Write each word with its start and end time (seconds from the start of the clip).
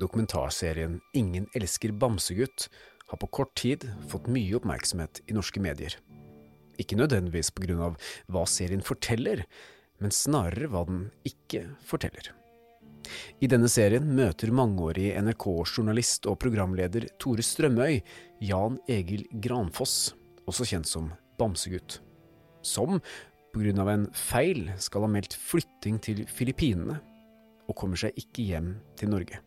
Dokumentarserien 0.00 0.98
Ingen 1.14 1.46
elsker 1.54 1.92
bamsegutt 1.92 2.68
har 3.06 3.20
på 3.20 3.26
kort 3.26 3.54
tid 3.54 3.86
fått 4.10 4.30
mye 4.32 4.56
oppmerksomhet 4.58 5.22
i 5.28 5.36
norske 5.36 5.62
medier. 5.62 5.96
Ikke 6.80 6.98
nødvendigvis 6.98 7.52
av 7.78 7.98
hva 8.26 8.46
serien 8.50 8.82
forteller, 8.82 9.44
men 10.02 10.10
snarere 10.10 10.70
hva 10.72 10.84
den 10.88 11.04
ikke 11.24 11.68
forteller. 11.86 12.32
I 13.44 13.46
denne 13.50 13.68
serien 13.68 14.06
møter 14.16 14.50
mangeårig 14.50 15.12
NRK-journalist 15.20 16.26
og 16.26 16.40
programleder 16.40 17.06
Tore 17.20 17.44
Strømøy 17.44 18.00
Jan 18.42 18.80
Egil 18.88 19.26
Granfoss, 19.44 20.14
også 20.48 20.66
kjent 20.72 20.88
som 20.88 21.12
Bamsegutt, 21.38 22.00
som 22.64 23.00
av 23.78 23.88
en 23.92 24.08
feil 24.16 24.66
skal 24.82 25.04
ha 25.04 25.10
meldt 25.14 25.36
flytting 25.38 26.00
til 26.02 26.24
Filippinene, 26.26 26.98
og 27.68 27.76
kommer 27.78 28.00
seg 28.00 28.16
ikke 28.18 28.48
hjem 28.50 28.74
til 28.98 29.12
Norge. 29.14 29.38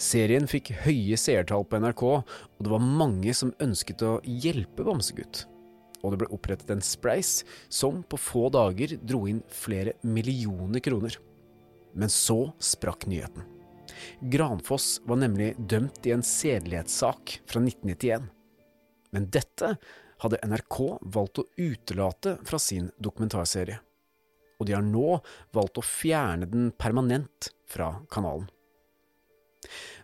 Serien 0.00 0.48
fikk 0.50 0.72
høye 0.84 1.18
seertall 1.20 1.66
på 1.68 1.80
NRK, 1.82 2.04
og 2.10 2.64
det 2.64 2.72
var 2.72 2.84
mange 2.84 3.34
som 3.36 3.54
ønsket 3.62 4.04
å 4.06 4.18
hjelpe 4.24 4.86
Bamsegutt. 4.86 5.44
Og 6.00 6.14
det 6.14 6.22
ble 6.22 6.30
opprettet 6.32 6.70
en 6.72 6.84
spleis 6.84 7.40
som 7.68 8.02
på 8.02 8.20
få 8.20 8.48
dager 8.54 8.96
dro 9.04 9.26
inn 9.28 9.42
flere 9.52 9.96
millioner 10.02 10.80
kroner. 10.84 11.16
Men 11.92 12.12
så 12.12 12.52
sprakk 12.62 13.08
nyheten. 13.10 13.44
Granfoss 14.32 15.00
var 15.04 15.20
nemlig 15.20 15.54
dømt 15.58 16.06
i 16.06 16.14
en 16.14 16.24
sedelighetssak 16.24 17.40
fra 17.44 17.60
1991. 17.60 18.30
Men 19.10 19.26
dette 19.34 19.74
hadde 20.22 20.40
NRK 20.46 20.78
valgt 21.14 21.42
å 21.42 21.48
utelate 21.58 22.36
fra 22.46 22.60
sin 22.62 22.90
dokumentarserie. 23.00 23.80
Og 24.60 24.68
de 24.68 24.76
har 24.76 24.84
nå 24.84 25.18
valgt 25.56 25.80
å 25.80 25.84
fjerne 25.84 26.48
den 26.48 26.70
permanent 26.76 27.50
fra 27.70 27.94
kanalen. 28.12 28.48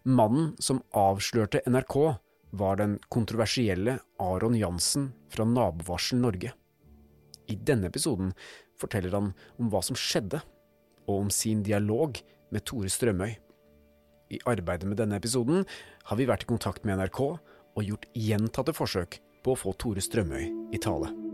Mannen 0.04 0.54
som 0.62 0.82
avslørte 0.96 1.62
NRK, 1.66 1.96
var 2.56 2.78
den 2.78 2.96
kontroversielle 3.12 3.98
Aron 4.22 4.54
Jansen 4.56 5.10
fra 5.32 5.44
Nabovarsel 5.44 6.20
Norge. 6.22 6.52
I 7.50 7.56
denne 7.56 7.90
episoden 7.90 8.32
forteller 8.80 9.14
han 9.16 9.32
om 9.60 9.70
hva 9.72 9.82
som 9.84 9.98
skjedde, 9.98 10.40
og 11.06 11.26
om 11.26 11.28
sin 11.30 11.62
dialog 11.66 12.18
med 12.50 12.64
Tore 12.66 12.90
Strømøy. 12.90 13.36
I 14.34 14.40
arbeidet 14.50 14.88
med 14.90 14.98
denne 14.98 15.20
episoden 15.20 15.66
har 16.08 16.18
vi 16.18 16.26
vært 16.26 16.46
i 16.46 16.50
kontakt 16.50 16.86
med 16.86 16.98
NRK 16.98 17.20
og 17.26 17.84
gjort 17.84 18.08
gjentatte 18.16 18.74
forsøk 18.74 19.20
på 19.44 19.54
å 19.54 19.60
få 19.60 19.76
Tore 19.78 20.02
Strømøy 20.02 20.74
i 20.74 20.82
tale. 20.82 21.25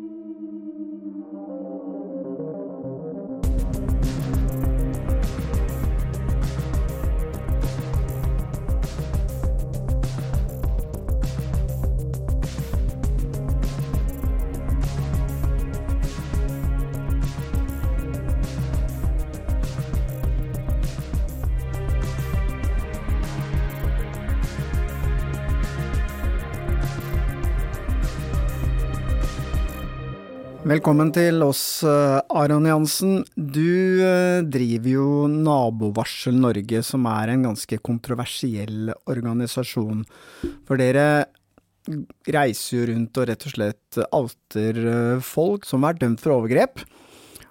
Velkommen 30.72 31.10
til 31.12 31.42
oss, 31.44 31.82
eh, 31.84 32.18
Aron 32.32 32.64
Jansen. 32.64 33.18
Du 33.36 34.00
eh, 34.00 34.40
driver 34.40 34.88
jo 34.88 35.08
Nabovarsel 35.28 36.38
Norge, 36.38 36.80
som 36.86 37.04
er 37.10 37.32
en 37.32 37.42
ganske 37.44 37.76
kontroversiell 37.84 38.88
organisasjon. 39.10 40.00
For 40.64 40.80
dere 40.80 41.26
reiser 42.24 42.78
jo 42.78 42.86
rundt 42.88 43.20
og 43.20 43.28
rett 43.28 43.44
og 43.50 43.52
slett 43.52 44.00
alter 44.06 44.80
eh, 44.94 45.20
folk 45.26 45.68
som 45.68 45.84
er 45.84 45.98
dømt 46.00 46.24
for 46.24 46.38
overgrep, 46.38 46.86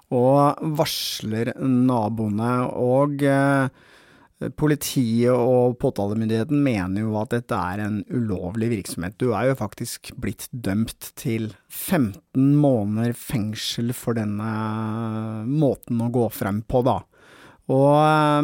og 0.10 0.66
varsler 0.80 1.54
naboene. 1.62 2.56
Og 2.74 3.22
Politiet 4.58 5.30
og 5.30 5.76
påtalemyndigheten 5.82 6.64
mener 6.66 7.04
jo 7.04 7.14
at 7.22 7.30
dette 7.36 7.54
er 7.54 7.84
en 7.84 8.00
ulovlig 8.10 8.72
virksomhet. 8.72 9.14
Du 9.22 9.36
er 9.38 9.52
jo 9.52 9.58
faktisk 9.60 10.10
blitt 10.18 10.48
dømt 10.50 11.12
til 11.20 11.52
15 11.70 12.56
måneder 12.58 13.14
fengsel 13.14 13.94
for 13.94 14.18
denne 14.18 15.46
måten 15.46 16.02
å 16.02 16.10
gå 16.14 16.26
frem 16.34 16.64
på, 16.66 16.82
da. 16.88 17.04
Og, 17.72 17.94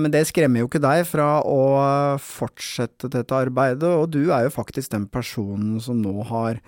men 0.03 0.13
det 0.13 0.28
skremmer 0.30 0.62
jo 0.62 0.69
ikke 0.69 0.84
deg 0.84 1.02
fra 1.09 1.40
å 1.41 1.62
fortsette 2.22 3.09
dette 3.12 3.34
arbeidet, 3.35 3.90
og 3.90 4.14
du 4.14 4.29
er 4.29 4.46
jo 4.46 4.53
faktisk 4.53 4.94
den 4.94 5.08
personen 5.09 5.81
som 5.84 6.03
nå 6.03 6.22
har 6.29 6.62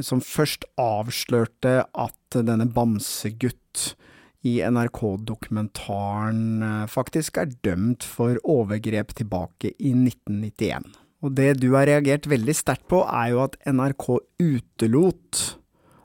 Som 0.00 0.22
først 0.24 0.64
avslørte 0.80 1.82
at 1.84 2.36
denne 2.48 2.64
Bamsegutt 2.64 3.92
i 4.42 4.58
NRK-dokumentaren 4.66 6.62
eh, 6.66 6.84
faktisk 6.90 7.38
er 7.42 7.54
dømt 7.62 8.04
for 8.06 8.38
overgrep 8.42 9.14
tilbake 9.18 9.72
i 9.78 9.94
1991. 9.94 10.90
Og 11.22 11.34
det 11.38 11.60
du 11.62 11.68
har 11.76 11.86
reagert 11.86 12.26
veldig 12.30 12.54
sterkt 12.58 12.88
på, 12.90 13.04
er 13.06 13.30
jo 13.30 13.42
at 13.44 13.58
NRK 13.70 14.06
utelot 14.42 15.42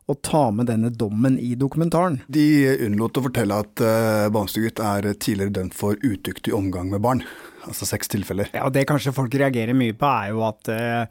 å 0.08 0.16
ta 0.24 0.44
med 0.56 0.70
denne 0.70 0.92
dommen 0.94 1.36
i 1.42 1.56
dokumentaren. 1.59 2.22
De 2.31 2.46
unnlot 2.86 3.18
å 3.20 3.25
fortelle 3.25 3.58
at 3.59 3.81
uh, 3.84 4.30
Bamsegutt 4.31 4.80
er 4.80 5.09
tidligere 5.19 5.56
dømt 5.58 5.75
for 5.75 5.98
udyktig 6.00 6.54
omgang 6.56 6.94
med 6.94 7.04
barn. 7.04 7.25
Altså 7.68 7.90
seks 7.90 8.14
tilfeller. 8.14 8.54
Ja, 8.54 8.69
og 8.69 8.78
Det 8.78 8.86
kanskje 8.88 9.16
folk 9.16 9.34
reagerer 9.36 9.75
mye 9.75 9.98
på, 9.98 10.08
er 10.08 10.31
jo 10.31 10.46
at 10.48 10.72
uh, 10.72 11.04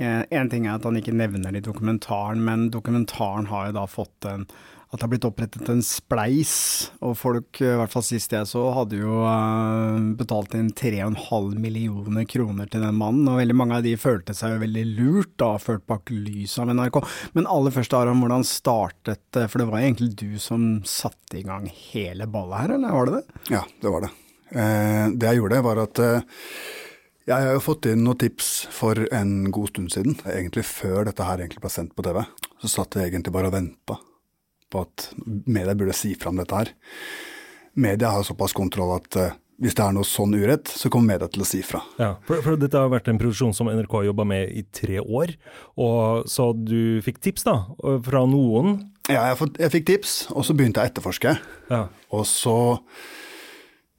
en 0.00 0.50
ting 0.50 0.66
er 0.66 0.80
at 0.80 0.88
han 0.88 0.98
ikke 0.98 1.14
nevner 1.14 1.52
det 1.52 1.62
i 1.62 1.68
dokumentaren, 1.68 2.42
men 2.42 2.70
dokumentaren 2.74 3.46
har 3.52 3.68
jo 3.68 3.76
da 3.76 3.86
fått 3.90 4.26
en 4.32 4.48
at 4.90 4.98
det 4.98 5.04
har 5.04 5.10
blitt 5.12 5.26
opprettet 5.28 5.68
en 5.70 5.82
spleis, 5.86 6.52
og 6.98 7.12
folk, 7.14 7.60
i 7.62 7.74
hvert 7.78 7.92
fall 7.92 8.02
sist 8.02 8.32
jeg 8.34 8.48
så, 8.50 8.64
hadde 8.74 8.98
jo 8.98 9.20
uh, 9.22 10.00
betalt 10.18 10.56
inn 10.58 10.72
3,5 10.74 11.52
millioner 11.62 12.26
kroner 12.26 12.66
til 12.66 12.82
den 12.82 12.98
mannen, 12.98 13.28
og 13.30 13.38
veldig 13.38 13.54
mange 13.54 13.78
av 13.78 13.86
de 13.86 13.92
følte 14.00 14.34
seg 14.34 14.56
jo 14.56 14.64
veldig 14.64 14.84
lurt 14.96 15.36
da, 15.38 15.52
ført 15.62 15.86
bak 15.86 16.10
lyset 16.10 16.64
av 16.64 16.74
NRK. 16.74 16.98
Men 17.38 17.46
aller 17.54 17.76
først, 17.76 17.94
Aron, 17.94 18.18
hvordan 18.24 18.48
startet 18.50 19.22
det, 19.36 19.46
for 19.46 19.62
det 19.62 19.68
var 19.70 19.78
egentlig 19.84 20.10
du 20.18 20.34
som 20.42 20.66
satte 20.82 21.38
i 21.38 21.46
gang 21.46 21.70
hele 21.70 22.26
ballet 22.26 22.64
her, 22.64 22.74
eller 22.80 22.98
var 22.98 23.06
det 23.06 23.20
det? 23.20 23.40
Ja, 23.54 23.64
det 23.70 23.94
var 23.94 24.08
det. 24.08 24.12
Eh, 24.50 25.06
det 25.14 25.30
jeg 25.30 25.38
gjorde, 25.44 25.64
var 25.70 25.84
at 25.86 26.02
eh, 26.02 26.44
jeg 27.30 27.46
har 27.46 27.54
jo 27.54 27.62
fått 27.62 27.86
inn 27.86 28.02
noen 28.02 28.18
tips 28.26 28.52
for 28.74 29.06
en 29.14 29.52
god 29.54 29.70
stund 29.70 29.94
siden, 29.94 30.18
egentlig 30.26 30.66
før 30.66 31.04
dette 31.06 31.30
her 31.30 31.38
egentlig 31.38 31.62
ble 31.62 31.76
sendt 31.78 31.94
på 31.94 32.10
TV. 32.10 32.24
Så 32.58 32.74
satt 32.80 32.98
jeg 32.98 33.12
egentlig 33.12 33.38
bare 33.38 33.54
og 33.54 33.60
venta 33.60 34.02
på 34.70 34.84
at 34.86 35.10
media 35.46 35.76
burde 35.76 35.96
si 35.96 36.14
fra 36.18 36.32
om 36.32 36.40
dette 36.40 36.56
her. 36.56 36.72
Media 37.80 38.14
har 38.14 38.26
såpass 38.26 38.54
kontroll 38.56 38.96
at 38.96 39.18
uh, 39.18 39.30
hvis 39.60 39.76
det 39.76 39.84
er 39.84 39.92
noe 39.92 40.08
sånn 40.08 40.32
urett, 40.32 40.70
så 40.72 40.88
kommer 40.92 41.14
media 41.14 41.28
til 41.28 41.44
å 41.44 41.48
si 41.48 41.60
fra. 41.64 41.82
Ja, 42.00 42.14
for, 42.24 42.40
for 42.44 42.56
Dette 42.60 42.80
har 42.80 42.88
vært 42.92 43.10
en 43.12 43.20
produksjon 43.20 43.52
som 43.56 43.68
NRK 43.68 43.92
har 43.98 44.06
jobba 44.08 44.24
med 44.30 44.54
i 44.56 44.62
tre 44.72 45.02
år. 45.02 45.34
og 45.76 46.28
Så 46.32 46.50
du 46.56 47.02
fikk 47.04 47.20
tips 47.20 47.44
da, 47.44 47.56
fra 48.06 48.24
noen? 48.28 48.78
Ja, 49.10 49.26
jeg, 49.28 49.50
jeg 49.60 49.74
fikk 49.74 49.88
tips, 49.90 50.14
og 50.32 50.46
så 50.48 50.56
begynte 50.56 50.80
jeg 50.80 50.88
å 50.88 50.92
etterforske. 50.94 51.34
Ja. 51.68 51.82
Og 52.16 52.24
så 52.30 52.56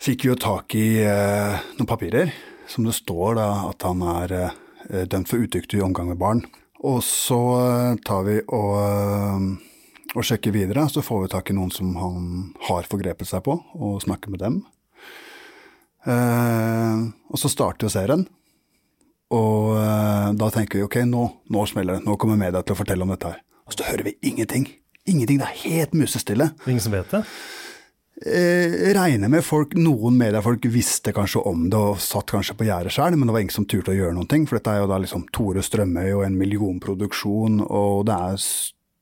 fikk 0.02 0.26
vi 0.26 0.32
jo 0.32 0.40
tak 0.42 0.74
i 0.80 0.88
eh, 1.06 1.62
noen 1.78 1.90
papirer 1.90 2.34
som 2.72 2.88
det 2.88 2.96
står 2.98 3.38
da 3.38 3.50
at 3.68 3.86
han 3.86 4.02
er 4.16 4.34
eh, 4.40 5.06
dømt 5.12 5.30
for 5.30 5.46
udyktig 5.46 5.84
omgang 5.86 6.10
med 6.10 6.22
barn. 6.22 6.42
Og 6.82 7.04
så 7.06 7.38
tar 8.02 8.26
vi 8.26 8.40
og 8.50 9.60
og 10.16 10.26
sjekker 10.28 10.54
videre, 10.56 10.88
så 10.92 11.04
får 11.06 11.24
vi 11.24 11.32
tak 11.32 11.52
i 11.52 11.56
noen 11.56 11.72
som 11.74 11.94
han 12.00 12.28
har 12.68 12.88
forgrepet 12.90 13.30
seg 13.30 13.44
på, 13.46 13.56
og 13.80 14.02
snakker 14.04 14.34
med 14.34 14.44
dem. 14.44 14.60
Eh, 16.06 17.04
og 17.32 17.40
så 17.40 17.52
starter 17.52 17.88
jo 17.88 17.94
serien. 17.94 18.26
Og 19.32 19.78
eh, 19.80 20.28
da 20.36 20.52
tenker 20.52 20.82
vi 20.82 20.86
ok, 20.88 21.00
nå, 21.08 21.24
nå 21.54 21.66
smeller 21.70 22.00
det, 22.00 22.06
nå 22.08 22.18
kommer 22.20 22.40
media 22.40 22.64
til 22.66 22.76
å 22.76 22.82
fortelle 22.82 23.08
om 23.08 23.14
dette 23.14 23.32
her. 23.32 23.42
Og 23.70 23.78
så 23.78 23.88
hører 23.88 24.10
vi 24.10 24.18
ingenting. 24.28 24.68
Ingenting, 25.08 25.40
det 25.40 25.48
er 25.48 25.62
helt 25.64 25.96
musestille. 25.98 26.52
Ingen 26.68 26.84
som 26.84 26.94
vet 26.94 27.14
det? 27.16 27.24
eh, 28.26 28.94
regner 28.94 29.32
med 29.32 29.46
folk, 29.46 29.74
noen 29.78 30.18
mediefolk 30.20 30.66
visste 30.74 31.14
kanskje 31.16 31.44
om 31.48 31.68
det 31.72 31.80
og 31.80 32.02
satt 32.04 32.32
kanskje 32.34 32.58
på 32.60 32.68
gjerdet 32.68 32.94
sjøl, 32.96 33.18
men 33.18 33.30
det 33.30 33.36
var 33.36 33.46
ingen 33.46 33.56
som 33.56 33.68
turte 33.70 33.94
å 33.94 33.98
gjøre 33.98 34.16
noen 34.18 34.30
ting. 34.32 34.46
For 34.50 34.60
dette 34.60 34.76
er 34.76 34.84
jo 34.84 34.92
da 34.92 35.00
liksom 35.02 35.26
Tore 35.34 35.64
Strømøy 35.66 36.12
og 36.12 36.26
en 36.28 36.38
millionproduksjon, 36.40 37.64
og 37.66 38.06
det 38.10 38.18
er 38.18 38.46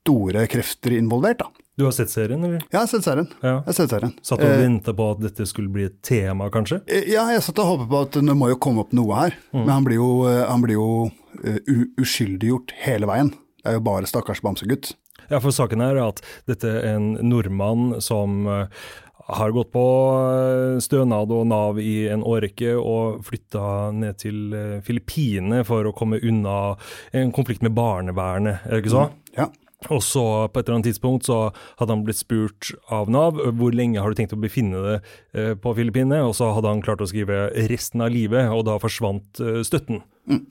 store 0.10 0.46
krefter 0.52 0.98
involvert, 0.98 1.40
da. 1.46 1.66
Du 1.80 1.86
har 1.86 1.94
sett 1.96 2.12
serien, 2.12 2.42
eller? 2.44 2.60
Ja, 2.66 2.74
jeg 2.74 2.80
har 2.82 2.90
sett 2.92 3.06
serien. 3.08 3.28
Ja. 3.40 3.54
Jeg 3.62 3.70
har 3.70 3.76
sett 3.78 3.94
serien. 3.94 4.14
Satt 4.20 4.42
og 4.42 4.50
venta 4.50 4.64
ventet 4.66 4.98
på 5.00 5.06
at 5.14 5.22
dette 5.24 5.46
skulle 5.48 5.72
bli 5.72 5.86
et 5.88 6.00
tema, 6.04 6.50
kanskje? 6.52 6.82
Eh, 6.92 7.06
Ja, 7.14 7.24
jeg 7.32 7.46
satt 7.46 7.62
og 7.64 7.70
håpet 7.72 7.92
på 7.94 8.02
at 8.04 8.18
det 8.20 8.36
må 8.36 8.50
jo 8.52 8.58
komme 8.60 8.84
opp 8.84 8.92
noe 8.98 9.16
her. 9.16 9.38
Men 9.56 9.70
han 9.72 9.86
blir 9.88 10.02
jo, 10.02 10.10
eh, 10.28 10.42
han 10.50 10.66
blir 10.66 10.76
jo 10.76 10.90
uh, 11.08 11.86
uskyldiggjort 12.02 12.74
hele 12.84 13.08
veien. 13.08 13.32
Det 13.64 13.72
er 13.72 13.78
jo 13.78 13.86
bare 13.88 14.10
stakkars 14.10 14.42
bamsegutt. 14.44 14.92
Ja, 15.30 15.40
for 15.40 15.54
saken 15.56 15.84
er 15.86 16.00
at 16.04 16.20
dette 16.50 16.68
er 16.82 16.98
en 16.98 17.14
nordmann 17.30 18.02
som 18.04 18.44
eh, 18.50 18.84
har 19.30 19.54
gått 19.54 19.72
på 19.76 19.86
eh, 20.18 20.80
stønad 20.84 21.32
og 21.36 21.46
Nav 21.52 21.80
i 21.84 22.08
en 22.10 22.24
årrekke 22.26 22.74
og 22.80 23.22
flytta 23.28 23.92
ned 23.96 24.18
til 24.24 24.56
eh, 24.58 24.78
Filippinene 24.86 25.62
for 25.68 25.86
å 25.86 25.94
komme 25.96 26.20
unna 26.26 26.76
en 27.14 27.32
konflikt 27.36 27.64
med 27.64 27.76
barnevernet, 27.78 28.66
er 28.66 28.74
det 28.78 28.84
ikke 28.84 28.96
så? 28.96 29.08
Ja. 29.38 29.50
Og 29.88 30.02
så 30.04 30.24
på 30.52 30.60
et 30.60 30.68
eller 30.68 30.80
annet 30.80 30.90
tidspunkt 30.92 31.30
så 31.30 31.38
hadde 31.80 31.96
han 31.96 32.04
blitt 32.04 32.20
spurt 32.20 32.74
av 32.92 33.08
Nav 33.12 33.40
hvor 33.56 33.76
lenge 33.76 34.02
har 34.04 34.12
du 34.12 34.20
tenkt 34.20 34.36
å 34.36 34.42
befinne 34.42 34.82
deg 34.84 35.12
eh, 35.34 35.54
på 35.56 35.74
Filippinene, 35.78 36.26
og 36.28 36.36
så 36.36 36.52
hadde 36.56 36.74
han 36.74 36.84
klart 36.84 37.04
å 37.04 37.08
skrive 37.08 37.48
resten 37.72 38.04
av 38.04 38.12
livet, 38.12 38.52
og 38.52 38.66
da 38.68 38.80
forsvant 38.82 39.40
støtten. 39.40 40.02
støtten. 40.04 40.48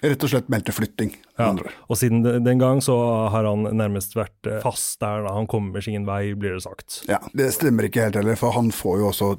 Rett 0.00 0.22
og 0.24 0.30
slett 0.32 0.48
meldte 0.48 0.72
flytting. 0.72 1.10
Ja. 1.36 1.50
Og 1.90 1.98
siden 2.00 2.22
den 2.24 2.60
gang 2.62 2.78
så 2.84 2.94
har 3.34 3.44
han 3.44 3.66
nærmest 3.76 4.14
vært 4.16 4.48
fast 4.64 4.96
der, 5.02 5.26
da. 5.26 5.34
han 5.36 5.48
kommer 5.50 5.84
sin 5.84 6.06
vei, 6.08 6.32
blir 6.38 6.56
det 6.56 6.62
sagt. 6.64 7.02
Ja, 7.10 7.18
Det 7.36 7.50
stemmer 7.52 7.88
ikke 7.88 8.06
helt 8.06 8.16
heller, 8.16 8.38
for 8.40 8.56
han 8.56 8.70
får 8.72 9.02
jo 9.02 9.10
også 9.10 9.30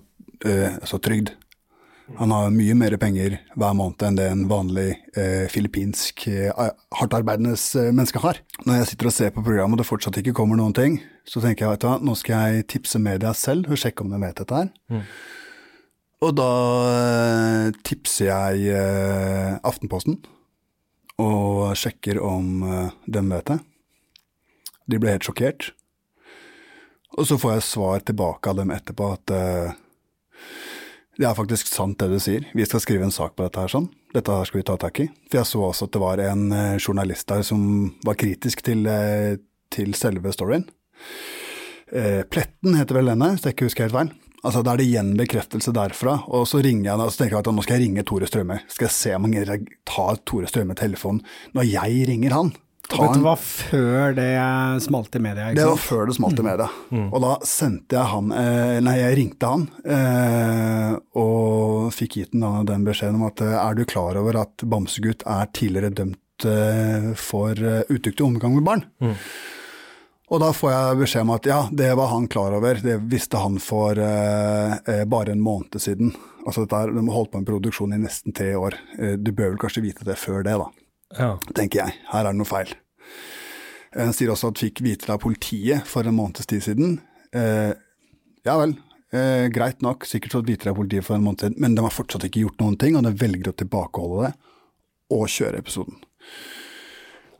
eh, 0.46 1.00
trygd. 1.02 1.34
Han 2.20 2.32
har 2.34 2.52
mye 2.54 2.76
mer 2.78 2.94
penger 3.02 3.38
hver 3.58 3.76
måned 3.78 4.04
enn 4.06 4.18
det 4.20 4.28
en 4.30 4.44
vanlig 4.50 4.90
eh, 5.18 5.48
filippinsk 5.52 6.28
eh, 6.30 6.52
hardtarbeidende 7.00 7.56
eh, 7.56 7.90
menneske 7.90 8.22
har. 8.22 8.42
Når 8.66 8.82
jeg 8.82 8.90
sitter 8.92 9.10
og 9.10 9.16
ser 9.16 9.34
på 9.36 9.44
programmet 9.46 9.78
og 9.78 9.82
det 9.82 9.88
fortsatt 9.90 10.20
ikke 10.22 10.36
kommer 10.38 10.60
noen 10.60 10.76
ting, 10.78 11.00
så 11.26 11.42
tenker 11.42 11.66
jeg 11.66 11.76
vet 11.76 11.84
du 11.84 11.88
hva, 11.90 11.98
nå 12.04 12.16
skal 12.20 12.52
jeg 12.56 12.68
tipse 12.76 13.02
media 13.02 13.34
selv 13.38 13.72
og 13.72 13.80
sjekke 13.80 14.06
om 14.06 14.14
de 14.14 14.22
vet 14.22 14.42
dette 14.42 14.62
her. 14.62 15.02
Og 16.22 16.36
da 16.38 16.52
eh, 16.92 17.68
tipser 17.88 18.30
jeg 18.30 18.74
eh, 18.78 19.58
Aftenposten 19.66 20.20
og 21.22 21.72
sjekker 21.78 22.20
om 22.22 22.66
eh, 22.66 22.98
de 23.06 23.24
vet 23.32 23.54
det. 23.54 23.60
De 24.92 25.00
ble 25.02 25.16
helt 25.16 25.26
sjokkert. 25.26 25.72
Og 27.18 27.28
så 27.28 27.38
får 27.40 27.58
jeg 27.58 27.68
svar 27.68 28.04
tilbake 28.06 28.52
av 28.52 28.60
dem 28.62 28.72
etterpå 28.74 29.10
at 29.16 29.34
eh, 29.36 29.80
det 31.22 31.28
er 31.30 31.38
faktisk 31.38 31.70
sant 31.70 32.00
det 32.02 32.10
du 32.10 32.18
sier, 32.22 32.48
vi 32.58 32.66
skal 32.66 32.82
skrive 32.82 33.06
en 33.06 33.14
sak 33.14 33.36
på 33.38 33.46
dette 33.46 33.62
her 33.62 33.72
sånn. 33.72 33.88
Dette 34.16 34.34
her 34.34 34.48
skal 34.50 34.62
vi 34.62 34.66
ta 34.68 34.78
tak 34.82 35.04
i. 35.04 35.06
For 35.30 35.40
jeg 35.42 35.50
så 35.52 35.62
også 35.68 35.88
at 35.88 35.94
det 35.94 36.02
var 36.02 36.22
en 36.26 36.48
eh, 36.56 36.80
journalist 36.82 37.28
der 37.30 37.46
som 37.46 37.62
var 38.08 38.18
kritisk 38.20 38.64
til, 38.66 38.84
eh, 38.90 39.38
til 39.72 39.94
selve 39.98 40.34
storyen. 40.34 40.66
Eh, 41.94 42.24
Pletten 42.26 42.76
heter 42.80 42.98
vel 42.98 43.14
denne, 43.14 43.36
hvis 43.36 43.46
jeg 43.46 43.56
ikke 43.56 43.70
husker 43.70 43.88
helt 43.88 43.98
feil. 44.00 44.12
Altså 44.42 44.64
Da 44.66 44.74
er 44.74 44.82
det 44.82 44.88
igjen 44.90 45.14
bekreftelse 45.20 45.74
derfra, 45.78 46.16
og 46.34 46.48
så 46.50 46.64
ringer 46.66 46.90
jeg 46.90 46.98
og 46.98 47.14
tenker 47.14 47.38
jeg 47.38 47.44
at 47.44 47.54
nå 47.54 47.64
skal 47.68 47.78
jeg 47.78 47.86
ringe 47.86 48.06
Tore 48.10 48.30
Strømme. 48.30 48.58
Skal 48.74 48.88
jeg 48.88 48.98
se 48.98 49.14
om 49.14 49.28
han 49.30 49.68
tar 49.86 50.22
Tore 50.26 50.50
Strømme 50.50 50.74
telefonen 50.80 51.22
når 51.54 51.70
jeg 51.70 52.08
ringer 52.10 52.34
han. 52.40 52.54
Ta 52.92 53.06
Vet 53.06 53.20
du 53.20 53.24
hva, 53.24 53.36
før 53.40 54.16
det 54.18 54.32
smalt 54.84 55.16
i 55.16 55.22
media, 55.24 55.50
ikke 55.52 55.62
det 55.62 55.68
var 55.70 55.80
før 55.80 56.10
det 56.10 56.16
smalt 56.18 56.42
i 56.42 56.46
media. 56.46 56.68
Og 57.08 57.22
da 57.24 57.36
sendte 57.48 57.98
jeg 57.98 58.12
han 58.12 58.34
eh, 58.36 58.80
Nei, 58.84 58.98
jeg 59.00 59.18
ringte 59.22 59.52
han 59.54 59.64
eh, 59.86 60.98
og 61.22 61.94
fikk 61.96 62.20
gitt 62.20 62.36
den, 62.36 62.46
den 62.68 62.84
beskjeden 62.88 63.22
om 63.22 63.30
at 63.30 63.44
eh, 63.46 63.56
er 63.56 63.80
du 63.80 63.86
klar 63.88 64.20
over 64.20 64.42
at 64.44 64.68
Bamsegutt 64.68 65.24
er 65.30 65.48
tidligere 65.56 65.94
dømt 66.02 66.48
eh, 66.50 67.12
for 67.20 67.56
uh, 67.56 67.82
utuktig 67.90 68.26
omgang 68.26 68.58
med 68.58 68.68
barn? 68.68 68.86
Og 70.32 70.40
da 70.40 70.54
får 70.56 70.72
jeg 70.72 71.00
beskjed 71.02 71.26
om 71.26 71.34
at 71.36 71.48
ja, 71.50 71.62
det 71.76 71.90
var 72.00 72.12
han 72.14 72.28
klar 72.32 72.54
over, 72.56 72.78
det 72.80 73.02
visste 73.12 73.40
han 73.42 73.58
for 73.60 74.00
eh, 74.00 74.78
eh, 74.88 75.02
bare 75.10 75.34
en 75.36 75.44
måned 75.44 75.76
siden. 75.84 76.14
Altså 76.46 76.64
dette 76.64 76.78
er, 76.80 76.94
De 76.96 77.04
har 77.04 77.18
holdt 77.18 77.34
på 77.34 77.42
med 77.42 77.50
produksjon 77.50 77.98
i 77.98 78.00
nesten 78.00 78.36
tre 78.36 78.54
år. 78.56 78.78
Eh, 78.98 79.18
du 79.20 79.34
bør 79.36 79.52
vel 79.52 79.60
kanskje 79.60 79.84
vite 79.84 80.08
det 80.08 80.16
før 80.20 80.46
det, 80.48 80.56
da 80.62 80.70
Ja. 81.18 81.36
tenker 81.54 81.84
jeg. 81.84 81.98
Her 82.12 82.26
er 82.26 82.32
det 82.32 82.40
noe 82.40 82.50
feil. 82.50 82.74
Han 83.98 84.14
sier 84.16 84.32
også 84.32 84.54
at 84.54 84.62
fikk 84.62 84.80
vite 84.86 85.10
det 85.10 85.16
av 85.18 85.20
politiet 85.24 85.88
for 85.90 86.08
en 86.08 86.16
måneds 86.16 86.48
tid 86.48 86.64
siden. 86.64 87.00
Eh, 87.36 87.74
ja 88.48 88.56
vel, 88.58 88.78
eh, 89.12 89.50
greit 89.52 89.84
nok, 89.84 90.08
sikkert 90.08 90.38
fått 90.38 90.48
vite 90.48 90.66
det 90.66 90.72
av 90.72 90.80
politiet 90.80 91.06
for 91.06 91.18
en 91.18 91.26
måned 91.26 91.44
siden, 91.44 91.60
men 91.60 91.76
de 91.76 91.84
har 91.84 91.94
fortsatt 91.94 92.24
ikke 92.28 92.46
gjort 92.46 92.64
noen 92.64 92.80
ting, 92.80 92.96
og 92.96 93.04
de 93.04 93.12
velger 93.20 93.52
å 93.52 93.58
tilbakeholde 93.60 94.30
det 94.30 94.34
og 95.12 95.28
kjøre 95.28 95.60
episoden. 95.60 96.00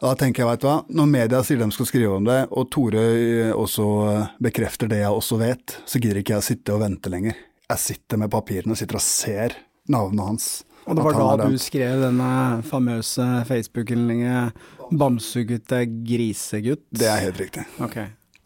Da 0.02 0.16
tenker 0.18 0.42
jeg, 0.42 0.50
veit 0.50 0.64
du 0.64 0.66
hva, 0.66 0.80
når 0.90 1.10
media 1.12 1.40
sier 1.46 1.60
de 1.62 1.68
skal 1.76 1.88
skrive 1.88 2.16
om 2.18 2.26
det, 2.26 2.40
og 2.50 2.68
Tore 2.74 3.04
eh, 3.06 3.54
også 3.54 3.88
eh, 4.10 4.32
bekrefter 4.50 4.90
det 4.92 5.04
jeg 5.04 5.14
også 5.14 5.38
vet, 5.40 5.78
så 5.86 6.02
gidder 6.02 6.24
ikke 6.24 6.36
jeg 6.36 6.44
å 6.44 6.48
sitte 6.48 6.76
og 6.76 6.82
vente 6.84 7.12
lenger. 7.14 7.38
Jeg 7.70 7.84
sitter 7.86 8.20
med 8.20 8.32
papirene 8.34 8.74
og 8.74 8.80
sitter 8.82 8.98
og 8.98 9.06
ser 9.06 9.56
navnet 9.92 10.26
hans. 10.26 10.48
Og 10.90 10.98
det 10.98 11.06
var 11.06 11.38
da 11.38 11.48
du 11.48 11.58
skrev 11.62 12.02
denne 12.02 12.32
famøse 12.68 13.26
Facebook-innlegget 13.48 14.58
'Bamsegutt 14.92 15.72
er 15.72 15.86
grisegutt'? 15.86 16.88
Det 16.92 17.08
er 17.08 17.22
helt 17.28 17.40
riktig. 17.40 17.66
Ok, 17.80 17.98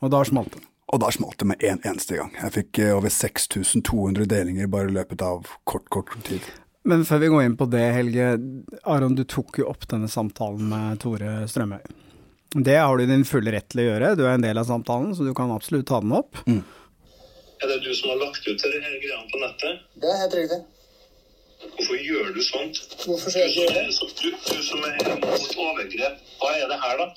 og 0.01 0.11
da 0.11 0.23
smalt 0.23 0.53
det. 0.53 0.61
Og 0.93 1.01
da 1.01 1.09
smalt 1.11 1.39
det 1.41 1.47
med 1.49 1.63
en 1.65 1.81
eneste 1.81 2.19
gang. 2.19 2.29
Jeg 2.37 2.53
fikk 2.59 2.79
eh, 2.83 2.93
over 2.93 3.09
6200 3.09 4.27
delinger 4.29 4.69
bare 4.69 4.91
i 4.91 4.93
løpet 4.93 5.23
av 5.25 5.47
kort, 5.65 5.89
kort 5.89 6.13
tid. 6.27 6.45
Men 6.85 7.01
før 7.07 7.23
vi 7.23 7.31
går 7.33 7.43
inn 7.47 7.57
på 7.57 7.65
det, 7.65 7.81
Helge. 7.95 8.27
Aron, 8.83 9.15
du 9.17 9.23
tok 9.25 9.57
jo 9.57 9.69
opp 9.71 9.87
denne 9.89 10.07
samtalen 10.11 10.67
med 10.69 10.99
Tore 11.01 11.47
Strømøy. 11.49 11.81
Det 12.55 12.77
har 12.77 12.97
du 12.97 13.07
din 13.09 13.25
fulle 13.27 13.51
rett 13.51 13.67
til 13.73 13.81
å 13.81 13.87
gjøre, 13.89 14.13
du 14.15 14.23
er 14.23 14.35
en 14.37 14.45
del 14.45 14.61
av 14.61 14.67
samtalen, 14.69 15.09
så 15.17 15.25
du 15.25 15.33
kan 15.35 15.49
absolutt 15.51 15.89
ta 15.89 15.99
den 15.99 16.13
opp. 16.15 16.37
Er 16.45 17.67
det 17.71 17.81
du 17.83 17.89
som 17.97 18.13
har 18.13 18.21
lagt 18.21 18.45
ut 18.45 18.53
disse 18.53 18.69
greiene 18.69 19.25
på 19.31 19.41
nettet? 19.41 19.81
Det 19.99 20.11
er 20.13 20.21
helt 20.21 20.37
riktig. 20.37 20.61
Hvorfor 21.75 21.97
gjør 21.99 22.29
du 22.35 22.41
sånt? 22.45 22.81
Hvorfor 23.05 23.33
skal 23.33 23.47
jeg 23.47 23.55
gjøre 23.59 23.73
det? 23.79 24.11
Du, 24.21 24.29
du 24.31 24.61
som 24.65 24.85
er 24.87 25.09
mot 25.23 25.57
overgrep, 25.65 26.21
hva 26.41 26.53
er 26.59 26.69
det 26.71 26.77
her, 26.83 27.01
da? 27.01 27.09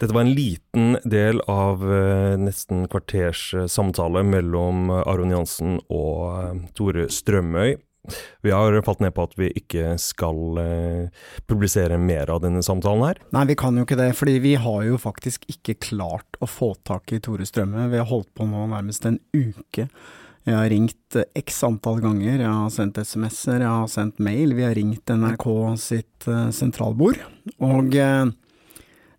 Dette 0.00 0.16
var 0.16 0.26
en 0.26 0.34
liten 0.36 0.98
del 1.04 1.40
av 1.50 1.86
eh, 1.86 2.34
nesten 2.40 2.84
kvarters 2.92 3.46
eh, 3.54 3.70
samtale 3.70 4.24
mellom 4.26 4.90
eh, 4.90 5.06
Aron 5.10 5.32
Jansen 5.34 5.80
og 5.88 6.68
Tore 6.78 7.08
Strømøy. 7.12 7.78
Vi 8.42 8.50
har 8.50 8.74
falt 8.82 9.02
ned 9.02 9.14
på 9.14 9.24
at 9.28 9.36
vi 9.38 9.48
ikke 9.58 9.94
skal 10.02 10.58
eh, 10.58 11.20
publisere 11.46 11.98
mer 12.02 12.32
av 12.34 12.42
denne 12.42 12.62
samtalen 12.66 13.04
her. 13.06 13.20
Nei, 13.34 13.44
vi 13.52 13.58
kan 13.58 13.78
jo 13.78 13.86
ikke 13.86 13.98
det, 14.00 14.10
fordi 14.18 14.40
vi 14.42 14.56
har 14.58 14.82
jo 14.88 14.98
faktisk 14.98 15.46
ikke 15.52 15.78
klart 15.86 16.40
å 16.42 16.48
få 16.50 16.72
tak 16.88 17.14
i 17.14 17.20
Tore 17.22 17.46
Strømøy. 17.46 17.86
Vi 17.92 18.02
har 18.02 18.10
holdt 18.10 18.32
på 18.34 18.48
nå 18.48 18.66
nærmest 18.72 19.06
en 19.06 19.20
uke. 19.36 19.86
Jeg 20.42 20.58
har 20.58 20.70
ringt 20.72 21.16
eh, 21.18 21.28
x 21.38 21.60
antall 21.66 22.00
ganger, 22.02 22.40
jeg 22.40 22.50
har 22.50 22.70
sendt 22.74 22.98
SMS-er, 22.98 23.62
jeg 23.62 23.70
har 23.70 23.90
sendt 23.90 24.22
mail, 24.22 24.56
vi 24.58 24.64
har 24.66 24.74
ringt 24.74 25.12
NRK 25.14 25.46
sitt 25.78 26.26
eh, 26.26 26.48
sentralbord. 26.54 27.20
Og 27.62 27.94
eh, 27.94 28.32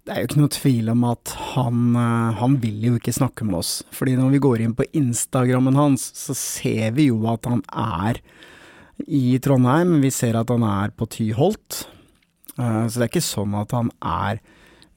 det 0.04 0.12
er 0.12 0.20
jo 0.20 0.28
ikke 0.28 0.42
noe 0.42 0.52
tvil 0.52 0.92
om 0.92 1.06
at 1.08 1.32
han, 1.54 1.96
han 2.36 2.58
vil 2.60 2.82
jo 2.90 2.98
ikke 2.98 3.14
snakke 3.16 3.48
med 3.48 3.62
oss. 3.62 3.72
Fordi 3.96 4.18
når 4.20 4.34
vi 4.34 4.42
går 4.44 4.66
inn 4.66 4.74
på 4.76 4.88
Instagrammen 5.00 5.80
hans, 5.80 6.10
så 6.20 6.36
ser 6.36 6.92
vi 6.98 7.06
jo 7.08 7.22
at 7.32 7.48
han 7.48 7.64
er 7.72 8.20
i 9.08 9.40
Trondheim, 9.40 10.02
vi 10.04 10.12
ser 10.12 10.36
at 10.36 10.52
han 10.52 10.66
er 10.68 10.92
på 10.92 11.08
Tyholt. 11.08 11.86
Så 12.58 12.92
det 12.98 13.00
er 13.00 13.08
ikke 13.08 13.24
sånn 13.24 13.56
at 13.56 13.72
han 13.72 13.94
er 14.04 14.44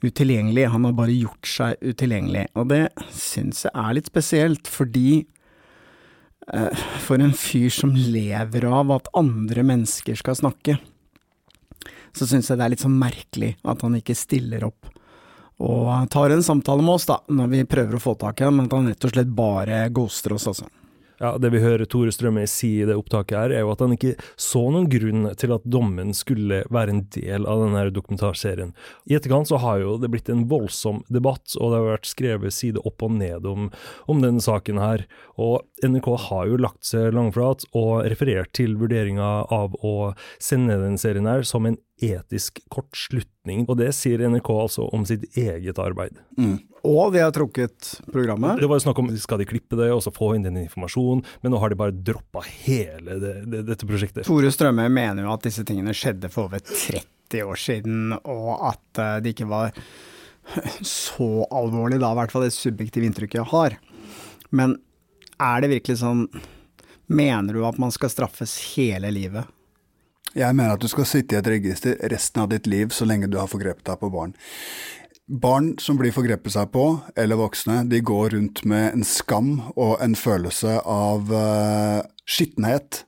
utilgjengelig, 0.02 0.66
han 0.75 0.90
har 0.90 0.99
bare 0.99 1.14
gjort 1.14 1.52
seg 1.54 1.87
utilgjengelig. 1.87 2.49
Og 2.59 2.66
det 2.75 2.83
syns 3.14 3.62
jeg 3.62 3.76
er 3.78 3.95
litt 3.95 4.11
spesielt, 4.11 4.66
fordi 4.66 5.23
for 7.02 7.18
en 7.18 7.32
fyr 7.34 7.72
som 7.74 7.94
lever 7.96 8.68
av 8.70 8.92
at 8.94 9.08
andre 9.18 9.64
mennesker 9.66 10.18
skal 10.18 10.38
snakke, 10.38 10.76
så 12.16 12.28
syns 12.28 12.50
jeg 12.50 12.58
det 12.58 12.66
er 12.66 12.72
litt 12.74 12.84
sånn 12.84 13.00
merkelig 13.00 13.56
at 13.66 13.82
han 13.84 13.98
ikke 13.98 14.14
stiller 14.16 14.68
opp 14.68 14.92
og 15.56 16.10
tar 16.12 16.30
en 16.30 16.42
samtale 16.44 16.84
med 16.84 16.98
oss, 16.98 17.06
da, 17.08 17.22
når 17.32 17.46
vi 17.48 17.62
prøver 17.64 17.96
å 17.96 18.02
få 18.02 18.12
tak 18.20 18.40
i 18.40 18.44
ham, 18.44 18.58
men 18.58 18.66
at 18.68 18.74
han 18.76 18.90
rett 18.90 19.06
og 19.08 19.14
slett 19.14 19.30
bare 19.32 19.86
ghoster 19.88 20.34
oss, 20.36 20.44
altså. 20.50 20.68
Ja, 21.20 21.38
Det 21.38 21.49
vi 21.54 21.62
hører 21.62 21.88
Tore 21.88 22.12
Strømøy 22.12 22.44
si 22.50 22.75
i 22.82 22.87
det 22.88 22.96
opptaket 22.99 23.38
her, 23.38 23.54
er 23.54 23.64
jo 23.64 23.73
at 23.73 23.80
han 23.80 23.94
ikke 23.94 24.14
så 24.37 24.66
noen 24.68 24.88
grunn 24.92 25.30
til 25.40 25.54
at 25.54 25.64
dommen 25.64 26.12
skulle 26.16 26.62
være 26.73 26.92
en 26.92 27.04
del 27.14 27.49
av 27.49 27.62
denne 27.64 27.87
dokumentarserien. 27.94 28.75
I 29.08 29.16
etterkant 29.16 29.49
så 29.49 29.61
har 29.62 29.80
jo 29.80 29.96
det 30.02 30.11
blitt 30.12 30.28
en 30.32 30.44
voldsom 30.50 31.02
debatt, 31.08 31.56
og 31.56 31.73
det 31.73 31.80
har 31.80 31.88
vært 31.94 32.11
skrevet 32.11 32.56
side 32.56 32.85
opp 32.85 33.06
og 33.06 33.16
ned 33.16 33.49
om, 33.49 33.70
om 34.12 34.20
denne 34.20 34.44
saken 34.44 34.80
her. 34.82 35.06
Og 35.40 35.64
NRK 35.85 36.12
har 36.28 36.50
jo 36.50 36.61
lagt 36.61 36.85
seg 36.88 37.16
langflat 37.16 37.64
og 37.73 38.04
referert 38.11 38.52
til 38.56 38.76
vurderinga 38.80 39.46
av 39.52 39.76
å 39.80 40.12
sende 40.42 40.76
den 40.82 41.00
serien 41.00 41.28
her 41.28 41.49
som 41.49 41.64
en 41.68 41.80
etisk 42.02 42.61
kortslutning, 42.68 43.32
og 43.46 43.76
det 43.78 43.92
sier 43.94 44.24
NRK 44.26 44.48
altså 44.50 44.86
om 44.94 45.04
sitt 45.08 45.26
eget 45.38 45.78
arbeid. 45.82 46.18
Mm. 46.38 46.56
Og 46.86 47.12
de 47.14 47.22
har 47.22 47.32
trukket 47.34 47.96
programmet? 48.12 48.60
Det 48.60 48.68
var 48.70 48.78
jo 48.78 48.84
snakk 48.86 49.00
om 49.02 49.10
skal 49.18 49.40
de 49.42 49.48
klippe 49.48 49.78
det 49.78 49.88
og 49.94 50.02
så 50.04 50.12
få 50.14 50.34
inn 50.36 50.46
den 50.46 50.58
informasjonen, 50.60 51.24
men 51.42 51.54
nå 51.54 51.60
har 51.62 51.72
de 51.72 51.78
bare 51.78 51.94
droppa 51.94 52.44
hele 52.46 53.18
det, 53.22 53.34
det, 53.50 53.62
dette 53.70 53.88
prosjektet. 53.88 54.26
Tore 54.28 54.52
Strømme 54.54 54.88
mener 54.92 55.26
jo 55.26 55.32
at 55.34 55.46
disse 55.46 55.64
tingene 55.66 55.94
skjedde 55.96 56.30
for 56.32 56.50
over 56.50 56.62
30 56.62 57.42
år 57.42 57.58
siden, 57.58 58.12
og 58.22 58.52
at 58.70 59.02
eh, 59.02 59.16
det 59.24 59.34
ikke 59.34 59.50
var 59.50 59.74
så 60.86 61.30
alvorlig 61.50 61.98
da, 62.02 62.12
i 62.12 62.20
hvert 62.20 62.34
fall 62.34 62.46
det 62.46 62.54
subjektive 62.54 63.08
inntrykket 63.08 63.40
jeg 63.40 63.50
har. 63.50 63.78
Men 64.54 64.76
er 65.42 65.64
det 65.64 65.74
virkelig 65.74 66.00
sånn 66.04 66.28
Mener 67.06 67.54
du 67.54 67.60
at 67.62 67.76
man 67.78 67.92
skal 67.94 68.10
straffes 68.10 68.56
hele 68.74 69.12
livet? 69.14 69.46
Jeg 70.37 70.52
mener 70.52 70.75
at 70.75 70.83
du 70.83 70.88
skal 70.93 71.07
sitte 71.09 71.33
i 71.33 71.38
et 71.38 71.49
register 71.49 71.97
resten 72.12 72.43
av 72.43 72.50
ditt 72.52 72.66
liv 72.69 72.90
så 72.93 73.07
lenge 73.09 73.31
du 73.33 73.38
har 73.40 73.49
forgrepet 73.49 73.87
deg 73.88 74.00
på 74.02 74.11
barn. 74.12 74.35
Barn 75.26 75.73
som 75.83 75.97
blir 75.99 76.12
forgrepet 76.14 76.52
seg 76.55 76.69
på, 76.75 76.85
eller 77.19 77.40
voksne, 77.40 77.81
de 77.88 78.02
går 78.05 78.37
rundt 78.37 78.61
med 78.69 78.93
en 78.93 79.07
skam 79.07 79.49
og 79.73 79.97
en 80.05 80.14
følelse 80.14 80.76
av 80.85 81.33
uh, 81.33 82.05
skittenhet 82.28 83.00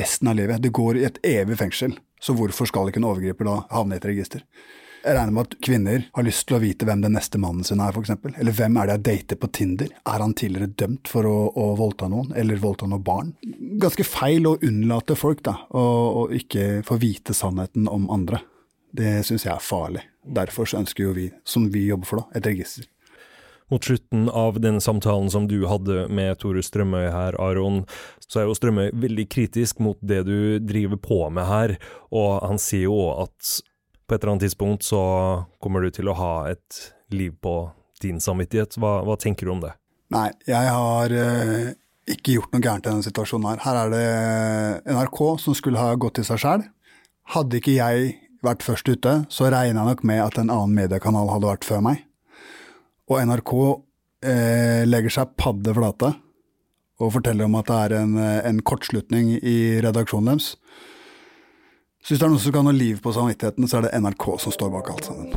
resten 0.00 0.32
av 0.32 0.40
livet. 0.40 0.64
De 0.64 0.72
går 0.74 0.98
i 0.98 1.04
et 1.06 1.20
evig 1.28 1.60
fengsel. 1.60 1.94
Så 2.18 2.34
hvorfor 2.34 2.66
skal 2.66 2.88
ikke 2.90 3.02
en 3.02 3.10
overgriper 3.12 3.46
da 3.46 3.60
havne 3.70 3.94
i 3.94 4.00
et 4.00 4.08
register? 4.08 4.42
Jeg 5.06 5.14
regner 5.14 5.34
med 5.36 5.46
at 5.46 5.52
kvinner 5.62 6.06
har 6.16 6.24
lyst 6.26 6.48
til 6.48 6.56
å 6.56 6.58
vite 6.58 6.86
hvem 6.88 7.02
den 7.04 7.14
neste 7.14 7.38
mannen 7.38 7.62
sin 7.66 7.78
er, 7.78 7.94
f.eks. 7.94 8.10
Eller 8.40 8.54
hvem 8.58 8.78
er 8.80 8.88
det 8.88 8.96
jeg 8.96 9.04
dater 9.06 9.38
på 9.38 9.48
Tinder? 9.54 9.92
Er 10.02 10.24
han 10.24 10.32
tidligere 10.34 10.72
dømt 10.82 11.06
for 11.06 11.28
å, 11.30 11.34
å 11.54 11.66
voldta 11.78 12.08
noen, 12.10 12.32
eller 12.34 12.58
voldta 12.58 12.88
noen 12.90 13.04
barn? 13.06 13.30
Ganske 13.78 14.02
feil 14.02 14.48
å 14.50 14.56
unnlate 14.66 15.14
folk, 15.14 15.44
da, 15.46 15.60
og, 15.78 16.34
ikke 16.34 16.82
få 16.88 16.98
vite 16.98 17.36
sannheten 17.38 17.86
om 17.86 18.08
andre. 18.10 18.40
Det 18.98 19.20
syns 19.28 19.46
jeg 19.46 19.52
er 19.54 19.62
farlig. 19.62 20.02
Derfor 20.26 20.74
ønsker 20.74 21.06
jo 21.06 21.14
vi, 21.14 21.28
som 21.46 21.68
vi 21.70 21.84
jobber 21.86 22.10
for, 22.10 22.24
da, 22.24 22.40
et 22.40 22.50
register. 22.50 22.90
Mot 23.70 23.86
slutten 23.86 24.26
av 24.30 24.58
denne 24.62 24.82
samtalen 24.82 25.30
som 25.30 25.46
du 25.46 25.60
hadde 25.70 26.08
med 26.10 26.34
Tore 26.42 26.66
Strømøy 26.66 27.12
her, 27.14 27.38
Aron, 27.42 27.84
så 28.26 28.42
er 28.42 28.50
jo 28.50 28.58
Strømøy 28.58 28.90
veldig 29.06 29.30
kritisk 29.30 29.78
mot 29.82 30.02
det 30.02 30.24
du 30.26 30.58
driver 30.66 30.98
på 30.98 31.22
med 31.30 31.46
her, 31.46 31.78
og 32.10 32.42
han 32.42 32.62
sier 32.62 32.88
jo 32.88 33.00
at 33.14 33.54
på 34.06 34.14
et 34.14 34.22
eller 34.22 34.36
annet 34.36 34.46
tidspunkt 34.46 34.86
så 34.86 35.00
kommer 35.62 35.82
du 35.82 35.90
til 35.94 36.08
å 36.10 36.16
ha 36.18 36.34
et 36.50 36.78
liv 37.14 37.34
på 37.42 37.56
din 38.02 38.20
samvittighet. 38.22 38.78
Hva, 38.80 39.00
hva 39.06 39.16
tenker 39.20 39.48
du 39.48 39.54
om 39.56 39.62
det? 39.64 39.72
Nei, 40.14 40.28
jeg 40.46 40.70
har 40.70 41.12
eh, 41.14 41.72
ikke 42.10 42.36
gjort 42.36 42.52
noe 42.54 42.62
gærent 42.62 42.86
i 42.86 42.92
denne 42.92 43.06
situasjonen 43.06 43.48
her. 43.50 43.62
Her 43.64 43.80
er 43.80 43.94
det 43.94 44.94
NRK 44.94 45.22
som 45.42 45.56
skulle 45.58 45.82
ha 45.82 45.96
gått 45.98 46.20
i 46.22 46.26
seg 46.26 46.42
sjæl. 46.42 46.66
Hadde 47.34 47.58
ikke 47.58 47.74
jeg 47.74 48.12
vært 48.46 48.62
først 48.62 48.86
ute, 48.86 49.16
så 49.32 49.48
regner 49.50 49.80
jeg 49.80 49.90
nok 49.90 50.04
med 50.06 50.22
at 50.22 50.38
en 50.38 50.52
annen 50.54 50.76
mediekanal 50.76 51.32
hadde 51.32 51.50
vært 51.50 51.66
før 51.66 51.82
meg. 51.88 52.04
Og 53.10 53.18
NRK 53.26 53.52
eh, 54.30 54.84
legger 54.86 55.18
seg 55.18 55.34
padde 55.38 55.74
flate 55.74 56.12
og 57.02 57.12
forteller 57.12 57.48
om 57.48 57.58
at 57.58 57.68
det 57.68 57.78
er 57.82 57.94
en, 57.98 58.14
en 58.16 58.60
kortslutning 58.64 59.34
i 59.36 59.56
redaksjonen 59.84 60.30
deres. 60.30 60.54
Så 62.06 62.12
hvis 62.14 62.20
det 62.22 62.26
er 62.28 62.30
noen 62.30 62.38
som 62.38 62.52
kan 62.54 62.68
ha 62.68 62.70
liv 62.70 63.00
på 63.02 63.10
samvittigheten, 63.10 63.66
så 63.66 63.80
er 63.80 63.88
det 63.88 63.96
NRK 63.98 64.24
som 64.38 64.52
står 64.54 64.68
bak 64.70 64.90
alt 64.92 65.08
sammen. 65.08 65.32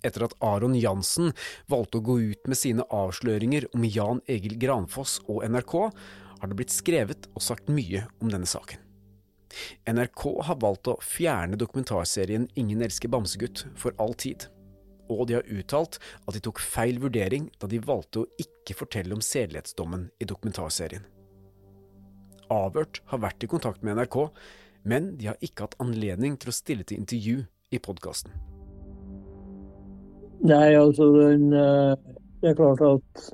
Etter 0.00 0.24
at 0.24 0.32
Aron 0.40 0.72
Jansen 0.80 1.34
valgte 1.68 2.00
å 2.00 2.06
gå 2.08 2.16
ut 2.30 2.48
med 2.48 2.56
sine 2.56 2.88
avsløringer 2.88 3.68
om 3.76 3.84
Jan 3.84 4.24
Egil 4.24 4.56
Granfoss 4.64 5.18
og 5.28 5.44
NRK, 5.44 5.76
har 6.40 6.48
det 6.48 6.60
blitt 6.62 6.72
skrevet 6.72 7.28
og 7.34 7.44
sagt 7.44 7.68
mye 7.68 8.06
om 8.24 8.32
denne 8.32 8.48
saken. 8.48 8.80
NRK 9.84 10.26
har 10.48 10.62
valgt 10.64 10.88
å 10.88 10.96
fjerne 11.04 11.60
dokumentarserien 11.60 12.48
Ingen 12.56 12.80
elsker 12.88 13.12
bamsegutt 13.12 13.66
for 13.76 13.92
all 14.00 14.16
tid 14.16 14.48
og 15.08 15.26
de 15.28 15.38
har 15.38 15.48
uttalt 15.50 15.98
at 16.24 16.36
de 16.36 16.42
tok 16.44 16.62
feil 16.62 17.00
vurdering 17.02 17.50
da 17.60 17.68
de 17.70 17.82
valgte 17.82 18.22
å 18.22 18.28
ikke 18.40 18.76
fortelle 18.78 19.14
om 19.16 19.24
sedelighetsdommen 19.24 20.08
i 20.20 20.28
dokumentarserien. 20.28 21.04
Avhørt 22.52 23.00
har 23.10 23.22
vært 23.24 23.44
i 23.44 23.50
kontakt 23.50 23.84
med 23.84 23.96
NRK, 23.98 24.18
men 24.84 25.14
de 25.18 25.30
har 25.32 25.40
ikke 25.44 25.66
hatt 25.66 25.78
anledning 25.80 26.36
til 26.40 26.52
å 26.52 26.56
stille 26.56 26.84
til 26.84 27.00
intervju 27.00 27.44
i 27.72 27.80
podkasten. 27.80 28.34
Nei, 30.44 30.74
altså 30.76 31.08
den, 31.16 31.52
eh, 31.52 31.96
Det 32.40 32.50
er 32.50 32.54
klart 32.54 32.80
at, 32.84 33.32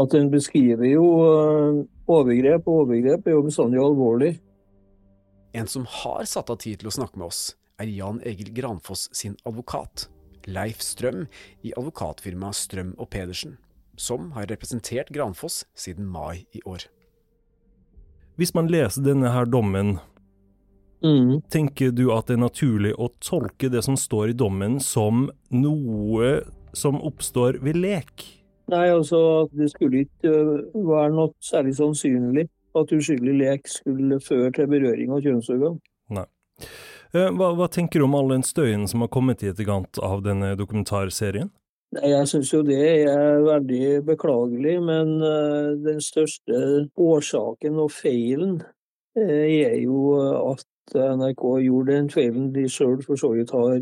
at 0.00 0.10
den 0.10 0.30
beskriver 0.30 0.86
jo 0.88 1.04
eh, 1.28 1.84
overgrep, 2.08 2.64
og 2.64 2.86
overgrep 2.86 3.26
er 3.26 3.34
jo 3.36 3.42
bestandig 3.44 3.80
alvorlig. 3.82 4.38
En 5.52 5.66
som 5.66 5.84
har 5.84 6.24
satt 6.24 6.48
av 6.50 6.56
tid 6.56 6.80
til 6.80 6.88
å 6.88 6.94
snakke 6.94 7.18
med 7.18 7.26
oss, 7.26 7.56
er 7.78 7.90
Jan 7.92 8.22
Egil 8.24 8.54
Granfoss 8.56 9.10
sin 9.12 9.36
advokat. 9.44 10.08
Leif 10.48 10.82
Strøm 10.84 11.26
i 11.62 11.72
advokatfirmaet 11.76 12.58
Strøm 12.58 12.94
og 12.98 13.10
Pedersen, 13.12 13.56
som 13.96 14.32
har 14.36 14.48
representert 14.50 15.12
Granfoss 15.14 15.64
siden 15.76 16.08
mai 16.08 16.46
i 16.52 16.62
år. 16.66 16.88
Hvis 18.38 18.54
man 18.54 18.70
leser 18.70 19.02
denne 19.02 19.32
her 19.34 19.48
dommen, 19.50 19.96
mm. 21.04 21.40
tenker 21.50 21.90
du 21.90 22.08
at 22.14 22.28
det 22.30 22.38
er 22.38 22.44
naturlig 22.44 22.92
å 22.94 23.10
tolke 23.18 23.70
det 23.72 23.82
som 23.86 23.98
står 23.98 24.32
i 24.32 24.38
dommen 24.38 24.78
som 24.82 25.26
noe 25.50 26.32
som 26.76 27.00
oppstår 27.02 27.58
ved 27.64 27.80
lek? 27.82 28.26
Nei, 28.68 28.86
altså 28.92 29.48
det 29.56 29.70
skulle 29.72 30.04
ikke 30.04 30.30
øh, 30.30 30.86
være 30.86 31.10
noe 31.16 31.32
særlig 31.42 31.74
sannsynlig 31.78 32.46
at 32.76 32.92
uskyldig 32.92 33.34
lek 33.40 33.70
skulle 33.70 34.20
føre 34.20 34.52
til 34.54 34.68
berøring 34.70 35.14
av 35.14 35.24
kjønnsorgan. 35.24 35.78
Nei. 36.14 36.26
Eh, 37.14 37.30
hva, 37.32 37.52
hva, 37.56 37.68
tenker 37.72 38.00
du 38.00 38.04
om 38.08 38.16
all 38.18 38.34
den 38.34 38.44
støyen 38.44 38.84
som 38.90 39.04
har 39.04 39.12
kommet 39.12 39.42
i 39.42 39.50
etterkant 39.52 40.00
av 40.04 40.20
denne 40.26 40.52
dokumentarserien? 40.60 41.50
Jeg 41.96 42.28
syns 42.28 42.50
jo 42.52 42.60
det 42.66 42.82
er 43.08 43.38
veldig 43.46 44.02
beklagelig, 44.10 44.74
men 44.84 45.14
eh, 45.24 45.70
den 45.86 46.02
største 46.04 46.88
årsaken 47.00 47.80
og 47.80 47.94
feilen 47.96 48.58
eh, 49.16 49.70
er 49.70 49.78
jo 49.80 50.18
at 50.52 50.66
NRK 50.96 51.42
gjorde 51.64 51.92
den 51.92 52.08
feilen 52.12 52.52
de 52.54 52.64
sjøl 52.70 53.00
for 53.04 53.20
så 53.20 53.32
vidt 53.34 53.50
har 53.54 53.80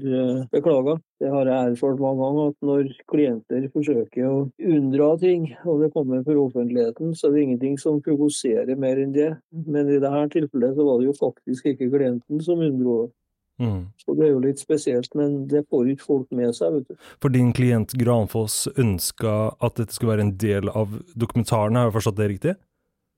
beklaga. 0.52 0.96
Det 1.22 1.30
har 1.32 1.50
jeg 1.50 1.72
erfart 1.72 2.00
mange 2.02 2.22
ganger, 2.22 2.48
at 2.50 2.66
når 2.70 2.88
klienter 3.12 3.68
forsøker 3.74 4.26
å 4.28 4.38
unndra 4.60 5.12
ting, 5.20 5.46
og 5.64 5.84
det 5.84 5.92
kommer 5.94 6.24
for 6.26 6.40
offentligheten, 6.46 7.14
så 7.16 7.28
er 7.28 7.36
det 7.36 7.44
ingenting 7.44 7.76
som 7.80 8.02
provoserer 8.04 8.78
mer 8.80 9.00
enn 9.02 9.14
det. 9.16 9.30
Men 9.52 9.88
i 9.90 10.00
dette 10.02 10.24
tilfellet 10.34 10.74
så 10.76 10.88
var 10.88 11.00
det 11.00 11.10
jo 11.10 11.16
faktisk 11.20 11.70
ikke 11.72 11.92
klienten 11.94 12.42
som 12.44 12.64
unndro 12.64 12.98
det. 13.04 13.12
Mm. 13.56 13.86
Så 13.96 14.12
det 14.12 14.26
er 14.26 14.34
jo 14.34 14.40
litt 14.44 14.60
spesielt, 14.60 15.14
men 15.16 15.46
det 15.48 15.62
får 15.72 15.92
ikke 15.94 16.04
folk 16.04 16.32
med 16.36 16.52
seg, 16.56 16.74
vet 16.74 16.90
du. 16.90 17.06
For 17.24 17.32
din 17.32 17.54
klient 17.56 17.94
Granfoss 17.96 18.66
ønska 18.76 19.36
at 19.64 19.78
dette 19.80 19.96
skulle 19.96 20.12
være 20.12 20.26
en 20.26 20.34
del 20.40 20.68
av 20.68 20.98
dokumentaren, 21.16 21.78
har 21.78 21.88
jeg 21.88 21.96
forstått 21.96 22.18
det 22.20 22.28
riktig? 22.34 22.56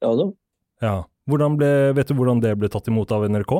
Ja 0.04 0.12
da. 0.14 0.28
Ja. 0.84 0.98
Ble, 1.28 1.72
vet 1.92 2.08
du 2.08 2.14
hvordan 2.16 2.38
det 2.40 2.54
ble 2.56 2.70
tatt 2.72 2.86
imot 2.88 3.10
av 3.12 3.26
NRK? 3.28 3.58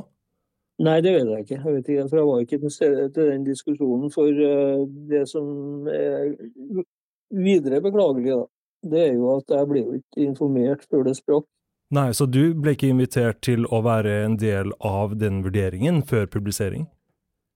Nei, 0.78 1.00
det 1.02 1.10
vet 1.16 1.26
jeg 1.32 1.44
ikke. 1.44 1.56
Jeg 1.58 1.74
vet 1.74 1.88
ikke, 1.90 2.06
for 2.08 2.20
jeg 2.20 2.26
var 2.28 2.42
ikke 2.44 2.58
til 2.62 2.70
stede 2.70 3.08
til 3.14 3.30
den 3.32 3.44
diskusjonen. 3.46 4.12
For 4.14 4.30
uh, 4.30 4.84
det 5.10 5.24
som 5.30 5.88
er 5.90 6.36
videre 7.34 7.80
beklagelig, 7.82 8.36
da, 8.36 8.44
det 8.92 9.00
er 9.08 9.16
jo 9.16 9.32
at 9.34 9.56
jeg 9.56 9.70
ble 9.70 9.82
jo 9.82 9.96
ikke 9.98 10.26
informert 10.28 10.86
før 10.86 11.08
det 11.08 11.16
sprakk. 11.18 11.48
Nei, 11.96 12.10
så 12.12 12.28
du 12.28 12.52
ble 12.54 12.76
ikke 12.76 12.90
invitert 12.92 13.40
til 13.42 13.64
å 13.72 13.80
være 13.82 14.20
en 14.26 14.36
del 14.38 14.74
av 14.84 15.16
den 15.18 15.40
vurderingen 15.42 16.02
før 16.06 16.28
publisering? 16.30 16.84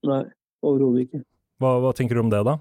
Nei, 0.08 0.22
overhodet 0.64 1.06
ikke. 1.06 1.20
Hva, 1.60 1.76
hva, 1.84 1.92
tenker 1.94 2.16
du 2.16 2.24
om 2.24 2.30
det, 2.32 2.40
da? 2.48 2.56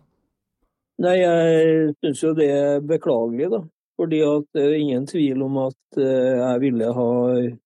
Nei, 1.01 1.15
jeg 1.23 1.93
syns 2.03 2.21
jo 2.21 2.33
det 2.37 2.49
er 2.53 2.83
beklagelig, 2.85 3.47
da. 3.55 3.61
Fordi 3.97 4.19
at 4.25 4.45
det 4.53 4.65
er 4.65 4.75
ingen 4.77 5.07
tvil 5.09 5.41
om 5.45 5.57
at 5.63 5.97
eh, 6.01 6.37
jeg 6.37 6.61
ville 6.63 6.91
ha 6.97 7.07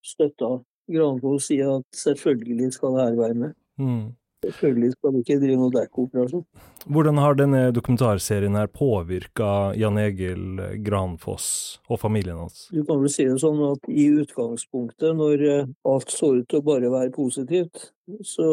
støtta 0.06 0.52
Granfoss 0.92 1.50
sier 1.50 1.80
at 1.80 2.04
selvfølgelig 2.06 2.72
skal 2.76 2.96
det 2.96 3.08
her 3.08 3.18
være 3.20 3.40
med. 3.42 3.58
Mm. 3.82 4.14
Selvfølgelig 4.46 4.92
skal 4.94 5.14
vi 5.14 5.22
ikke 5.24 5.38
drive 5.42 5.58
noe 5.58 5.74
dekkoperasjon. 5.74 6.44
Hvordan 6.86 7.18
har 7.18 7.38
denne 7.40 7.62
dokumentarserien 7.74 8.58
her 8.60 8.70
påvirka 8.70 9.48
Jan 9.80 9.98
Egil 9.98 10.60
Granfoss 10.86 11.48
og 11.90 12.00
familien 12.04 12.38
hans? 12.44 12.68
Du 12.70 12.84
kan 12.86 13.02
vel 13.02 13.10
si 13.10 13.26
det 13.26 13.40
sånn 13.42 13.64
at 13.72 13.90
i 13.90 14.06
utgangspunktet, 14.22 15.16
når 15.18 15.46
eh, 15.50 15.72
alt 15.90 16.14
så 16.14 16.36
ut 16.38 16.50
til 16.52 16.62
å 16.62 16.68
bare 16.68 16.92
være 16.94 17.14
positivt, 17.16 17.90
så, 18.22 18.50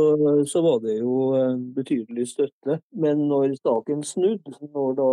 så 0.48 0.64
var 0.64 0.80
det 0.86 0.96
jo 1.02 1.18
en 1.36 1.60
betydelig 1.76 2.30
støtte. 2.30 2.78
Men 2.96 3.26
når 3.28 3.58
saken 3.60 4.06
snudde, 4.06 4.56
når 4.72 4.96
da 5.02 5.10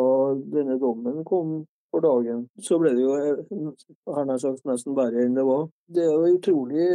denne 0.55 0.79
dommen 0.79 1.25
kom 1.27 1.59
for 1.91 2.05
dagen, 2.05 2.45
så 2.61 2.77
ble 2.81 2.93
det 2.97 3.03
jo 3.03 3.15
her 4.15 4.27
nær 4.29 4.39
sagt 4.41 4.67
nesten 4.69 4.97
verre 4.97 5.25
enn 5.25 5.37
det 5.37 5.45
var. 5.47 5.67
Det 5.89 6.05
er 6.05 6.13
jo 6.13 6.37
utrolig 6.37 6.87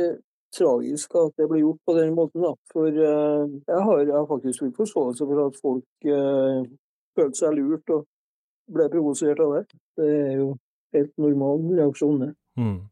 tragisk 0.54 1.16
at 1.18 1.34
det 1.40 1.48
ble 1.50 1.60
gjort 1.64 1.80
på 1.86 1.96
den 1.98 2.14
måten. 2.14 2.44
Da. 2.44 2.54
For 2.72 2.88
uh, 2.88 3.44
jeg, 3.50 3.82
har, 3.88 4.02
jeg, 4.06 4.26
faktisk 4.30 4.64
full 4.64 4.74
forståelse 4.78 5.28
for 5.30 5.44
at 5.48 5.60
folk 5.62 6.08
uh, 6.10 6.64
følte 7.18 7.40
seg 7.40 7.58
lurt 7.58 7.94
og 7.94 8.06
ble 8.74 8.88
provosert 8.92 9.42
av 9.44 9.58
det. 9.58 9.64
Det 9.98 10.10
er 10.10 10.34
jo 10.40 10.50
helt 10.94 11.14
normal 11.20 11.64
reaksjon, 11.74 12.20
det. 12.22 12.34
Mm. 12.60 12.82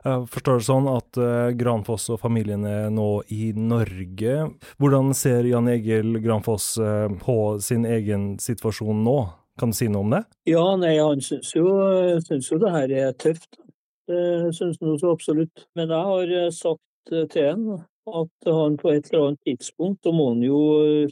Jeg 0.00 0.26
forstår 0.32 0.58
det 0.58 0.66
sånn 0.66 0.88
at 0.90 1.18
uh, 1.20 1.50
Granfoss 1.58 2.08
og 2.14 2.22
familien 2.22 2.64
er 2.66 2.88
nå 2.94 3.08
i 3.34 3.50
Norge. 3.54 4.36
Hvordan 4.80 5.12
ser 5.16 5.46
Jan 5.46 5.68
Egil 5.70 6.18
Granfoss 6.24 6.72
uh, 6.80 7.06
på 7.20 7.36
sin 7.62 7.86
egen 7.88 8.32
situasjon 8.42 9.04
nå? 9.06 9.18
Kan 9.60 9.74
du 9.74 9.76
si 9.76 9.90
noe 9.92 10.06
om 10.06 10.14
det? 10.14 10.22
Ja, 10.48 10.64
nei, 10.80 10.94
han 10.96 11.20
syns 11.24 11.52
jo, 11.52 11.68
syns 12.24 12.48
jo 12.48 12.56
det 12.62 12.72
her 12.72 12.94
er 13.02 13.16
tøft. 13.20 13.60
Det 14.08 14.54
syns 14.56 14.80
han 14.80 14.98
så 14.98 15.12
absolutt. 15.12 15.66
Men 15.76 15.92
jeg 15.92 16.10
har 16.10 16.32
eh, 16.38 16.52
sagt 16.54 17.12
til 17.12 17.44
han 17.44 17.66
at 18.10 18.48
han 18.48 18.76
på 18.80 18.90
et 18.90 19.10
eller 19.10 19.26
annet 19.26 19.42
tidspunkt 19.46 20.06
så 20.06 20.12
må 20.16 20.30
han 20.32 20.40
jo 20.42 20.60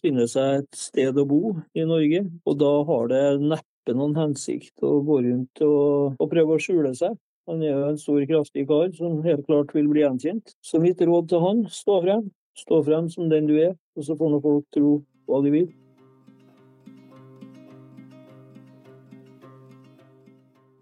finne 0.02 0.24
seg 0.30 0.62
et 0.62 0.78
sted 0.78 1.18
å 1.20 1.26
bo 1.28 1.52
i 1.76 1.84
Norge. 1.86 2.24
Og 2.48 2.58
da 2.58 2.72
har 2.88 3.10
det 3.12 3.24
neppe 3.42 3.94
noen 3.94 4.16
hensikt 4.18 4.84
å 4.84 4.98
gå 5.06 5.20
rundt 5.26 5.62
og, 5.64 6.16
og 6.18 6.30
prøve 6.32 6.56
å 6.56 6.62
skjule 6.62 6.94
seg. 6.96 7.16
Han 7.48 7.62
er 7.64 7.72
jo 7.72 7.84
en 7.88 8.00
stor, 8.00 8.20
kraftig 8.28 8.66
kar 8.68 8.90
som 8.96 9.22
helt 9.24 9.46
klart 9.46 9.72
vil 9.76 9.88
bli 9.92 10.02
gjenkjent. 10.04 10.56
Så 10.64 10.80
mitt 10.82 11.00
råd 11.00 11.30
til 11.30 11.44
han, 11.44 11.62
stå 11.72 12.00
frem. 12.04 12.26
Stå 12.58 12.80
frem 12.84 13.08
som 13.12 13.28
den 13.30 13.46
du 13.48 13.54
er, 13.56 13.76
og 13.96 14.04
så 14.04 14.16
får 14.18 14.32
nå 14.32 14.40
folk 14.44 14.66
tro 14.74 14.96
hva 15.28 15.44
de 15.44 15.54
vil. 15.54 15.68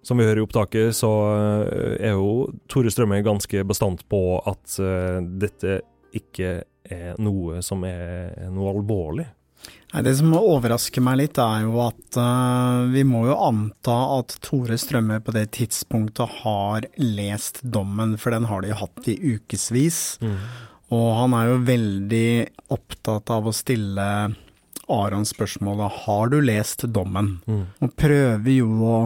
Som 0.06 0.20
vi 0.20 0.26
hører 0.28 0.38
i 0.38 0.46
opptaket, 0.46 0.94
så 0.94 1.10
eh, 1.34 1.96
er 2.10 2.14
jo 2.14 2.46
Tore 2.70 2.92
Strømme 2.94 3.18
ganske 3.26 3.64
bastant 3.66 4.04
på 4.06 4.20
at 4.46 4.78
uh, 4.78 5.18
dette 5.18 5.80
ikke 6.14 6.60
er 6.86 7.18
noe 7.18 7.58
som 7.66 7.82
er 7.88 8.46
noe 8.54 8.70
alvorlig. 8.70 9.26
Nei, 9.90 10.02
Det 10.06 10.12
som 10.18 10.30
overrasker 10.38 11.02
meg 11.02 11.18
litt, 11.22 11.40
er 11.42 11.64
jo 11.66 11.80
at 11.82 12.20
uh, 12.20 12.86
vi 12.92 13.02
må 13.08 13.24
jo 13.26 13.40
anta 13.48 13.98
at 14.20 14.36
Tore 14.46 14.78
Strømme 14.78 15.18
på 15.26 15.34
det 15.34 15.48
tidspunktet 15.58 16.38
har 16.44 16.86
lest 17.02 17.62
dommen, 17.64 18.14
for 18.20 18.36
den 18.36 18.46
har 18.46 18.62
de 18.62 18.78
hatt 18.78 19.10
i 19.10 19.18
ukevis. 19.34 20.00
Mm. 20.22 20.38
Og 20.94 21.06
han 21.18 21.34
er 21.34 21.50
jo 21.50 21.62
veldig 21.66 22.28
opptatt 22.78 23.34
av 23.34 23.50
å 23.50 23.54
stille 23.56 24.08
Aron 24.86 25.26
spørsmålet 25.26 26.02
har 26.04 26.28
du 26.30 26.38
lest 26.44 26.86
dommen? 26.94 27.40
Mm. 27.50 27.64
Og 27.82 27.96
prøver 27.98 28.52
jo 28.54 28.68
å 28.86 28.98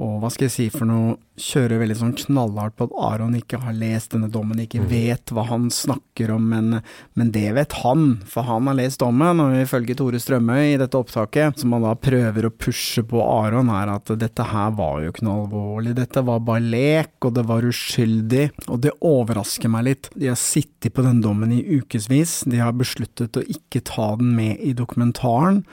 og 0.00 0.22
hva 0.22 0.30
skal 0.32 0.46
jeg 0.46 0.52
si 0.54 0.66
for 0.72 0.88
noe, 0.88 1.18
kjører 1.42 1.80
veldig 1.82 1.96
sånn 1.98 2.14
knallhardt 2.16 2.74
på 2.78 2.86
at 2.86 2.94
Aron 3.12 3.34
ikke 3.36 3.58
har 3.60 3.74
lest 3.76 4.14
denne 4.14 4.30
dommen, 4.32 4.62
ikke 4.62 4.80
mm. 4.80 4.86
vet 4.88 5.32
hva 5.34 5.44
han 5.50 5.66
snakker 5.72 6.32
om, 6.32 6.46
men, 6.48 6.78
men, 7.18 7.32
det 7.34 7.50
vet 7.58 7.76
han, 7.82 8.06
for 8.28 8.48
han 8.48 8.70
har 8.70 8.78
lest 8.78 9.02
dommen, 9.02 9.42
og 9.42 9.56
ifølge 9.60 9.96
Tore 9.98 10.20
Strømøy 10.22 10.72
i 10.72 10.80
dette 10.80 10.96
opptaket, 10.96 11.60
som 11.60 11.76
han 11.76 11.84
da 11.84 11.92
prøver 12.08 12.48
å 12.48 12.52
pushe 12.56 13.04
på 13.08 13.20
Aron, 13.20 13.72
er 13.72 13.92
at 13.92 14.14
dette 14.20 14.48
her 14.48 14.72
var 14.80 15.04
jo 15.04 15.12
ikke 15.12 15.26
noe 15.28 15.44
alvorlig, 15.44 15.94
dette 16.00 16.24
var 16.24 16.44
bare 16.48 16.64
lek, 16.64 17.14
og 17.20 17.36
det 17.36 17.46
var 17.52 17.68
uskyldig, 17.68 18.48
og 18.68 18.82
det 18.86 18.96
overrasker 18.96 19.72
meg 19.72 19.88
litt. 19.90 20.12
De 20.16 20.32
har 20.32 20.40
sittet 20.40 20.96
på 20.96 21.04
den 21.04 21.20
dommen 21.24 21.52
i 21.52 21.62
ukevis, 21.80 22.42
de 22.48 22.64
har 22.64 22.72
besluttet 22.76 23.36
å 23.36 23.44
ikke 23.44 23.84
ta 23.92 24.14
den 24.20 24.32
med 24.40 24.60
i 24.64 24.72
dokumentaren. 24.76 25.66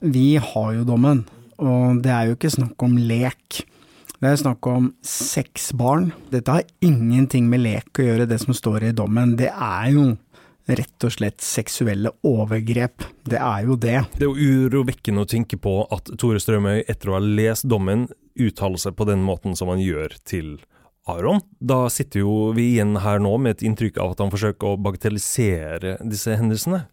Vi 0.00 0.36
har 0.40 0.76
jo 0.76 0.84
dommen, 0.88 1.26
og 1.62 2.02
det 2.04 2.12
er 2.12 2.28
jo 2.28 2.36
ikke 2.36 2.52
snakk 2.52 2.84
om 2.86 2.96
lek. 2.98 3.62
Det 4.16 4.30
er 4.30 4.38
snakk 4.40 4.66
om 4.70 4.90
seks 5.04 5.72
barn. 5.76 6.10
Dette 6.32 6.54
har 6.54 6.68
ingenting 6.84 7.50
med 7.52 7.64
lek 7.64 8.00
å 8.00 8.06
gjøre, 8.06 8.28
det 8.30 8.40
som 8.42 8.56
står 8.56 8.88
i 8.88 8.94
dommen. 8.96 9.34
Det 9.36 9.50
er 9.52 9.90
jo 9.92 10.06
rett 10.66 11.04
og 11.06 11.12
slett 11.14 11.44
seksuelle 11.44 12.10
overgrep. 12.26 13.04
Det 13.28 13.38
er 13.38 13.66
jo 13.68 13.76
det. 13.78 13.98
Det 14.16 14.26
er 14.26 14.30
jo 14.30 14.62
urovekkende 14.66 15.22
å 15.22 15.28
tenke 15.30 15.58
på 15.62 15.78
at 15.94 16.10
Tore 16.18 16.40
Strømøy, 16.42 16.82
etter 16.88 17.12
å 17.12 17.18
ha 17.18 17.22
lest 17.22 17.68
dommen, 17.70 18.08
uttaler 18.36 18.80
seg 18.80 18.96
på 18.98 19.06
den 19.08 19.22
måten 19.24 19.56
som 19.58 19.70
han 19.72 19.82
gjør 19.84 20.16
til 20.26 20.56
Aron. 21.06 21.40
Da 21.60 21.86
sitter 21.92 22.24
jo 22.24 22.50
vi 22.56 22.72
igjen 22.74 22.96
her 23.04 23.22
nå 23.22 23.36
med 23.38 23.56
et 23.56 23.66
inntrykk 23.68 24.00
av 24.02 24.16
at 24.16 24.24
han 24.24 24.32
forsøker 24.32 24.72
å 24.72 24.80
bagatellisere 24.88 25.98
disse 26.02 26.34
hendelsene. 26.38 26.86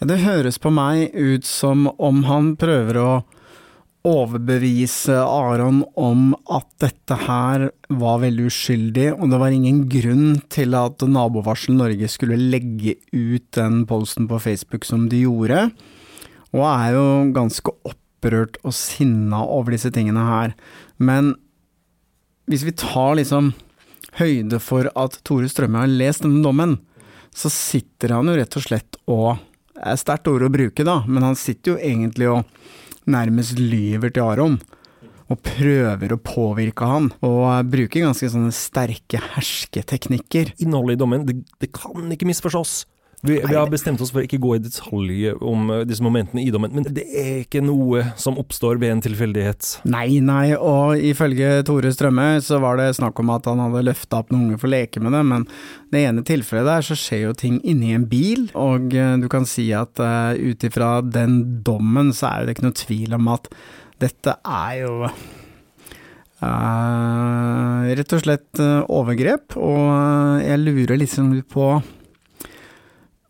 Ja, 0.00 0.08
det 0.10 0.22
høres 0.24 0.58
på 0.58 0.72
meg 0.74 1.14
ut 1.14 1.46
som 1.46 1.86
om 2.02 2.24
han 2.26 2.56
prøver 2.60 2.98
å 2.98 3.10
overbevise 4.06 5.12
Aron 5.20 5.82
om 6.00 6.32
at 6.48 6.68
dette 6.80 7.16
her 7.26 7.66
var 8.00 8.22
veldig 8.22 8.46
uskyldig, 8.48 9.06
og 9.18 9.28
det 9.32 9.40
var 9.42 9.52
ingen 9.52 9.82
grunn 9.92 10.40
til 10.52 10.76
at 10.78 11.04
Nabovarsel 11.04 11.76
Norge 11.76 12.08
skulle 12.08 12.38
legge 12.40 12.96
ut 13.12 13.44
den 13.56 13.84
posten 13.90 14.28
på 14.30 14.40
Facebook 14.40 14.88
som 14.88 15.08
de 15.12 15.24
gjorde, 15.26 15.66
og 16.56 16.64
er 16.64 16.96
jo 16.96 17.06
ganske 17.36 17.74
opprørt 17.86 18.56
og 18.64 18.74
sinna 18.76 19.42
over 19.44 19.76
disse 19.76 19.92
tingene 19.92 20.24
her. 20.24 20.56
Men 20.96 21.34
hvis 22.50 22.64
vi 22.66 22.74
tar 22.74 23.18
liksom 23.20 23.52
høyde 24.16 24.58
for 24.64 24.88
at 24.98 25.20
Tore 25.28 25.48
Strømme 25.50 25.84
har 25.84 25.92
lest 25.92 26.24
denne 26.24 26.42
dommen, 26.44 26.78
så 27.36 27.52
sitter 27.52 28.16
han 28.16 28.26
jo 28.26 28.40
rett 28.40 28.56
og 28.58 28.64
slett 28.66 29.00
og 29.10 29.46
Det 29.80 29.86
er 29.94 29.96
sterkt 29.96 30.28
ord 30.28 30.42
å 30.44 30.50
bruke, 30.52 30.84
da, 30.84 30.98
men 31.08 31.24
han 31.24 31.36
sitter 31.38 31.72
jo 31.72 31.76
egentlig 31.80 32.26
og 32.28 32.48
nærmest 33.08 33.58
lyver 33.60 34.12
til 34.12 34.26
Aron. 34.26 34.60
Og 35.30 35.38
prøver 35.46 36.10
å 36.10 36.18
påvirke 36.18 36.86
han, 36.90 37.04
og 37.22 37.68
bruker 37.70 38.02
ganske 38.02 38.26
sånne 38.32 38.50
sterke 38.54 39.20
hersketeknikker. 39.36 40.56
Innholdet 40.64 40.98
i 40.98 41.00
dommen, 41.04 41.26
det, 41.28 41.36
det 41.62 41.70
kan 41.76 42.10
ikke 42.10 42.26
misforstås. 42.26 42.80
Vi, 43.22 43.34
vi, 43.48 43.54
har 43.54 43.68
bestemt 43.68 44.00
oss 44.00 44.08
for 44.14 44.22
å 44.22 44.24
ikke 44.24 44.38
gå 44.40 44.54
i 44.56 44.62
detalj 44.64 45.34
om 45.44 45.68
eh, 45.74 45.82
disse 45.88 46.00
momentene 46.04 46.40
i 46.40 46.52
dommen, 46.52 46.72
men 46.72 46.86
det 46.88 47.04
er 47.04 47.42
ikke 47.42 47.60
noe 47.60 48.00
som 48.20 48.38
oppstår 48.40 48.80
ved 48.80 48.94
en 48.94 49.02
tilfeldighet. 49.04 49.84
Nei, 49.92 50.22
nei, 50.24 50.54
og 50.56 50.96
ifølge 51.04 51.60
Tore 51.68 51.92
Strømme 51.92 52.40
så 52.44 52.56
var 52.64 52.80
det 52.80 52.96
snakk 52.96 53.20
om 53.20 53.32
at 53.34 53.44
han 53.50 53.60
hadde 53.60 53.84
løfta 53.90 54.22
opp 54.22 54.32
noen 54.32 54.46
unger 54.48 54.62
for 54.62 54.70
å 54.70 54.72
leke 54.72 55.04
med 55.04 55.12
det, 55.12 55.20
men 55.34 55.44
det 55.92 56.04
ene 56.08 56.24
tilfellet 56.24 56.70
der 56.70 56.88
så 56.88 56.96
skjer 56.96 57.26
jo 57.26 57.34
ting 57.44 57.60
inni 57.60 57.92
en 57.92 58.08
bil, 58.08 58.48
og 58.56 58.96
uh, 58.96 59.20
du 59.20 59.28
kan 59.32 59.44
si 59.48 59.68
at 59.76 60.00
uh, 60.00 60.32
ut 60.32 60.64
ifra 60.64 61.04
den 61.04 61.60
dommen 61.66 62.14
så 62.16 62.32
er 62.32 62.48
det 62.48 62.56
ikke 62.56 62.68
noe 62.70 62.80
tvil 62.86 63.20
om 63.20 63.28
at 63.36 63.52
dette 64.00 64.32
er 64.48 64.74
jo 64.80 64.94
uh, 66.40 67.84
rett 68.00 68.16
og 68.16 68.24
slett 68.24 68.64
overgrep, 68.88 69.60
og 69.60 70.40
jeg 70.40 70.64
lurer 70.64 70.96
liksom 71.04 71.34
på 71.52 71.74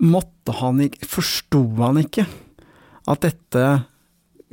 måtte 0.00 0.56
han 0.60 0.80
ikke 0.84 1.08
Forsto 1.08 1.62
han 1.80 2.00
ikke 2.00 2.26
at 3.10 3.24
dette 3.24 3.64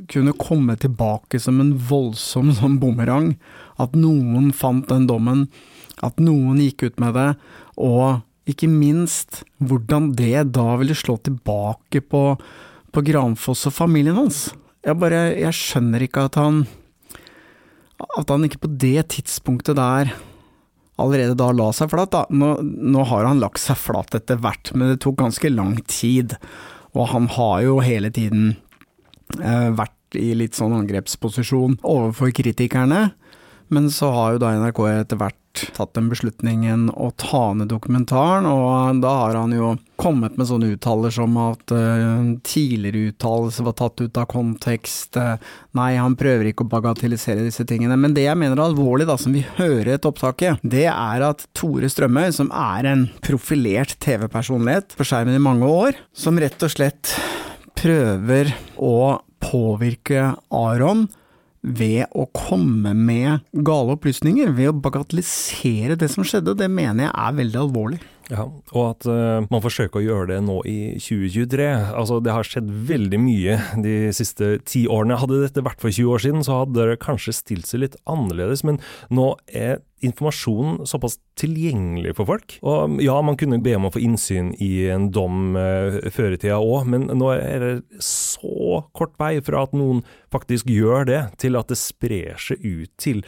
kunne 0.08 0.34
komme 0.38 0.76
tilbake 0.78 1.40
som 1.42 1.58
en 1.62 1.74
voldsom 1.88 2.52
sånn 2.56 2.78
bumerang? 2.82 3.34
At 3.82 3.96
noen 3.98 4.52
fant 4.56 4.86
den 4.90 5.08
dommen, 5.10 5.46
at 6.04 6.20
noen 6.22 6.60
gikk 6.62 6.86
ut 6.86 7.02
med 7.02 7.16
det, 7.18 7.28
og 7.76 8.22
ikke 8.48 8.70
minst 8.70 9.42
hvordan 9.60 10.12
det 10.16 10.48
da 10.56 10.78
ville 10.80 10.96
slå 10.96 11.18
tilbake 11.26 12.00
på, 12.00 12.22
på 12.94 13.04
Granfoss 13.10 13.66
og 13.68 13.76
familien 13.76 14.16
hans. 14.16 14.48
Jeg 14.86 14.96
bare 14.96 15.34
Jeg 15.34 15.56
skjønner 15.58 16.04
ikke 16.06 16.28
at 16.28 16.36
han 16.38 16.62
At 18.16 18.30
han 18.30 18.46
ikke 18.46 18.62
på 18.62 18.70
det 18.78 19.08
tidspunktet 19.10 19.76
der 19.76 20.12
allerede 20.98 21.36
da 21.38 21.50
la 21.54 21.68
seg 21.74 21.92
flat. 21.92 22.12
Da. 22.14 22.24
Nå, 22.30 22.56
nå 22.62 23.04
har 23.10 23.28
han 23.28 23.42
lagt 23.42 23.62
seg 23.62 23.78
flat 23.80 24.16
etter 24.18 24.40
hvert, 24.42 24.72
men 24.74 24.92
det 24.92 25.02
tok 25.04 25.20
ganske 25.20 25.52
lang 25.52 25.76
tid. 25.90 26.36
Og 26.96 27.10
han 27.12 27.28
har 27.36 27.62
jo 27.66 27.78
hele 27.84 28.10
tiden 28.14 28.56
eh, 29.38 29.70
vært 29.76 30.18
i 30.18 30.32
litt 30.38 30.56
sånn 30.56 30.76
angrepsposisjon 30.76 31.78
overfor 31.86 32.32
kritikerne. 32.36 33.10
Men 33.68 33.90
så 33.92 34.10
har 34.14 34.34
jo 34.34 34.42
da 34.42 34.54
NRK 34.56 34.80
etter 34.94 35.20
hvert 35.20 35.42
tatt 35.76 35.96
den 35.98 36.08
beslutningen 36.12 36.88
å 36.94 37.10
ta 37.18 37.50
ned 37.58 37.72
dokumentaren, 37.72 38.46
og 38.48 39.02
da 39.02 39.14
har 39.24 39.38
han 39.40 39.54
jo 39.56 39.74
kommet 39.98 40.36
med 40.38 40.46
sånne 40.46 40.70
uttaler 40.76 41.10
som 41.10 41.34
at 41.42 41.72
uh, 41.74 42.22
tidligere 42.46 43.10
uttalelser 43.10 43.66
var 43.66 43.74
tatt 43.80 43.98
ut 44.04 44.20
av 44.20 44.28
kontekst, 44.30 45.18
uh, 45.18 45.34
nei, 45.74 45.90
han 45.98 46.14
prøver 46.18 46.52
ikke 46.52 46.66
å 46.66 46.70
bagatellisere 46.70 47.42
disse 47.42 47.66
tingene. 47.66 47.98
Men 47.98 48.14
det 48.14 48.28
jeg 48.28 48.38
mener 48.38 48.54
er 48.60 48.68
alvorlig, 48.68 49.08
da, 49.10 49.18
som 49.18 49.34
vi 49.34 49.42
hører 49.58 49.96
et 49.96 50.06
opptak 50.06 50.28
opptaket, 50.28 50.62
det 50.62 50.86
er 50.88 51.24
at 51.24 51.46
Tore 51.56 51.88
Strømøy, 51.90 52.30
som 52.34 52.50
er 52.52 52.86
en 52.86 53.06
profilert 53.24 53.96
TV-personlighet 54.02 54.96
på 54.98 55.06
skjermen 55.06 55.36
i 55.38 55.42
mange 55.42 55.66
år, 55.66 55.98
som 56.12 56.38
rett 56.38 56.62
og 56.62 56.72
slett 56.72 57.14
prøver 57.78 58.52
å 58.76 59.18
påvirke 59.38 60.34
Aron 60.50 61.06
ved 61.62 62.06
å 62.14 62.26
komme 62.34 62.94
med 62.94 63.42
gale 63.66 63.96
opplysninger, 63.96 64.52
ved 64.54 64.70
å 64.72 64.76
bagatellisere 64.78 65.98
det 65.98 66.10
som 66.12 66.26
skjedde. 66.26 66.56
Det 66.58 66.70
mener 66.70 67.08
jeg 67.08 67.14
er 67.14 67.38
veldig 67.40 67.60
alvorlig. 67.64 68.00
Ja, 68.28 68.44
og 68.76 68.82
at 68.84 69.06
uh, 69.08 69.46
man 69.48 69.62
forsøker 69.64 70.00
å 70.00 70.04
gjøre 70.04 70.28
det 70.34 70.38
nå 70.44 70.58
i 70.68 70.78
2023. 71.00 71.68
Altså, 71.96 72.18
det 72.24 72.34
har 72.34 72.46
skjedd 72.46 72.68
veldig 72.90 73.20
mye 73.24 73.58
de 73.84 73.96
siste 74.16 74.56
ti 74.68 74.84
årene. 74.90 75.16
Hadde 75.20 75.40
dette 75.46 75.64
vært 75.64 75.80
for 75.80 75.92
20 75.94 76.12
år 76.12 76.24
siden, 76.24 76.44
så 76.44 76.62
hadde 76.62 76.90
det 76.90 76.98
kanskje 77.04 77.36
stilt 77.38 77.68
seg 77.70 77.86
litt 77.86 77.96
annerledes, 78.08 78.64
men 78.68 78.82
nå 79.08 79.32
er 79.48 79.80
informasjonen 80.04 80.84
såpass 80.86 81.16
tilgjengelig 81.40 82.14
for 82.18 82.28
folk. 82.28 82.58
Og 82.62 83.00
ja, 83.02 83.16
man 83.24 83.38
kunne 83.40 83.58
be 83.62 83.74
om 83.78 83.88
å 83.88 83.92
få 83.94 84.02
innsyn 84.04 84.52
i 84.62 84.70
en 84.92 85.08
dom 85.14 85.56
uh, 85.58 85.98
før 86.14 86.36
i 86.36 86.40
tida 86.40 86.60
òg, 86.60 86.86
men 86.92 87.08
nå 87.08 87.32
er 87.34 87.64
det 87.64 88.02
så 88.04 88.84
kort 88.96 89.16
vei 89.18 89.38
fra 89.44 89.64
at 89.66 89.74
noen 89.76 90.04
faktisk 90.34 90.68
gjør 90.70 91.08
det, 91.08 91.22
til 91.40 91.58
at 91.58 91.72
det 91.72 91.80
sprer 91.80 92.38
seg 92.42 92.62
ut 92.62 92.92
til 93.00 93.24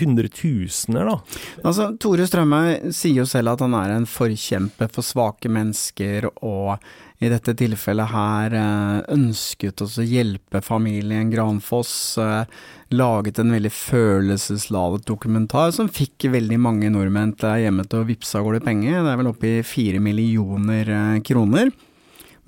hundretusener, 0.00 1.08
da. 1.08 1.16
Altså, 1.62 1.90
Tore 2.00 2.26
Strømøy 2.28 2.92
sier 2.94 3.22
jo 3.22 3.28
selv 3.28 3.54
at 3.54 3.64
han 3.64 3.76
er 3.78 3.96
en 3.96 4.08
forkjemper 4.08 4.90
for 4.92 5.06
svake 5.06 5.50
mennesker, 5.52 6.30
og 6.40 6.78
i 7.22 7.30
dette 7.30 7.54
tilfellet 7.54 8.10
her 8.10 8.54
eh, 8.58 8.96
ønsket 9.14 9.84
også 9.84 10.02
å 10.02 10.08
hjelpe 10.08 10.62
familien 10.64 11.30
Granfoss. 11.30 11.92
Eh, 12.18 12.58
laget 12.92 13.38
en 13.38 13.54
veldig 13.54 13.70
følelsesladet 13.72 15.06
dokumentar 15.08 15.70
som 15.76 15.88
fikk 15.88 16.26
veldig 16.34 16.58
mange 16.60 16.90
nordmenn 16.92 17.36
til 17.38 17.62
hjemme 17.62 17.86
til 17.86 18.02
å 18.02 18.08
vippse 18.08 18.40
av 18.40 18.48
gårde 18.48 18.64
penger. 18.66 18.98
Det 18.98 19.14
er 19.14 19.22
vel 19.22 19.30
oppe 19.30 19.52
i 19.52 19.64
fire 19.66 20.02
millioner 20.02 20.90
eh, 20.90 21.22
kroner. 21.26 21.70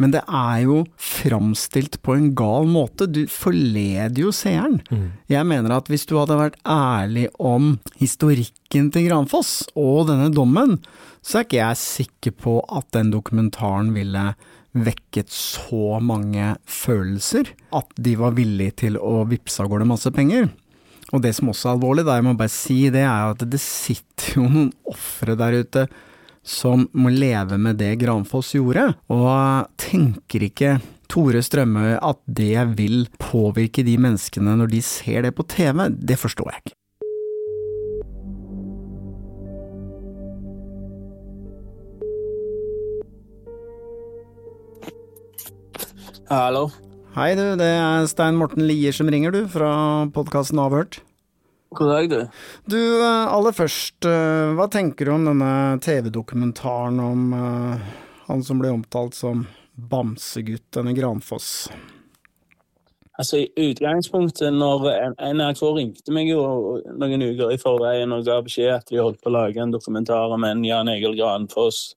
Men 0.02 0.10
det 0.10 0.24
er 0.26 0.64
jo 0.64 0.80
framstilt 0.98 2.00
på 2.02 2.16
en 2.16 2.32
gal 2.34 2.66
måte. 2.66 3.06
Du 3.06 3.22
forleder 3.30 4.24
jo 4.24 4.32
seeren. 4.34 4.80
Mm. 4.90 5.06
Jeg 5.30 5.46
mener 5.46 5.76
at 5.76 5.90
hvis 5.90 6.06
du 6.10 6.16
hadde 6.18 6.38
vært 6.40 6.58
ærlig 6.66 7.28
om 7.38 7.76
historikken 8.00 8.90
til 8.94 9.06
Granfoss 9.06 9.68
og 9.78 10.08
denne 10.10 10.32
dommen, 10.34 10.80
så 11.22 11.40
er 11.40 11.46
ikke 11.46 11.62
jeg 11.62 11.80
sikker 11.84 12.34
på 12.42 12.58
at 12.74 12.90
den 12.96 13.14
dokumentaren 13.14 13.94
ville 13.94 14.32
vekket 14.74 15.30
så 15.30 16.00
mange 16.02 16.56
følelser 16.66 17.52
at 17.78 17.94
de 17.94 18.16
var 18.18 18.34
villige 18.34 18.80
til 18.84 18.98
å 18.98 19.22
vippse 19.30 19.62
av 19.62 19.70
gårde 19.70 19.86
masse 19.86 20.10
penger. 20.14 20.50
Og 21.14 21.22
det 21.22 21.34
som 21.36 21.52
også 21.52 21.68
er 21.68 21.76
alvorlig, 21.76 22.04
da 22.08 22.16
jeg 22.18 22.26
må 22.26 22.34
bare 22.38 22.50
si 22.50 22.80
det, 22.90 23.04
er 23.06 23.30
at 23.30 23.46
det 23.46 23.60
sitter 23.62 24.40
jo 24.40 24.48
noen 24.48 24.72
ofre 24.90 25.36
der 25.38 25.60
ute 25.62 25.86
som 26.44 26.86
må 26.92 27.10
leve 27.10 27.58
med 27.58 27.80
det 27.80 27.94
Granfoss 28.04 28.52
gjorde, 28.54 28.92
og 29.08 29.66
tenker 29.80 30.44
ikke 30.46 30.76
Tore 31.10 31.42
Strømøy 31.44 31.96
at 31.98 32.20
det 32.28 32.60
vil 32.78 33.04
påvirke 33.22 33.84
de 33.86 33.96
menneskene 34.00 34.56
når 34.60 34.72
de 34.76 34.80
ser 34.84 35.24
det 35.24 35.34
på 35.36 35.46
TV, 35.48 35.88
det 35.90 36.20
forstår 36.20 36.52
jeg 36.52 36.64
ikke. 36.64 36.78
Hallo. 46.34 46.70
Hei 47.14 47.34
du, 47.38 47.44
det 47.60 47.68
er 47.68 48.08
Stein 48.10 48.38
Morten 48.40 48.64
Lier 48.66 48.94
som 48.96 49.06
ringer 49.12 49.30
du, 49.30 49.44
fra 49.46 49.70
podkasten 50.16 50.58
Avhørt. 50.58 50.98
God 51.74 51.90
dag, 51.90 52.10
du. 52.10 52.20
Du, 52.70 52.80
eh, 53.02 53.26
aller 53.34 53.52
først, 53.52 54.04
eh, 54.06 54.52
hva 54.54 54.68
tenker 54.70 55.08
du 55.08 55.14
om 55.14 55.26
denne 55.26 55.80
TV-dokumentaren 55.82 57.00
om 57.02 57.32
uh, 57.34 57.82
han 58.28 58.44
som 58.46 58.60
ble 58.62 58.70
omtalt 58.74 59.18
som 59.18 59.46
bamsegutt, 59.74 60.68
denne 60.76 60.94
Granfoss? 60.94 61.66
Altså, 63.18 63.42
I 63.42 63.70
utgangspunktet, 63.70 64.54
når 64.54 64.86
NRK 65.18 65.60
ringte 65.76 66.14
meg 66.14 66.30
jo 66.30 66.78
noen 66.98 67.26
uker 67.26 67.54
i 67.54 67.58
forveien 67.62 68.14
og 68.14 68.24
ga 68.26 68.40
beskjed 68.42 68.72
at 68.74 68.88
de 68.90 69.02
holdt 69.02 69.20
på 69.22 69.30
å 69.30 69.36
lage 69.36 69.62
en 69.62 69.74
dokumentar 69.74 70.34
om 70.34 70.46
en 70.46 70.64
Jan 70.66 70.90
Egil 70.90 71.14
Granfoss 71.18 71.92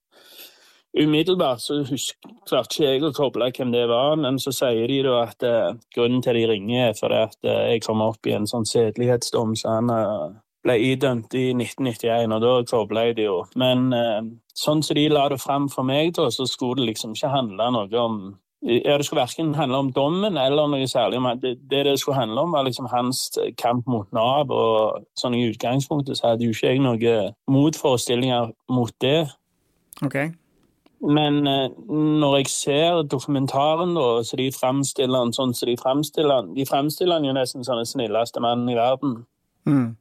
Umiddelbart 0.96 1.62
så 1.62 1.82
husk, 1.86 2.16
klarte 2.48 2.80
ikke 2.80 2.88
jeg 2.88 3.04
å 3.06 3.14
koble 3.14 3.52
hvem 3.54 3.74
det 3.74 3.84
var, 3.90 4.16
men 4.18 4.40
så 4.42 4.54
sier 4.56 4.88
de 4.90 5.02
da 5.06 5.20
at 5.28 5.46
uh, 5.46 5.76
grunnen 5.94 6.24
til 6.26 6.40
de 6.40 6.48
ringer, 6.50 6.90
er 6.90 6.98
fordi 6.98 7.20
at 7.28 7.38
uh, 7.46 7.68
jeg 7.74 7.84
kom 7.86 8.02
opp 8.02 8.26
i 8.28 8.34
en 8.38 8.48
sånn 8.50 8.66
sedelighetsdom 8.66 9.54
så 9.60 9.76
han 9.76 9.92
uh, 9.94 10.32
ble 10.66 10.78
idømt 10.88 11.36
i 11.38 11.52
1991, 11.54 12.34
og 12.34 12.42
da 12.44 12.54
kobla 12.72 13.06
jeg 13.08 13.20
det 13.20 13.28
jo. 13.28 13.38
Men 13.60 13.92
sånn 14.58 14.82
som 14.84 14.98
de 14.98 15.06
la 15.14 15.28
det 15.32 15.38
fram 15.40 15.70
for 15.72 15.88
meg, 15.88 16.10
da, 16.18 16.26
så 16.34 16.48
skulle 16.50 16.82
det 16.82 16.90
liksom 16.90 17.14
ikke 17.16 17.30
handle 17.32 17.70
noe 17.72 18.02
om 18.02 18.18
ja, 18.66 18.98
Det 18.98 19.06
skulle 19.06 19.22
verken 19.22 19.54
handle 19.56 19.78
om 19.86 19.92
dommen 19.94 20.36
eller 20.42 20.68
noe 20.68 20.88
særlig. 20.90 21.22
Det, 21.40 21.54
det 21.72 21.84
det 21.86 21.94
skulle 22.02 22.18
handle 22.18 22.42
om, 22.42 22.52
var 22.52 22.66
liksom 22.66 22.90
hans 22.92 23.22
kamp 23.62 23.88
mot 23.88 24.10
Nav. 24.12 24.52
og 24.52 25.06
sånn 25.16 25.38
I 25.38 25.46
utgangspunktet 25.54 26.18
så 26.18 26.34
hadde 26.34 26.50
jo 26.50 26.58
ikke 26.58 26.74
jeg 26.74 26.82
noen 26.84 27.38
motforestillinger 27.48 28.52
mot 28.74 28.92
det. 29.00 29.30
Okay. 30.04 30.34
Men 31.02 31.48
eh, 31.48 31.70
når 31.90 32.38
jeg 32.38 32.50
ser 32.50 33.04
dokumentaren, 33.06 33.94
da, 33.96 34.24
så 34.26 34.40
de 34.40 34.50
framstiller 34.54 35.22
han 35.22 35.34
sånn 35.36 35.54
som 35.54 35.70
de 35.70 35.78
framstiller 35.78 36.40
han 36.40 36.54
De 36.58 36.66
fremstiller 36.66 37.20
han 37.20 37.28
jo 37.28 37.36
nesten 37.38 37.66
som 37.66 37.78
den 37.78 37.90
snilleste 37.90 38.42
mannen 38.42 38.70
i 38.74 38.78
verden. 38.78 39.20
Mm. 39.70 39.96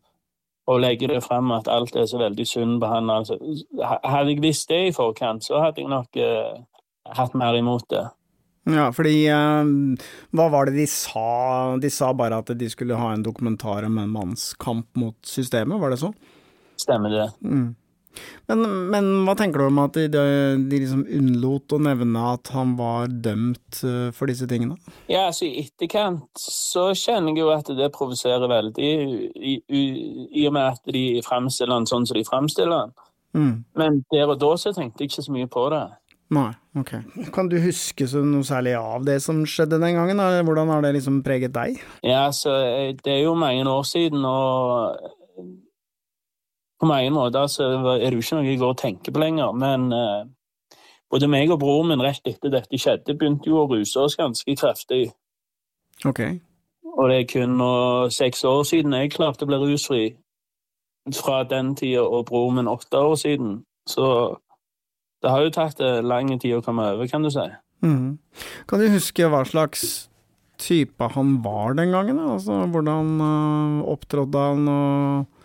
Og 0.66 0.80
legger 0.82 1.12
det 1.12 1.22
frem 1.26 1.52
at 1.54 1.68
alt 1.70 1.94
er 1.94 2.08
så 2.08 2.18
veldig 2.22 2.46
sunn 2.48 2.78
han. 2.82 3.12
Altså, 3.12 3.36
hadde 3.84 4.32
jeg 4.32 4.42
visst 4.42 4.72
det 4.72 4.86
i 4.88 4.94
forkant, 4.96 5.44
så 5.44 5.60
hadde 5.62 5.84
jeg 5.84 5.92
nok 5.92 6.16
uh, 6.18 6.56
hatt 7.14 7.36
mer 7.38 7.54
imot 7.54 7.86
det. 7.92 8.02
Ja, 8.66 8.88
fordi 8.90 9.28
uh, 9.30 9.62
Hva 10.34 10.48
var 10.50 10.66
det 10.66 10.80
de 10.80 10.88
sa? 10.90 11.76
De 11.78 11.90
sa 11.92 12.10
bare 12.18 12.40
at 12.42 12.50
de 12.58 12.70
skulle 12.72 12.98
ha 12.98 13.12
en 13.14 13.22
dokumentar 13.22 13.86
om 13.86 14.00
en 14.02 14.10
manns 14.10 14.54
kamp 14.58 14.88
mot 14.98 15.14
systemet, 15.22 15.78
var 15.78 15.94
det 15.94 16.00
sånn? 16.02 16.16
Stemmer 16.80 17.14
det. 17.14 17.28
Mm. 17.46 17.76
Men, 18.46 18.62
men, 18.92 19.08
hva 19.26 19.34
tenker 19.38 19.62
du 19.62 19.66
om 19.66 19.80
at 19.82 19.96
de, 19.98 20.06
de 20.12 20.80
liksom 20.82 21.02
unnlot 21.18 21.74
å 21.74 21.80
nevne 21.82 22.22
at 22.34 22.52
han 22.54 22.76
var 22.78 23.10
dømt 23.10 23.80
eh, 23.86 24.08
for 24.14 24.30
disse 24.30 24.46
tingene? 24.50 24.78
Ja, 25.10 25.26
altså 25.28 25.48
I 25.48 25.66
etterkant 25.66 26.30
så 26.40 26.88
kjenner 26.94 27.34
jeg 27.34 27.42
jo 27.42 27.52
at 27.54 27.70
det 27.78 27.90
provoserer 27.96 28.46
veldig, 28.50 28.92
i, 29.36 29.56
i, 29.66 29.84
i, 30.30 30.46
og 30.46 30.56
med 30.56 30.64
at 30.76 30.94
de 30.94 31.06
framstiller 31.26 31.74
han 31.74 31.90
sånn 31.90 32.06
som 32.06 32.18
de 32.18 32.26
framstiller 32.28 32.84
han. 32.84 32.96
Mm. 33.36 33.54
Men 33.76 34.02
der 34.14 34.30
og 34.30 34.40
da 34.40 34.54
så 34.60 34.72
tenkte 34.72 35.04
jeg 35.04 35.12
ikke 35.12 35.26
så 35.26 35.34
mye 35.34 35.50
på 35.50 35.68
det. 35.74 35.84
Nei, 36.34 36.48
ok. 36.74 36.92
Kan 37.34 37.50
du 37.50 37.58
huske 37.62 38.08
noe 38.26 38.46
særlig 38.46 38.74
av 38.78 39.04
det 39.06 39.20
som 39.22 39.44
skjedde 39.46 39.78
den 39.78 39.94
gangen? 39.94 40.18
Eller 40.22 40.46
hvordan 40.46 40.72
har 40.74 40.82
det 40.82 40.96
liksom 40.96 41.20
preget 41.26 41.54
deg? 41.54 41.78
Ja, 42.02 42.26
altså, 42.26 42.54
Det 42.98 43.12
er 43.12 43.22
jo 43.22 43.36
mange 43.38 43.62
år 43.70 43.86
siden, 43.86 44.24
og 44.26 44.96
på 46.80 46.88
mange 46.88 47.10
måter 47.10 47.46
så 47.50 47.68
er 47.96 48.10
det 48.10 48.16
jo 48.18 48.24
ikke 48.24 48.38
noe 48.38 48.48
jeg 48.48 48.60
går 48.60 48.74
og 48.74 48.80
tenker 48.80 49.14
på 49.14 49.22
lenger. 49.22 49.52
Men 49.56 49.86
eh, 49.96 50.26
både 51.12 51.28
meg 51.30 51.52
og 51.54 51.60
broren 51.62 51.92
min 51.92 52.04
rett 52.04 52.28
etter 52.28 52.52
dette 52.52 52.80
skjedde, 52.80 53.16
begynte 53.16 53.48
jo 53.50 53.62
å 53.62 53.68
ruse 53.70 54.00
oss 54.02 54.18
ganske 54.18 54.56
kraftig. 54.58 55.08
Ok. 56.04 56.22
Og 56.96 57.10
det 57.10 57.20
er 57.20 57.28
kun 57.30 57.60
uh, 57.60 58.08
seks 58.12 58.44
år 58.48 58.64
siden 58.68 58.96
jeg 58.96 59.14
klarte 59.16 59.46
å 59.46 59.50
bli 59.50 59.60
rusfri. 59.62 60.06
Fra 61.14 61.44
den 61.46 61.76
tida 61.78 62.02
og 62.02 62.26
broren 62.26 62.58
min 62.58 62.68
åtte 62.68 62.98
år 62.98 63.14
siden. 63.20 63.60
Så 63.86 64.06
det 65.22 65.30
har 65.30 65.44
jo 65.44 65.54
tatt 65.54 65.80
uh, 65.80 66.02
lang 66.02 66.32
tid 66.34 66.58
å 66.58 66.64
komme 66.64 66.88
over, 66.92 67.08
kan 67.08 67.24
du 67.24 67.30
si. 67.32 67.46
Mm. 67.84 68.18
Kan 68.68 68.82
du 68.82 68.90
huske 68.90 69.28
hva 69.30 69.44
slags 69.46 70.08
type 70.58 71.08
han 71.14 71.36
var 71.44 71.76
den 71.78 71.92
gangen? 71.94 72.18
Altså, 72.18 72.64
hvordan 72.72 73.16
uh, 73.22 73.88
opptrådte 73.94 74.44
han? 74.50 74.68
og 74.72 75.35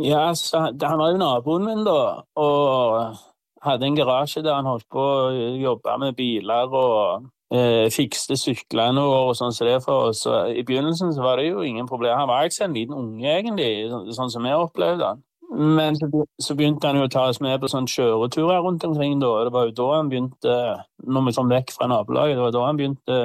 ja, 0.00 0.34
så, 0.34 0.70
han 0.82 0.98
var 0.98 1.12
jo 1.12 1.20
naboen 1.20 1.64
min, 1.66 1.84
da. 1.84 2.22
Og 2.40 3.16
hadde 3.62 3.86
en 3.86 3.96
garasje 3.96 4.42
der 4.42 4.56
han 4.58 4.68
holdt 4.68 4.88
på 4.90 5.02
å 5.02 5.30
jobbe 5.60 5.98
med 6.02 6.16
biler 6.18 6.72
og 6.72 7.28
eh, 7.54 7.88
fikste 7.92 8.38
syklene 8.40 9.02
og 9.04 9.34
sånn 9.38 9.54
som 9.54 9.68
det 9.68 9.78
for 9.84 10.10
oss. 10.10 10.24
Så 10.24 10.46
I 10.50 10.64
begynnelsen 10.66 11.12
så 11.14 11.22
var 11.24 11.38
det 11.38 11.50
jo 11.50 11.66
ingen 11.66 11.90
problem. 11.90 12.16
Han 12.18 12.30
var 12.30 12.48
ikke 12.48 12.64
en 12.66 12.78
liten 12.78 12.96
unge, 12.98 13.28
egentlig, 13.28 13.70
sånn 14.16 14.32
som 14.32 14.48
vi 14.48 14.56
opplevde 14.56 15.12
han. 15.12 15.22
Men 15.52 15.98
så, 15.98 16.08
så 16.40 16.56
begynte 16.56 16.88
han 16.88 16.96
jo 16.96 17.04
å 17.04 17.12
ta 17.12 17.26
oss 17.28 17.42
med 17.44 17.58
på 17.60 17.68
sånne 17.68 17.90
kjøreturer 17.92 18.62
rundt 18.64 18.84
omkring. 18.88 19.18
da, 19.20 19.28
og 19.28 19.44
Det 19.46 19.52
var 19.52 19.68
jo 19.68 19.76
da 19.76 19.88
han 19.98 20.08
begynte, 20.08 20.58
når 21.04 21.26
vi 21.28 21.34
kom 21.36 21.52
vekk 21.52 21.74
fra 21.76 21.90
nabolaget, 21.92 22.38
det 22.38 22.46
var 22.46 22.54
da 22.56 22.66
han 22.70 22.80
begynte 22.80 23.18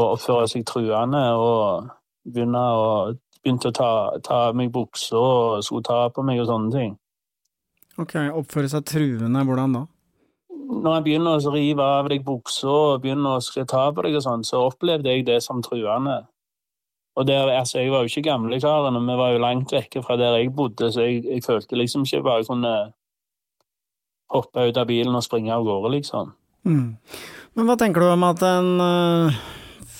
å 0.00 0.08
oppføre 0.16 0.48
seg 0.50 0.66
truende 0.66 1.22
og 1.38 1.92
begynne 2.26 2.64
å 2.74 2.88
begynte 3.44 3.70
å 3.70 3.76
ta, 3.76 3.92
ta 4.24 4.42
av 4.48 4.58
meg 4.58 4.72
buksa 4.72 5.16
og 5.18 5.64
skulle 5.64 5.86
ta 5.86 6.02
på 6.12 6.24
meg 6.26 6.42
og 6.42 6.50
sånne 6.50 6.74
ting. 6.74 6.92
Ok, 8.00 8.16
Oppføre 8.36 8.70
seg 8.72 8.84
truende, 8.88 9.44
hvordan 9.44 9.76
da? 9.76 9.86
Når 10.70 10.94
jeg 10.94 11.04
begynner 11.08 11.36
å 11.40 11.52
rive 11.52 11.86
av 11.98 12.08
deg 12.12 12.22
buksa 12.24 12.70
og 12.70 13.02
begynner 13.02 13.40
å 13.40 13.64
ta 13.68 13.88
på 13.92 14.04
deg 14.06 14.18
og 14.20 14.24
sånn, 14.24 14.44
så 14.46 14.62
opplevde 14.68 15.10
jeg 15.10 15.26
det 15.26 15.40
som 15.44 15.62
truende. 15.64 16.20
Og 17.18 17.26
der, 17.26 17.50
altså, 17.50 17.80
Jeg 17.80 17.90
var 17.90 18.04
jo 18.04 18.12
ikke 18.12 18.28
gamlekaren, 18.30 18.96
og 18.96 19.08
vi 19.08 19.16
var 19.18 19.32
jo 19.32 19.42
langt 19.42 19.72
vekke 19.74 20.02
fra 20.04 20.16
der 20.16 20.38
jeg 20.38 20.54
bodde, 20.54 20.92
så 20.92 21.08
jeg, 21.08 21.24
jeg 21.26 21.44
følte 21.44 21.76
liksom 21.76 22.06
ikke 22.06 22.22
bare 22.22 22.46
kunne 22.46 22.74
hoppe 24.30 24.68
ut 24.68 24.78
av 24.78 24.86
bilen 24.86 25.16
og 25.18 25.24
springe 25.26 25.52
av 25.52 25.66
gårde, 25.66 25.90
liksom. 25.96 26.30
Mm. 26.64 26.96
Men 27.58 27.66
hva 27.66 27.74
tenker 27.76 28.04
du 28.04 28.12
om 28.12 28.28
at 28.28 28.44
en 28.46 28.70
uh 28.80 29.40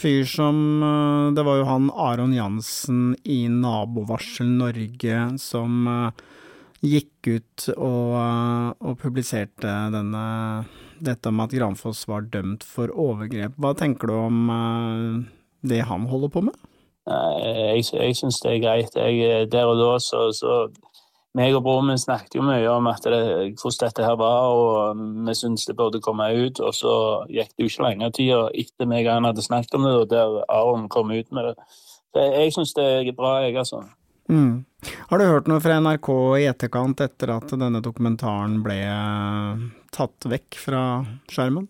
fyr 0.00 0.24
som 0.28 0.82
eh, 0.82 1.32
Det 1.36 1.44
var 1.46 1.60
jo 1.60 1.68
han 1.68 1.90
Aron 1.92 2.34
Jansen 2.34 3.14
i 3.24 3.44
Nabovarsel 3.52 4.48
Norge 4.48 5.22
som 5.42 5.86
eh, 5.90 6.22
gikk 6.80 7.28
ut 7.28 7.66
og, 7.76 8.14
og 8.80 8.94
publiserte 9.02 9.74
denne, 9.92 10.24
dette 10.96 11.28
om 11.28 11.42
at 11.44 11.52
Granfoss 11.52 12.06
var 12.08 12.24
dømt 12.32 12.64
for 12.64 12.88
overgrep. 12.88 13.58
Hva 13.60 13.74
tenker 13.76 14.08
du 14.08 14.14
om 14.16 14.48
det 15.60 15.82
han 15.84 16.06
holder 16.08 16.32
på 16.32 16.40
med? 16.46 16.56
Jeg, 17.04 17.84
jeg 17.92 18.16
syns 18.16 18.40
det 18.40 18.54
er 18.54 18.62
greit. 18.64 18.96
Jeg, 18.96 19.50
der 19.52 19.68
og 19.68 19.76
da 19.76 19.90
så, 20.00 20.30
så 20.32 20.54
meg 21.38 21.54
og 21.54 21.62
broren 21.62 21.86
min 21.92 22.00
snakket 22.00 22.34
jo 22.40 22.42
mye 22.42 22.66
om 22.72 22.88
det, 23.04 23.20
hvordan 23.60 23.84
dette 23.84 24.06
her 24.06 24.16
var, 24.18 24.48
og 24.50 25.04
vi 25.28 25.34
syntes 25.38 25.68
det 25.68 25.76
burde 25.78 26.02
komme 26.02 26.26
ut. 26.34 26.60
Og 26.60 26.74
så 26.74 26.94
gikk 27.30 27.54
det 27.54 27.66
jo 27.66 27.70
ikke 27.70 27.86
lenge 27.86 28.10
tid 28.16 28.34
etter 28.64 28.90
meg 28.90 29.06
og 29.06 29.14
han 29.14 29.30
hadde 29.30 29.46
snakket 29.46 29.78
om 29.78 29.86
det, 29.86 29.94
og 29.94 30.10
der 30.10 30.42
Aron 30.48 30.88
kom 30.90 31.14
ut 31.14 31.32
med 31.32 31.50
det. 31.50 31.70
Så 32.10 32.24
jeg, 32.24 32.34
jeg 32.34 32.54
syns 32.56 32.74
det 32.74 32.86
er 32.90 33.16
bra, 33.16 33.38
jeg, 33.44 33.56
altså. 33.62 33.84
Mm. 34.30 34.64
Har 35.10 35.18
du 35.18 35.26
hørt 35.26 35.48
noe 35.50 35.60
fra 35.62 35.80
NRK 35.82 36.08
i 36.38 36.46
etterkant 36.50 37.02
etter 37.02 37.34
at 37.34 37.50
denne 37.50 37.82
dokumentaren 37.82 38.60
ble 38.64 38.78
eh, 38.86 39.62
tatt 39.94 40.26
vekk 40.30 40.58
fra 40.58 40.82
skjermen? 41.30 41.66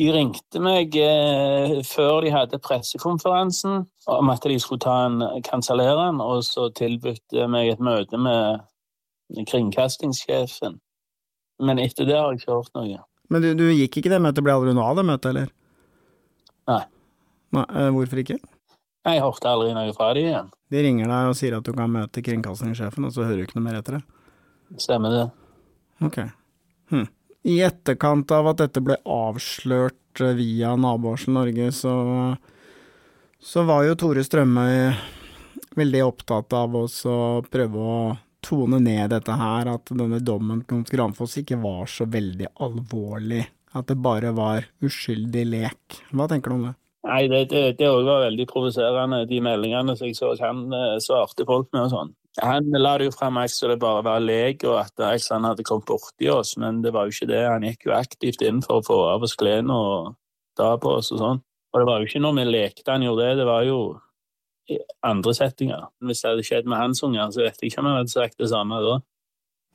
De 0.00 0.08
ringte 0.12 0.60
meg 0.62 0.96
eh, 0.96 1.78
før 1.84 2.22
de 2.24 2.32
hadde 2.32 2.60
pressekonferansen 2.64 3.84
om 4.12 4.32
at 4.32 4.44
de 4.48 4.58
skulle 4.60 4.82
ta 4.82 5.06
en, 5.06 5.24
kansellere 5.46 6.08
den, 6.08 6.20
og 6.24 6.44
så 6.46 6.70
tilbød 6.76 7.36
meg 7.52 7.74
et 7.74 7.82
møte 7.82 8.20
med 8.20 8.62
kringkastingssjefen. 9.48 10.78
Men 11.62 11.80
etter 11.82 12.08
det 12.08 12.16
har 12.18 12.32
jeg 12.32 12.42
ikke 12.42 12.56
hørt 12.56 12.72
noe. 12.78 13.02
Men 13.32 13.44
du, 13.44 13.52
du 13.56 13.66
gikk 13.70 14.00
ikke 14.00 14.12
det 14.12 14.20
møtet? 14.22 14.44
Ble 14.44 14.56
aldri 14.56 14.74
noe 14.76 14.88
av 14.90 14.98
det 14.98 15.06
møtet, 15.08 15.28
eller? 15.30 15.52
Nei. 16.70 16.82
Nei 17.56 17.64
eh, 17.68 17.90
hvorfor 17.94 18.22
ikke? 18.22 18.38
Jeg 19.02 19.22
hørte 19.24 19.50
aldri 19.50 19.72
noe 19.74 19.94
fra 19.96 20.12
dem 20.16 20.28
igjen. 20.28 20.50
De 20.72 20.82
ringer 20.84 21.10
deg 21.10 21.30
og 21.30 21.38
sier 21.38 21.56
at 21.56 21.66
du 21.66 21.72
kan 21.76 21.90
møte 21.90 22.22
kringkastingssjefen, 22.24 23.08
og 23.08 23.14
så 23.14 23.26
hører 23.26 23.42
du 23.42 23.46
ikke 23.46 23.58
noe 23.58 23.66
mer 23.66 23.80
etter 23.80 23.98
det? 23.98 24.02
Stemmer 24.82 25.16
det. 25.16 25.24
Ok. 26.06 26.18
Hm. 26.92 27.08
I 27.42 27.56
etterkant 27.66 28.30
av 28.34 28.52
at 28.52 28.60
dette 28.62 28.82
ble 28.84 28.98
avslørt 29.08 30.22
eh, 30.22 30.36
via 30.38 30.74
Nabovarsel 30.78 31.34
Norge, 31.36 31.70
så, 31.74 31.94
så 33.42 33.64
var 33.68 33.86
jo 33.88 33.98
Tore 33.98 34.22
Strømøy 34.26 34.92
veldig 35.78 36.04
opptatt 36.04 36.52
av 36.56 36.76
å 36.76 36.84
prøve 37.48 37.80
å 37.80 37.96
tone 38.44 38.80
ned 38.82 39.12
dette 39.14 39.34
her, 39.38 39.70
at 39.74 39.92
denne 39.94 40.20
dommen 40.22 40.62
mot 40.68 40.92
Granfoss 40.92 41.38
ikke 41.40 41.60
var 41.62 41.90
så 41.90 42.06
veldig 42.10 42.52
alvorlig. 42.64 43.44
At 43.72 43.88
det 43.88 43.96
bare 44.04 44.34
var 44.36 44.66
uskyldig 44.84 45.44
lek. 45.48 46.00
Hva 46.12 46.26
tenker 46.28 46.52
du 46.52 46.58
om 46.58 46.64
det? 46.68 46.74
Nei, 47.08 47.22
det, 47.30 47.46
det, 47.50 47.62
det 47.80 47.88
var 47.90 48.26
veldig 48.28 48.46
provoserende, 48.50 49.24
de 49.26 49.40
meldingene 49.42 49.96
som 49.98 50.06
jeg 50.06 50.18
så 50.18 50.34
han 50.38 50.68
eh, 50.76 50.98
svarte 51.02 51.46
folk 51.48 51.70
med 51.72 51.86
og 51.86 51.94
sånn. 51.94 52.12
Han 52.40 52.70
la 52.78 52.94
det 52.96 53.10
jo 53.10 53.14
frem 53.14 53.36
så 53.50 53.68
det 53.68 53.80
bare 53.82 54.04
var 54.06 54.22
lek, 54.22 54.62
og 54.64 54.78
at 54.80 55.24
han 55.28 55.44
hadde 55.44 55.66
kommet 55.68 55.88
borti 55.88 56.30
oss, 56.32 56.54
men 56.56 56.80
det 56.84 56.94
var 56.94 57.08
jo 57.08 57.16
ikke 57.16 57.28
det. 57.28 57.42
Han 57.44 57.66
gikk 57.66 57.88
jo 57.88 57.96
aktivt 57.96 58.44
inn 58.46 58.62
for 58.64 58.80
å 58.80 58.86
få 58.86 59.00
av 59.10 59.26
oss 59.26 59.36
klærne 59.36 59.74
og 59.74 60.14
ta 60.56 60.76
på 60.80 60.94
oss 61.00 61.12
og 61.12 61.20
sånn. 61.20 61.42
Og 61.72 61.80
det 61.80 61.88
var 61.88 62.00
jo 62.00 62.08
ikke 62.08 62.22
når 62.22 62.38
vi 62.38 62.46
lekte 62.48 62.92
han 62.92 63.04
gjorde 63.04 63.28
det, 63.28 63.36
det 63.42 63.48
var 63.48 63.66
jo 63.68 63.78
i 64.70 64.78
andre 65.06 65.34
settinger. 65.34 65.88
Hvis 66.04 66.22
det 66.22 66.30
hadde 66.30 66.46
skjedd 66.46 66.70
med 66.70 66.78
hans 66.78 67.02
unger, 67.02 67.30
så 67.34 67.42
vet 67.44 67.58
jeg 67.58 67.72
ikke 67.72 67.82
om 67.82 67.90
jeg 67.90 68.00
hadde 68.02 68.14
sagt 68.14 68.38
det 68.42 68.50
samme 68.52 68.80
da. 68.84 68.96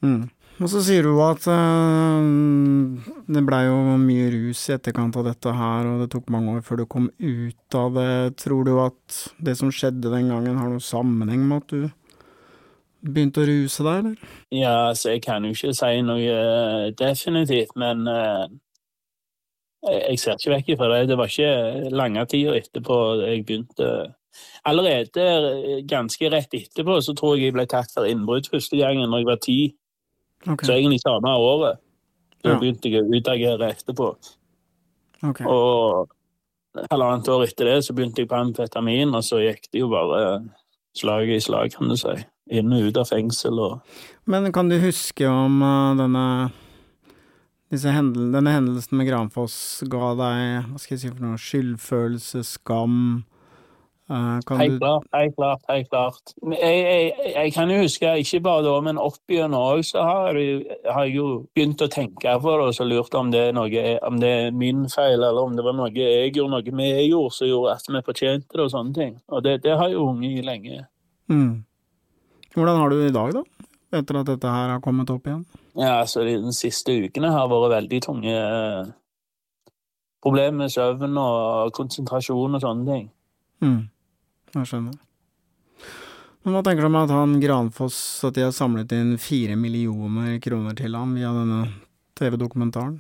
Mm. 0.06 0.26
Og 0.58 0.72
så 0.72 0.80
sier 0.82 1.06
du 1.06 1.20
at 1.22 1.44
uh, 1.52 2.22
det 3.30 3.44
blei 3.46 3.62
jo 3.68 3.98
mye 4.02 4.30
rus 4.34 4.64
i 4.70 4.74
etterkant 4.74 5.20
av 5.20 5.28
dette 5.30 5.54
her, 5.54 5.86
og 5.86 6.02
det 6.02 6.10
tok 6.16 6.32
mange 6.34 6.56
år 6.56 6.64
før 6.66 6.82
du 6.82 6.88
kom 6.90 7.12
ut 7.22 7.78
av 7.78 7.94
det. 7.98 8.10
Tror 8.42 8.66
du 8.66 8.74
at 8.82 9.20
det 9.38 9.58
som 9.60 9.74
skjedde 9.74 10.14
den 10.14 10.32
gangen 10.34 10.58
har 10.58 10.72
noe 10.74 10.84
sammenheng 10.84 11.46
med 11.46 11.62
at 11.62 11.76
du 11.76 11.88
begynte 13.08 13.44
å 13.44 13.48
ruse 13.48 13.86
deg, 13.86 14.00
eller? 14.02 14.32
Ja, 14.50 14.78
altså 14.90 15.14
jeg 15.14 15.22
kan 15.28 15.46
jo 15.46 15.54
ikke 15.54 15.76
si 15.78 16.02
noe 16.06 16.40
uh, 16.42 16.88
definitivt, 16.98 17.78
men 17.78 18.10
uh, 18.10 18.48
jeg 19.86 20.18
ser 20.20 20.42
ikke 20.42 20.56
vekk 20.56 20.74
ifra 20.74 20.90
det. 20.96 21.04
Det 21.12 21.20
var 21.20 21.30
ikke 21.30 21.94
lange 21.94 22.26
tider 22.34 22.58
etterpå 22.64 22.98
jeg 23.22 23.46
begynte 23.46 23.92
Allerede 24.68 25.24
eh, 25.24 25.82
ganske 25.88 26.32
rett 26.34 26.54
etterpå 26.54 27.00
så 27.06 27.16
tror 27.18 27.38
jeg 27.38 27.50
jeg 27.50 27.58
ble 27.58 27.68
tatt 27.70 27.94
for 27.94 28.10
innbrudd 28.10 28.50
første 28.52 28.80
gangen 28.80 29.10
når 29.10 29.24
jeg 29.24 29.30
var 29.30 29.42
ti. 29.44 29.60
Okay. 30.46 30.66
Så 30.66 30.76
egentlig 30.76 31.02
samme 31.04 31.34
året. 31.40 31.82
Da 32.44 32.54
ja. 32.54 32.60
begynte 32.62 32.92
jeg 32.92 33.02
å 33.02 33.10
utagere 33.10 33.72
etterpå. 33.74 34.12
Okay. 35.26 35.48
Og 35.50 36.12
halvannet 36.92 37.30
år 37.34 37.48
etter 37.48 37.72
det 37.72 37.78
så 37.88 37.96
begynte 37.98 38.22
jeg 38.22 38.30
på 38.30 38.38
amfetamin, 38.38 39.16
og 39.18 39.26
så 39.26 39.42
gikk 39.42 39.70
det 39.72 39.82
jo 39.82 39.90
bare 39.92 40.42
slag 40.98 41.32
i 41.34 41.40
slag, 41.42 41.74
kan 41.74 41.90
du 41.90 41.98
si. 42.00 42.16
Inn 42.58 42.72
og 42.72 42.88
ut 42.88 42.98
av 43.02 43.10
fengsel 43.10 43.60
og 43.60 43.98
Men 44.24 44.54
kan 44.56 44.70
du 44.72 44.78
huske 44.80 45.28
om 45.28 45.60
uh, 45.60 45.98
denne 46.00 46.28
hendel, 47.92 48.30
denne 48.32 48.54
hendelsen 48.56 48.96
med 48.96 49.10
Granfoss 49.10 49.84
ga 49.92 50.14
deg 50.16 50.70
hva 50.70 50.80
skal 50.80 50.96
jeg 50.96 51.02
si 51.02 51.12
for 51.12 51.26
noe, 51.26 51.42
skyldfølelse, 51.42 52.46
skam? 52.48 53.26
Uh, 54.08 54.40
helt 54.56 54.80
klart, 54.80 55.04
helt 55.12 55.36
klart. 55.36 55.64
helt 55.68 55.90
klart. 55.90 56.32
Jeg, 56.40 56.76
jeg, 56.80 57.32
jeg, 57.34 57.52
kan 57.52 57.72
jo 57.72 57.82
huske, 57.82 58.12
ikke 58.22 58.40
bare 58.46 58.64
da, 58.64 58.76
men 58.86 59.02
opp 59.04 59.34
igjennom 59.34 59.60
òg, 59.60 59.82
så 59.84 60.06
har 60.08 60.38
jeg, 60.40 60.62
har 60.86 61.10
jeg, 61.10 61.18
jo 61.18 61.26
begynt 61.52 61.84
å 61.84 61.90
tenke 61.92 62.36
på 62.40 62.54
det 62.54 62.70
og 62.70 62.78
så 62.78 62.88
lurt 62.88 63.18
om 63.20 63.34
det, 63.34 63.42
er 63.50 63.58
noe, 63.58 63.84
om 64.08 64.22
det 64.22 64.30
er 64.32 64.56
min 64.56 64.86
feil, 64.94 65.20
eller 65.20 65.42
om 65.42 65.58
det 65.58 65.66
var 65.66 65.76
noe 65.76 65.92
jeg 65.92 66.32
gjorde, 66.32 66.54
noe 66.56 66.78
vi 66.80 66.88
gjorde 67.10 67.36
som 67.36 67.52
gjorde 67.52 67.74
at 67.76 67.90
vi 67.92 68.04
fortjente 68.06 68.48
det, 68.54 68.64
og 68.64 68.72
sånne 68.72 68.96
ting. 68.96 69.18
Og 69.28 69.44
det, 69.44 69.58
det 69.66 69.76
har 69.82 69.92
jo 69.92 70.08
unge 70.14 70.30
i 70.30 70.46
lenge. 70.46 70.86
Mm. 71.28 71.52
Hvordan 72.56 72.80
har 72.80 72.90
du 72.90 73.02
det 73.02 73.12
i 73.12 73.18
dag, 73.18 73.36
da? 73.36 73.68
Etter 74.00 74.22
at 74.22 74.32
dette 74.32 74.56
her 74.56 74.72
har 74.72 74.80
kommet 74.84 75.12
opp 75.12 75.28
igjen? 75.28 75.44
Ja, 75.76 76.00
altså 76.00 76.24
De 76.24 76.56
siste 76.56 76.96
ukene 76.96 77.34
har 77.36 77.52
vært 77.52 77.76
veldig 77.76 78.02
tunge 78.08 78.34
eh, 78.40 78.88
problemer 80.24 80.64
med 80.64 80.74
søvn 80.74 81.20
og 81.20 81.76
konsentrasjon 81.76 82.56
og 82.56 82.64
sånne 82.64 82.88
ting. 82.88 83.06
Mm. 83.68 83.80
Jeg 84.56 84.70
skjønner. 84.70 84.96
Men 86.44 86.56
hva 86.56 86.64
tenker 86.64 86.86
du 86.86 86.88
om 86.88 87.02
at 87.02 87.12
han 87.12 87.36
Granfoss 87.44 88.00
at 88.24 88.38
de 88.38 88.46
har 88.46 88.56
samlet 88.56 88.94
inn 88.96 89.18
fire 89.20 89.58
millioner 89.60 90.38
kroner 90.44 90.78
til 90.80 90.96
ham 90.96 91.18
via 91.18 91.34
denne 91.36 91.66
TV-dokumentaren? 92.16 92.96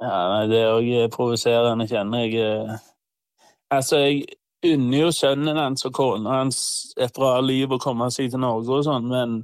Ja, 0.00 0.46
det 0.48 0.62
er 0.62 0.76
òg 0.78 0.88
provoserende, 1.12 1.88
kjenner 1.90 2.24
jeg. 2.24 2.38
Eh. 2.40 2.78
Altså, 3.74 4.00
jeg 4.00 4.38
unner 4.64 5.02
jo 5.02 5.12
sønnen 5.12 5.58
hans 5.60 5.84
og 5.86 5.92
kona 5.98 6.40
hans 6.40 6.60
et 6.98 7.12
bra 7.14 7.36
liv 7.44 7.74
å 7.74 7.80
komme 7.82 8.08
seg 8.14 8.32
til 8.32 8.42
Norge 8.42 8.78
og 8.78 8.86
sånn, 8.86 9.10
men 9.12 9.38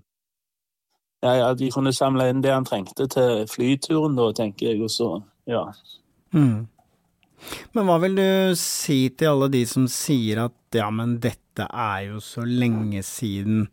ja, 1.25 1.35
ja, 1.43 1.53
de 1.57 1.71
kunne 1.73 1.93
samle 1.95 2.31
inn 2.31 2.43
det 2.45 2.53
han 2.53 2.67
trengte 2.69 3.07
til 3.11 3.45
flyturen 3.51 4.17
da, 4.19 4.31
tenker 4.37 4.71
jeg, 4.73 4.81
og 4.85 4.93
så, 4.93 5.11
ja. 5.49 5.67
Mm. 6.33 6.67
Men 7.77 7.89
hva 7.89 8.01
vil 8.03 8.17
du 8.19 8.29
si 8.59 9.09
til 9.13 9.35
alle 9.35 9.51
de 9.53 9.65
som 9.69 9.87
sier 9.91 10.47
at 10.47 10.57
ja, 10.79 10.91
men 10.91 11.19
dette 11.23 11.69
er 11.71 12.11
jo 12.11 12.21
så 12.25 12.45
lenge 12.47 13.03
siden, 13.07 13.69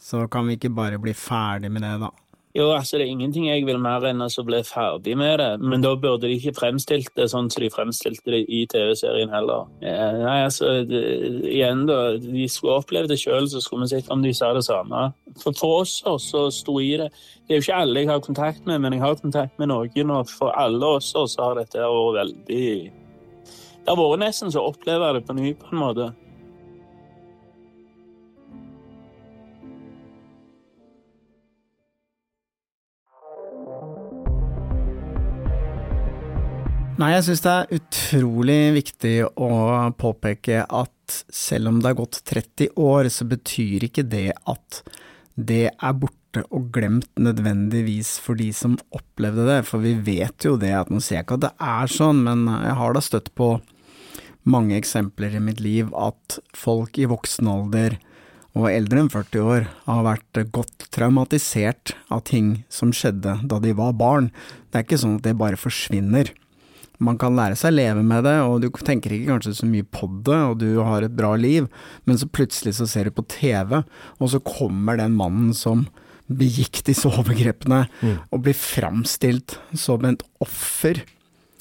så 0.00 0.26
kan 0.32 0.48
vi 0.48 0.56
ikke 0.56 0.72
bare 0.74 1.00
bli 1.02 1.14
ferdig 1.16 1.70
med 1.72 1.84
det, 1.84 1.96
da? 2.02 2.10
Jo, 2.54 2.72
altså 2.74 2.98
det 2.98 3.04
er 3.04 3.12
ingenting 3.12 3.44
jeg 3.46 3.62
vil 3.62 3.78
mer 3.78 4.02
enn 4.08 4.24
å 4.24 4.42
bli 4.42 4.58
ferdig 4.66 5.12
med 5.18 5.36
det, 5.38 5.50
men 5.62 5.84
da 5.84 5.92
burde 5.94 6.26
de 6.26 6.34
ikke 6.34 6.56
fremstilt 6.56 7.12
det 7.14 7.28
sånn 7.30 7.46
som 7.52 7.62
de 7.62 7.68
fremstilte 7.70 8.32
det 8.34 8.40
i 8.50 8.64
TV-serien 8.72 9.30
heller. 9.30 9.68
Ja, 9.84 10.08
nei, 10.18 10.38
altså, 10.48 10.72
det, 10.82 11.02
igjen 11.46 11.84
da, 11.86 12.16
de 12.18 12.48
skulle 12.50 12.80
oppleve 12.82 13.12
det 13.12 13.20
sjøl, 13.22 13.46
så 13.52 13.62
skulle 13.62 13.86
vi 13.86 13.92
sett 13.92 14.10
om 14.10 14.24
de 14.24 14.32
sa 14.34 14.50
det 14.56 14.64
samme. 14.66 15.04
For, 15.38 15.54
for 15.54 15.84
oss 15.84 16.00
så 16.02 16.48
sto 16.50 16.74
i 16.82 16.96
det. 16.98 17.12
Det 17.46 17.54
er 17.54 17.60
jo 17.60 17.66
ikke 17.68 17.78
alle 17.84 18.02
jeg 18.02 18.10
har 18.10 18.24
kontakt 18.24 18.66
med, 18.66 18.82
men 18.82 18.98
jeg 18.98 19.04
har 19.04 19.20
kontakt 19.22 19.62
med 19.62 19.70
noen, 19.70 20.10
og 20.16 20.34
for 20.34 20.50
alle 20.58 20.90
oss 20.96 21.12
så 21.14 21.28
har 21.38 21.60
dette 21.60 21.78
vært 21.78 22.18
veldig 22.18 22.66
Det 22.90 23.86
har 23.86 24.02
vært 24.02 24.24
nesten 24.24 24.50
så 24.50 24.64
å 24.64 24.74
oppleve 24.74 25.14
det 25.14 25.22
på 25.28 25.38
ny, 25.38 25.54
på 25.54 25.70
en 25.70 25.82
måte. 25.84 26.10
Nei, 37.00 37.14
jeg 37.14 37.30
syns 37.30 37.40
det 37.40 37.52
er 37.52 37.70
utrolig 37.78 38.58
viktig 38.74 39.14
å 39.40 39.50
påpeke 39.96 40.66
at 40.68 41.14
selv 41.32 41.70
om 41.70 41.78
det 41.80 41.88
har 41.88 41.96
gått 41.96 42.18
30 42.28 42.74
år, 42.76 43.06
så 43.08 43.24
betyr 43.24 43.86
ikke 43.86 44.04
det 44.04 44.34
at 44.50 44.82
det 45.32 45.70
er 45.70 45.94
borte 45.96 46.42
og 46.52 46.66
glemt 46.74 47.08
nødvendigvis 47.16 48.18
for 48.20 48.36
de 48.36 48.50
som 48.52 48.74
opplevde 48.92 49.46
det, 49.48 49.62
for 49.70 49.80
vi 49.80 49.94
vet 49.96 50.44
jo 50.44 50.58
det 50.60 50.74
at 50.76 50.92
nå 50.92 51.00
ser 51.00 51.22
jeg 51.22 51.24
ikke 51.24 51.38
at 51.38 51.46
det 51.46 51.52
er 51.70 51.94
sånn, 51.94 52.20
men 52.26 52.44
jeg 52.50 52.76
har 52.82 52.92
da 52.92 53.04
støtt 53.06 53.32
på 53.38 53.48
mange 54.44 54.76
eksempler 54.76 55.38
i 55.38 55.42
mitt 55.46 55.64
liv 55.64 55.88
at 55.96 56.36
folk 56.52 57.00
i 57.00 57.08
voksen 57.08 57.48
alder 57.48 57.96
og 58.58 58.68
eldre 58.74 59.06
enn 59.06 59.10
40 59.14 59.48
år 59.54 59.66
har 59.86 60.04
vært 60.04 60.42
godt 60.52 60.90
traumatisert 60.92 61.94
av 62.12 62.26
ting 62.28 62.58
som 62.68 62.92
skjedde 62.92 63.38
da 63.48 63.62
de 63.64 63.72
var 63.78 63.96
barn. 63.96 64.28
Det 64.68 64.82
er 64.82 64.88
ikke 64.88 65.00
sånn 65.00 65.16
at 65.16 65.24
det 65.30 65.38
bare 65.40 65.60
forsvinner 65.60 66.34
man 67.00 67.16
kan 67.20 67.36
lære 67.36 67.56
seg 67.56 67.72
å 67.72 67.78
leve 67.78 68.02
med 68.04 68.26
det, 68.28 68.36
og 68.44 68.60
du 68.62 68.68
tenker 68.84 69.14
ikke 69.16 69.32
kanskje 69.32 69.56
så 69.62 69.68
mye 69.68 69.86
på 69.88 70.08
det, 70.26 70.36
og 70.50 70.58
du 70.60 70.68
har 70.84 71.04
et 71.06 71.16
bra 71.16 71.32
liv, 71.40 71.68
men 72.04 72.20
så 72.20 72.28
plutselig 72.28 72.76
så 72.76 72.88
ser 72.90 73.08
du 73.08 73.16
på 73.16 73.24
TV, 73.32 73.80
og 74.20 74.32
så 74.32 74.42
kommer 74.44 75.00
den 75.00 75.16
mannen 75.16 75.54
som 75.56 75.86
begikk 76.30 76.82
disse 76.86 77.08
overgrepene, 77.10 77.86
mm. 78.02 78.18
og 78.30 78.44
blir 78.44 78.56
framstilt 78.56 79.56
som 79.72 80.04
et 80.08 80.22
offer 80.44 81.02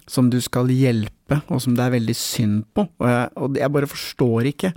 som 0.09 0.29
du 0.33 0.39
skal 0.41 0.71
hjelpe, 0.73 1.39
og 1.47 1.61
som 1.63 1.75
det 1.77 1.85
er 1.85 1.95
veldig 1.95 2.17
synd 2.17 2.63
på. 2.75 2.87
Og 2.99 3.07
jeg, 3.09 3.29
og 3.37 3.59
jeg 3.61 3.73
bare 3.75 3.89
forstår 3.89 4.49
ikke 4.51 4.73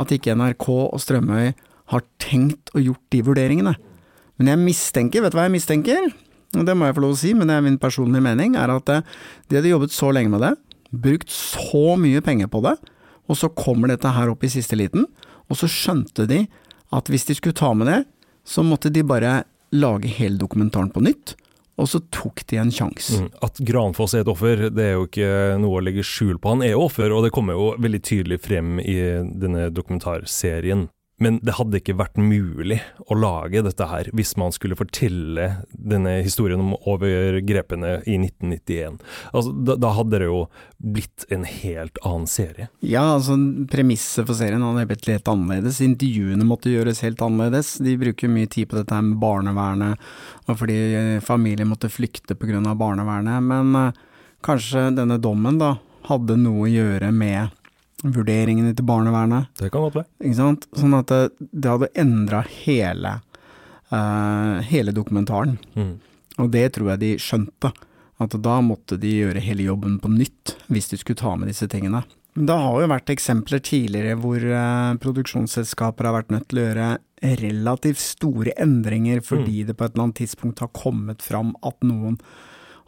at 0.00 0.14
ikke 0.16 0.36
NRK 0.40 0.66
og 0.72 1.00
Strømøy 1.02 1.52
har 1.92 2.06
tenkt 2.22 2.72
og 2.74 2.84
gjort 2.86 3.06
de 3.12 3.22
vurderingene. 3.26 3.74
Men 4.40 4.52
jeg 4.54 4.62
mistenker, 4.62 5.22
vet 5.22 5.34
du 5.34 5.36
hva 5.36 5.46
jeg 5.48 5.56
mistenker? 5.58 6.10
Det 6.50 6.74
må 6.74 6.88
jeg 6.88 6.96
få 6.96 7.04
lov 7.04 7.14
å 7.14 7.20
si, 7.20 7.32
men 7.36 7.50
det 7.50 7.56
er 7.56 7.66
min 7.66 7.78
personlige 7.80 8.24
mening, 8.24 8.56
er 8.58 8.72
at 8.74 8.90
eh, 8.90 9.04
de 9.48 9.58
hadde 9.58 9.70
jobbet 9.70 9.94
så 9.94 10.10
lenge 10.14 10.32
med 10.32 10.42
det, 10.42 10.54
brukt 10.90 11.30
så 11.30 11.94
mye 12.00 12.22
penger 12.26 12.50
på 12.50 12.62
det, 12.66 12.74
og 13.30 13.38
så 13.38 13.52
kommer 13.54 13.92
dette 13.92 14.10
her 14.10 14.32
opp 14.32 14.42
i 14.42 14.50
siste 14.50 14.78
liten, 14.78 15.06
og 15.50 15.58
så 15.58 15.70
skjønte 15.70 16.26
de 16.30 16.44
at 16.94 17.10
hvis 17.10 17.28
de 17.28 17.36
skulle 17.38 17.58
ta 17.58 17.70
med 17.74 17.86
det, 17.90 18.00
så 18.42 18.64
måtte 18.66 18.90
de 18.90 19.06
bare 19.06 19.44
lage 19.70 20.10
hele 20.10 20.40
dokumentaren 20.40 20.90
på 20.90 21.04
nytt, 21.06 21.36
og 21.80 21.88
så 21.88 22.00
tok 22.12 22.42
de 22.50 22.58
en 22.60 22.72
sjanse. 22.74 23.22
Mm. 23.22 23.28
At 23.46 23.60
Granfoss 23.64 24.16
er 24.16 24.24
et 24.24 24.30
offer, 24.30 24.66
det 24.74 24.84
er 24.84 24.96
jo 24.98 25.06
ikke 25.06 25.30
noe 25.62 25.78
å 25.78 25.84
legge 25.84 26.04
skjul 26.04 26.36
på. 26.36 26.56
Han 26.56 26.64
er 26.66 26.74
jo 26.74 26.84
offer, 26.88 27.14
og 27.14 27.24
det 27.24 27.32
kommer 27.32 27.56
jo 27.56 27.70
veldig 27.80 28.00
tydelig 28.04 28.40
frem 28.44 28.80
i 28.82 28.98
denne 29.40 29.70
dokumentarserien. 29.72 30.88
Men 31.20 31.36
det 31.44 31.58
hadde 31.58 31.80
ikke 31.80 31.98
vært 32.00 32.16
mulig 32.16 32.78
å 33.12 33.16
lage 33.18 33.60
dette 33.66 33.88
her 33.90 34.08
hvis 34.16 34.32
man 34.40 34.54
skulle 34.56 34.78
fortelle 34.78 35.50
denne 35.70 36.14
historien 36.24 36.62
om 36.62 36.72
overgrepene 36.88 37.98
i 38.08 38.16
1991. 38.16 38.96
Altså, 39.34 39.52
da, 39.52 39.76
da, 39.76 39.92
hadde 39.98 40.22
det 40.22 40.30
jo 40.30 40.40
blitt 40.80 41.26
en 41.28 41.44
helt 41.44 42.00
annen 42.08 42.24
serie. 42.30 42.70
Ja, 42.80 43.04
altså 43.18 43.36
premisset 43.68 44.24
for 44.24 44.38
serien 44.38 44.64
hadde 44.64 44.86
blitt 44.88 45.10
litt 45.10 45.28
annerledes. 45.28 45.82
Intervjuene 45.84 46.48
måtte 46.48 46.72
gjøres 46.72 47.04
helt 47.04 47.20
annerledes. 47.24 47.76
De 47.84 47.98
bruker 48.00 48.32
mye 48.32 48.48
tid 48.48 48.70
på 48.70 48.80
dette 48.80 49.04
med 49.04 49.20
barnevernet, 49.20 50.00
og 50.48 50.60
fordi 50.62 50.80
familien 51.24 51.68
måtte 51.68 51.92
flykte 51.92 52.38
pga. 52.38 52.64
barnevernet. 52.80 53.44
Men 53.44 53.76
uh, 53.76 54.04
kanskje 54.40 54.88
denne 54.96 55.20
dommen 55.20 55.60
da 55.60 55.74
hadde 56.08 56.40
noe 56.40 56.64
å 56.64 56.72
gjøre 56.72 57.12
med 57.12 57.59
vurderingene 58.02 58.72
til 58.76 58.86
barnevernet. 58.88 59.50
Det 59.58 59.70
kan 59.72 59.84
godt 59.84 59.98
være. 60.00 60.10
Ikke 60.24 60.38
sant? 60.38 60.66
Sånn 60.76 60.96
at 60.96 61.10
det, 61.12 61.48
det 61.50 61.72
hadde 61.72 61.90
endra 62.00 62.42
hele, 62.62 63.18
uh, 63.92 64.60
hele 64.70 64.94
dokumentaren. 64.96 65.58
Mm. 65.76 65.98
Og 66.40 66.50
det 66.54 66.66
tror 66.76 66.94
jeg 66.94 67.02
de 67.02 67.12
skjønte. 67.20 67.72
At 68.20 68.36
da 68.44 68.58
måtte 68.64 68.98
de 69.00 69.14
gjøre 69.22 69.40
hele 69.40 69.64
jobben 69.64 69.96
på 70.00 70.10
nytt, 70.12 70.56
hvis 70.68 70.90
de 70.90 70.98
skulle 71.00 71.20
ta 71.20 71.32
med 71.40 71.48
disse 71.48 71.68
tingene. 71.72 72.02
Men 72.36 72.46
det 72.46 72.56
har 72.62 72.82
jo 72.82 72.90
vært 72.92 73.12
eksempler 73.12 73.62
tidligere 73.64 74.18
hvor 74.20 74.44
uh, 74.44 74.96
produksjonsselskaper 75.02 76.08
har 76.08 76.20
vært 76.20 76.34
nødt 76.34 76.50
til 76.50 76.60
å 76.60 76.66
gjøre 76.68 76.90
relativt 77.40 78.00
store 78.00 78.54
endringer 78.56 79.20
fordi 79.20 79.60
mm. 79.60 79.66
det 79.68 79.74
på 79.76 79.84
et 79.84 79.92
eller 79.92 80.06
annet 80.06 80.20
tidspunkt 80.22 80.62
har 80.64 80.70
kommet 80.72 81.24
fram 81.24 81.52
at 81.66 81.76
noen 81.84 82.16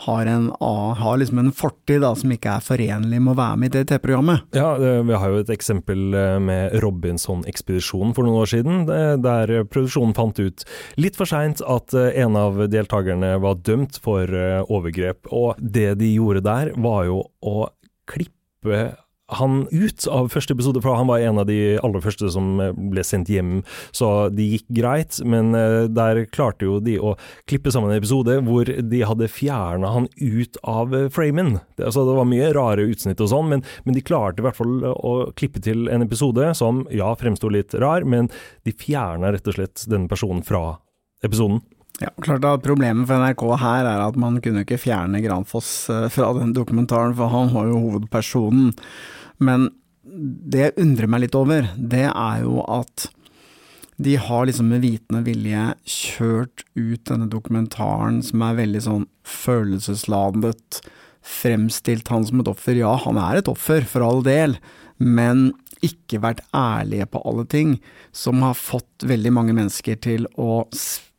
har, 0.07 0.27
en, 0.27 0.49
har 0.61 1.21
liksom 1.21 1.41
en 1.43 1.53
fortid 1.55 2.03
da, 2.05 2.13
som 2.19 2.33
ikke 2.35 2.57
er 2.57 2.65
forenlig 2.65 3.21
med 3.23 3.35
å 3.35 3.39
være 3.39 3.61
med 3.61 3.73
i 3.73 3.83
DT-programmet. 3.83 4.47
Ja, 4.57 4.75
vi 4.79 5.19
har 5.19 5.35
jo 5.35 5.43
et 5.43 5.53
eksempel 5.53 6.17
eh, 6.19 6.39
med 6.43 6.77
Robinson-ekspedisjonen 6.83 8.15
for 8.17 8.27
noen 8.27 8.43
år 8.43 8.53
siden, 8.53 8.85
der 8.89 9.55
produksjonen 9.71 10.17
fant 10.17 10.41
ut 10.43 10.67
litt 11.01 11.19
for 11.19 11.29
seint 11.29 11.63
at 11.65 11.95
eh, 11.97 12.11
en 12.23 12.39
av 12.39 12.61
deltakerne 12.73 13.35
var 13.43 13.61
dømt 13.67 13.99
for 14.03 14.29
eh, 14.29 14.61
overgrep. 14.67 15.31
Og 15.31 15.59
det 15.59 15.93
de 16.03 16.13
gjorde 16.15 16.45
der, 16.47 16.73
var 16.83 17.07
jo 17.09 17.23
å 17.43 17.69
klippe 18.11 18.85
han 19.31 19.67
ut 19.71 20.07
av 20.11 20.29
første 20.33 20.55
episode, 20.57 20.81
for 20.83 20.99
han 20.99 21.09
var 21.09 21.23
en 21.23 21.41
av 21.43 21.47
de 21.49 21.77
aller 21.79 22.03
første 22.05 22.29
som 22.35 22.61
eh, 22.61 22.73
ble 22.93 23.05
sendt 23.07 23.31
hjem, 23.33 23.61
så 23.95 24.29
det 24.33 24.49
gikk 24.49 24.67
greit. 24.81 25.21
Men 25.25 25.55
eh, 25.57 25.87
der 25.93 26.25
klarte 26.33 26.67
jo 26.69 26.79
de 26.83 26.99
å 27.01 27.15
klippe 27.51 27.73
sammen 27.73 27.93
en 27.93 28.01
episode 28.01 28.39
hvor 28.47 28.69
de 28.69 29.03
hadde 29.07 29.31
fjerna 29.33 29.93
han 29.95 30.09
ut 30.19 30.59
av 30.69 30.97
eh, 30.97 31.09
framen. 31.13 31.57
Altså, 31.79 32.07
det 32.09 32.19
var 32.19 32.29
mye 32.29 32.53
rare 32.57 32.87
utsnitt 32.91 33.23
og 33.23 33.33
sånn, 33.33 33.51
men, 33.53 33.67
men, 33.87 33.97
de 33.97 34.05
klarte 34.05 34.43
i 34.43 34.47
hvert 34.47 34.59
fall 34.59 34.81
å 34.93 35.15
klippe 35.39 35.63
til 35.63 35.87
en 35.93 36.05
episode 36.05 36.53
som 36.59 36.85
ja, 36.93 37.13
fremsto 37.19 37.51
litt 37.53 37.77
rar, 37.79 38.07
men 38.09 38.31
de 38.67 38.75
fjerna 38.77 39.33
rett 39.33 39.49
og 39.49 39.59
slett 39.59 39.87
den 39.91 40.09
personen 40.11 40.45
fra 40.47 40.77
episoden. 41.23 41.63
Ja, 42.03 42.11
klart 42.25 42.45
at 42.49 42.65
Problemet 42.65 43.07
for 43.07 43.23
NRK 43.23 43.45
her 43.63 43.87
er 43.87 44.03
at 44.09 44.19
man 44.19 44.41
kunne 44.43 44.65
ikke 44.67 44.81
fjerne 44.83 45.23
Granfoss 45.23 45.87
fra 46.11 46.33
den 46.39 46.53
dokumentaren, 46.57 47.15
for 47.15 47.31
han 47.31 47.53
var 47.55 47.69
jo 47.71 47.79
hovedpersonen. 47.87 48.73
Men 49.43 49.71
det 50.03 50.65
jeg 50.65 50.79
undrer 50.83 51.11
meg 51.11 51.25
litt 51.25 51.37
over, 51.39 51.69
det 51.79 52.09
er 52.11 52.43
jo 52.43 52.63
at 52.67 53.07
de 54.03 54.17
har 54.19 54.47
liksom 54.49 54.73
med 54.73 54.83
vitende 54.83 55.23
vilje 55.27 55.67
kjørt 55.87 56.65
ut 56.75 57.05
denne 57.07 57.29
dokumentaren 57.31 58.19
som 58.25 58.43
er 58.43 58.59
veldig 58.59 58.83
sånn 58.83 59.05
følelsesladet, 59.29 60.81
fremstilt 61.23 62.11
han 62.11 62.27
som 62.27 62.43
et 62.43 62.51
offer. 62.51 62.81
Ja, 62.81 62.97
han 63.05 63.21
er 63.21 63.39
et 63.39 63.51
offer, 63.53 63.87
for 63.87 64.03
all 64.03 64.25
del, 64.27 64.57
men 64.99 65.53
ikke 65.83 66.21
vært 66.23 66.43
ærlige 66.55 67.09
på 67.11 67.23
alle 67.27 67.45
ting, 67.51 67.75
som 68.15 68.43
har 68.45 68.59
fått 68.59 69.07
veldig 69.09 69.33
mange 69.35 69.55
mennesker 69.57 69.99
til 70.03 70.29
å 70.41 70.63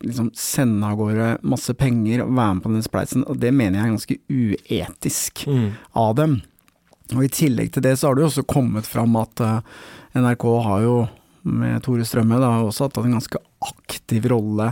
liksom 0.04 0.32
sende 0.36 0.88
av 0.88 1.00
gårde 1.00 1.30
masse 1.48 1.76
penger 1.80 2.24
og 2.24 2.34
være 2.36 2.56
med 2.58 2.64
på 2.64 2.72
den 2.74 2.86
spleisen, 2.86 3.26
og 3.28 3.40
det 3.44 3.54
mener 3.56 3.80
jeg 3.80 3.86
er 3.86 3.94
ganske 3.94 4.20
uetisk 4.32 5.44
mm. 5.48 5.68
av 6.00 6.16
dem. 6.20 6.40
Og 7.14 7.26
I 7.26 7.34
tillegg 7.34 7.74
til 7.76 7.86
det 7.86 7.98
så 8.00 8.10
har 8.10 8.18
det 8.18 8.26
jo 8.26 8.32
også 8.32 8.46
kommet 8.50 8.88
fram 8.90 9.16
at 9.20 9.44
uh, 9.44 9.60
NRK 10.18 10.48
har 10.68 10.86
jo, 10.86 10.98
med 11.44 11.84
Tore 11.84 12.08
Strømme, 12.08 12.40
da, 12.40 12.56
også 12.64 12.88
hatt 12.88 13.02
en 13.04 13.18
ganske 13.18 13.42
aktiv 13.64 14.28
rolle 14.32 14.72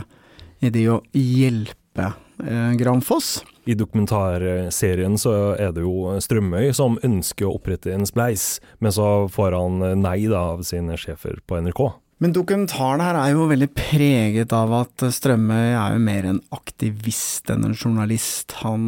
i 0.62 0.70
det 0.72 0.86
å 0.90 1.02
hjelpe 1.16 2.12
uh, 2.12 2.72
Granfoss. 2.80 3.42
I 3.64 3.76
dokumentarserien 3.78 5.18
så 5.20 5.54
er 5.54 5.74
det 5.74 5.84
jo 5.84 6.16
Strømøy 6.18 6.72
som 6.74 6.98
ønsker 7.06 7.46
å 7.46 7.56
opprette 7.58 7.92
en 7.94 8.06
spleis, 8.08 8.56
men 8.82 8.94
så 8.94 9.28
får 9.30 9.58
han 9.58 9.82
nei 10.02 10.20
da 10.30 10.48
av 10.56 10.64
sine 10.66 10.98
sjefer 10.98 11.38
på 11.46 11.60
NRK. 11.62 11.84
Men 12.22 12.34
dokumentaren 12.36 13.02
her 13.02 13.16
er 13.18 13.32
jo 13.34 13.48
veldig 13.50 13.70
preget 13.74 14.52
av 14.54 14.70
at 14.84 15.02
Strømøy 15.10 15.72
er 15.74 15.96
jo 15.96 16.02
mer 16.04 16.28
en 16.30 16.38
aktivist 16.54 17.50
enn 17.50 17.66
en 17.66 17.74
journalist. 17.74 18.54
Han 18.62 18.84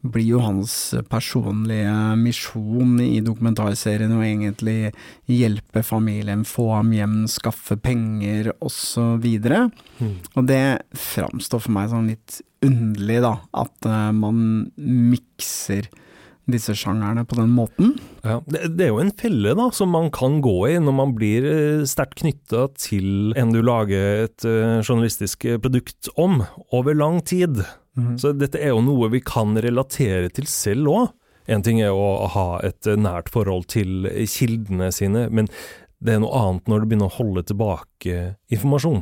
blir 0.00 0.28
jo 0.36 0.40
hans 0.42 0.72
personlige 1.10 1.92
misjon 2.20 2.98
i 3.02 3.18
dokumentarserien 3.24 4.14
å 4.14 4.22
egentlig 4.22 4.92
hjelpe 5.26 5.82
familien, 5.86 6.44
få 6.46 6.70
ham 6.76 6.92
hjem, 6.94 7.16
skaffe 7.30 7.78
penger 7.82 8.52
osv. 8.64 9.26
Mm. 9.98 10.12
Og 10.38 10.44
det 10.48 10.62
framstår 10.94 11.64
for 11.64 11.74
meg 11.74 11.90
sånn 11.90 12.12
litt 12.12 12.42
underlig, 12.64 13.22
da, 13.26 13.38
at 13.58 13.88
uh, 13.90 14.10
man 14.14 14.68
mikser 14.76 15.90
disse 16.48 16.72
sjangerne 16.78 17.26
på 17.28 17.36
den 17.36 17.50
måten. 17.52 17.90
Ja, 18.24 18.38
det, 18.48 18.70
det, 18.78 18.86
er 18.86 18.94
jo 18.94 19.02
en 19.02 19.12
felle 19.18 19.52
da, 19.58 19.66
som 19.74 19.92
man 19.92 20.08
kan 20.14 20.38
gå 20.44 20.56
i 20.70 20.78
når 20.80 20.94
man 20.96 21.12
blir 21.18 21.44
eh, 21.44 21.82
sterkt 21.88 22.22
knytta 22.22 22.70
til 22.80 23.34
en 23.36 23.52
du 23.52 23.60
lager 23.60 24.24
et 24.24 24.46
uh, 24.48 24.78
journalistisk 24.80 25.44
produkt 25.60 26.08
om, 26.16 26.40
over 26.72 26.96
lang 26.96 27.20
tid. 27.20 27.60
Mm. 27.98 28.14
Så 28.20 28.32
dette 28.38 28.60
er 28.62 28.72
jo 28.72 28.84
noe 28.84 29.10
vi 29.12 29.20
kan 29.24 29.58
relatere 29.58 30.30
til 30.34 30.48
selv 30.50 30.92
òg. 30.92 31.10
En 31.48 31.64
ting 31.64 31.80
er 31.80 31.96
å 31.96 32.28
ha 32.30 32.48
et 32.66 32.86
nært 33.00 33.30
forhold 33.32 33.70
til 33.72 34.06
kildene 34.28 34.90
sine, 34.92 35.26
men 35.32 35.48
det 36.04 36.14
er 36.14 36.22
noe 36.22 36.42
annet 36.42 36.68
når 36.70 36.82
du 36.82 36.90
begynner 36.90 37.08
å 37.08 37.16
holde 37.18 37.46
tilbake 37.48 38.18
informasjon, 38.52 39.00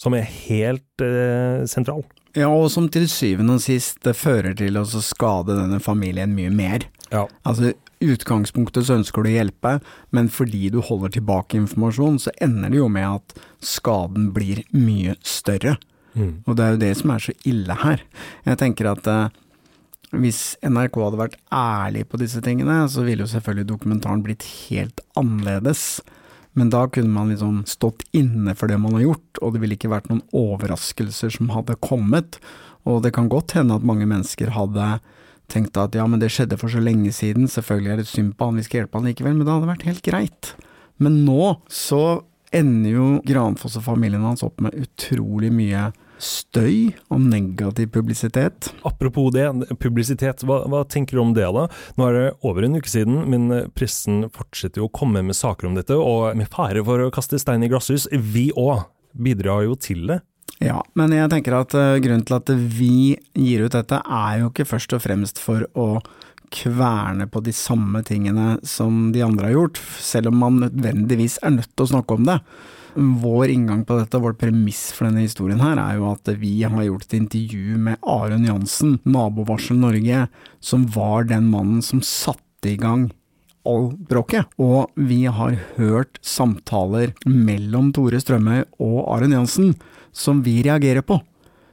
som 0.00 0.14
er 0.16 0.28
helt 0.46 1.04
eh, 1.04 1.64
sentral. 1.68 2.04
Ja, 2.34 2.48
og 2.50 2.70
som 2.72 2.88
til 2.90 3.06
syvende 3.10 3.58
og 3.58 3.62
sist 3.62 4.06
fører 4.18 4.56
til 4.58 4.78
å 4.80 4.84
skade 4.86 5.54
denne 5.54 5.78
familien 5.82 6.32
mye 6.34 6.50
mer. 6.50 6.86
Ja. 7.12 7.26
Altså, 7.46 7.74
i 8.02 8.10
utgangspunktet 8.10 8.88
så 8.88 8.98
ønsker 8.98 9.22
du 9.22 9.30
å 9.30 9.36
hjelpe, 9.36 9.76
men 10.14 10.30
fordi 10.32 10.68
du 10.74 10.80
holder 10.82 11.14
tilbake 11.14 11.60
informasjon, 11.60 12.18
så 12.24 12.34
ender 12.42 12.72
det 12.72 12.80
jo 12.80 12.88
med 12.90 13.20
at 13.20 13.36
skaden 13.64 14.32
blir 14.34 14.64
mye 14.74 15.14
større. 15.22 15.76
Mm. 16.14 16.34
Og 16.46 16.56
det 16.56 16.64
er 16.64 16.74
jo 16.74 16.82
det 16.82 16.92
som 16.98 17.12
er 17.14 17.24
så 17.24 17.34
ille 17.48 17.78
her. 17.82 18.02
Jeg 18.46 18.60
tenker 18.60 18.90
at 18.90 19.08
eh, 19.10 19.40
hvis 20.14 20.42
NRK 20.62 20.98
hadde 21.02 21.20
vært 21.20 21.38
ærlig 21.54 22.04
på 22.10 22.20
disse 22.22 22.42
tingene, 22.44 22.84
så 22.90 23.06
ville 23.06 23.26
jo 23.26 23.30
selvfølgelig 23.30 23.70
dokumentaren 23.70 24.22
blitt 24.26 24.46
helt 24.68 25.02
annerledes. 25.18 26.02
Men 26.54 26.70
da 26.70 26.84
kunne 26.86 27.10
man 27.10 27.32
liksom 27.32 27.64
stått 27.66 28.04
inne 28.14 28.54
for 28.54 28.70
det 28.70 28.78
man 28.78 28.94
har 28.94 29.08
gjort, 29.08 29.42
og 29.42 29.54
det 29.54 29.64
ville 29.64 29.78
ikke 29.78 29.90
vært 29.90 30.06
noen 30.10 30.22
overraskelser 30.36 31.34
som 31.34 31.50
hadde 31.54 31.78
kommet. 31.82 32.38
Og 32.86 33.02
det 33.02 33.14
kan 33.16 33.30
godt 33.32 33.56
hende 33.58 33.74
at 33.74 33.86
mange 33.86 34.06
mennesker 34.06 34.54
hadde 34.54 34.98
tenkt 35.50 35.76
at 35.76 35.96
ja, 35.98 36.06
men 36.08 36.22
det 36.22 36.30
skjedde 36.32 36.56
for 36.60 36.72
så 36.72 36.80
lenge 36.80 37.10
siden, 37.12 37.50
selvfølgelig 37.50 37.92
er 37.92 37.98
det 38.00 38.08
synd 38.08 38.36
på 38.38 38.48
han, 38.48 38.56
vi 38.56 38.64
skal 38.64 38.82
hjelpe 38.82 39.00
han 39.00 39.10
likevel, 39.10 39.34
men 39.36 39.44
det 39.44 39.52
hadde 39.52 39.72
vært 39.72 39.88
helt 39.88 40.06
greit. 40.06 40.54
Men 41.02 41.18
nå 41.26 41.56
så 41.68 42.22
ender 42.54 42.94
jo 42.94 43.06
Granfoss 43.26 43.76
og 43.80 43.86
familien 43.88 44.24
hans 44.24 44.44
opp 44.46 44.62
med 44.62 44.76
utrolig 44.78 45.50
mye 45.52 45.88
støy 46.24 46.94
og 47.12 47.20
negativ 47.22 47.92
publisitet. 47.94 48.70
Apropos 48.88 49.30
det, 49.34 49.46
publisitet, 49.82 50.44
hva, 50.48 50.62
hva, 50.70 50.82
tenker 50.88 51.18
du 51.18 51.24
om 51.24 51.34
det 51.36 51.46
da? 51.56 51.66
Nå 51.98 52.08
er 52.08 52.18
det 52.18 52.26
over 52.46 52.66
en 52.66 52.78
uke 52.80 52.90
siden, 52.90 53.20
men 53.30 53.70
pressen 53.76 54.24
fortsetter 54.34 54.82
jo 54.82 54.88
å 54.88 54.94
komme 54.94 55.24
med 55.26 55.36
saker 55.38 55.70
om 55.70 55.78
dette, 55.78 55.96
og 55.96 56.34
med 56.38 56.50
fare 56.52 56.84
for 56.86 57.04
å 57.04 57.12
kaste 57.14 57.40
stein 57.42 57.64
i 57.64 57.70
glasshus, 57.72 58.08
vi 58.12 58.48
òg 58.56 58.86
bidrar 59.14 59.66
jo 59.68 59.76
til 59.78 60.08
det. 60.10 60.22
Ja, 60.62 60.78
men 60.98 61.12
jeg 61.14 61.30
tenker 61.32 61.56
at 61.58 61.74
uh, 61.76 61.96
grunnen 62.02 62.24
til 62.26 62.36
at 62.36 62.50
vi 62.54 63.16
gir 63.34 63.64
ut 63.66 63.74
dette, 63.74 63.98
er 64.00 64.42
jo 64.42 64.50
ikke 64.52 64.68
først 64.68 64.94
og 64.96 65.02
fremst 65.04 65.40
for 65.42 65.66
å 65.74 65.88
kverne 66.54 67.26
på 67.30 67.42
de 67.44 67.52
samme 67.54 68.04
tingene 68.06 68.54
som 68.66 69.10
de 69.14 69.24
andre 69.26 69.50
har 69.50 69.56
gjort, 69.58 69.82
selv 70.00 70.30
om 70.30 70.40
man 70.44 70.62
nødvendigvis 70.62 71.40
er 71.42 71.56
nødt 71.58 71.72
til 71.74 71.86
å 71.86 71.92
snakke 71.96 72.18
om 72.18 72.30
det. 72.30 72.38
Vår 72.94 73.50
inngang 73.50 73.82
på 73.86 73.96
dette, 73.98 74.20
vårt 74.22 74.38
premiss 74.38 74.86
for 74.94 75.08
denne 75.08 75.24
historien 75.24 75.62
her, 75.62 75.80
er 75.82 75.98
jo 75.98 76.12
at 76.12 76.30
vi 76.38 76.54
har 76.62 76.86
gjort 76.86 77.08
et 77.08 77.18
intervju 77.18 77.80
med 77.88 77.98
Aron 78.06 78.46
Jansen, 78.46 79.00
Nabovarsel 79.02 79.80
Norge, 79.82 80.28
som 80.62 80.86
var 80.94 81.26
den 81.30 81.50
mannen 81.50 81.82
som 81.82 82.04
satte 82.06 82.70
i 82.70 82.78
gang 82.78 83.08
all 83.66 83.90
bråket. 84.08 84.46
Og 84.62 84.92
vi 84.94 85.24
har 85.26 85.58
hørt 85.76 86.20
samtaler 86.22 87.14
mellom 87.26 87.90
Tore 87.96 88.20
Strømøy 88.22 88.62
og 88.78 88.98
Aron 89.16 89.34
Jansen 89.34 89.74
som 90.14 90.42
vi 90.46 90.60
reagerer 90.62 91.02
på. 91.02 91.18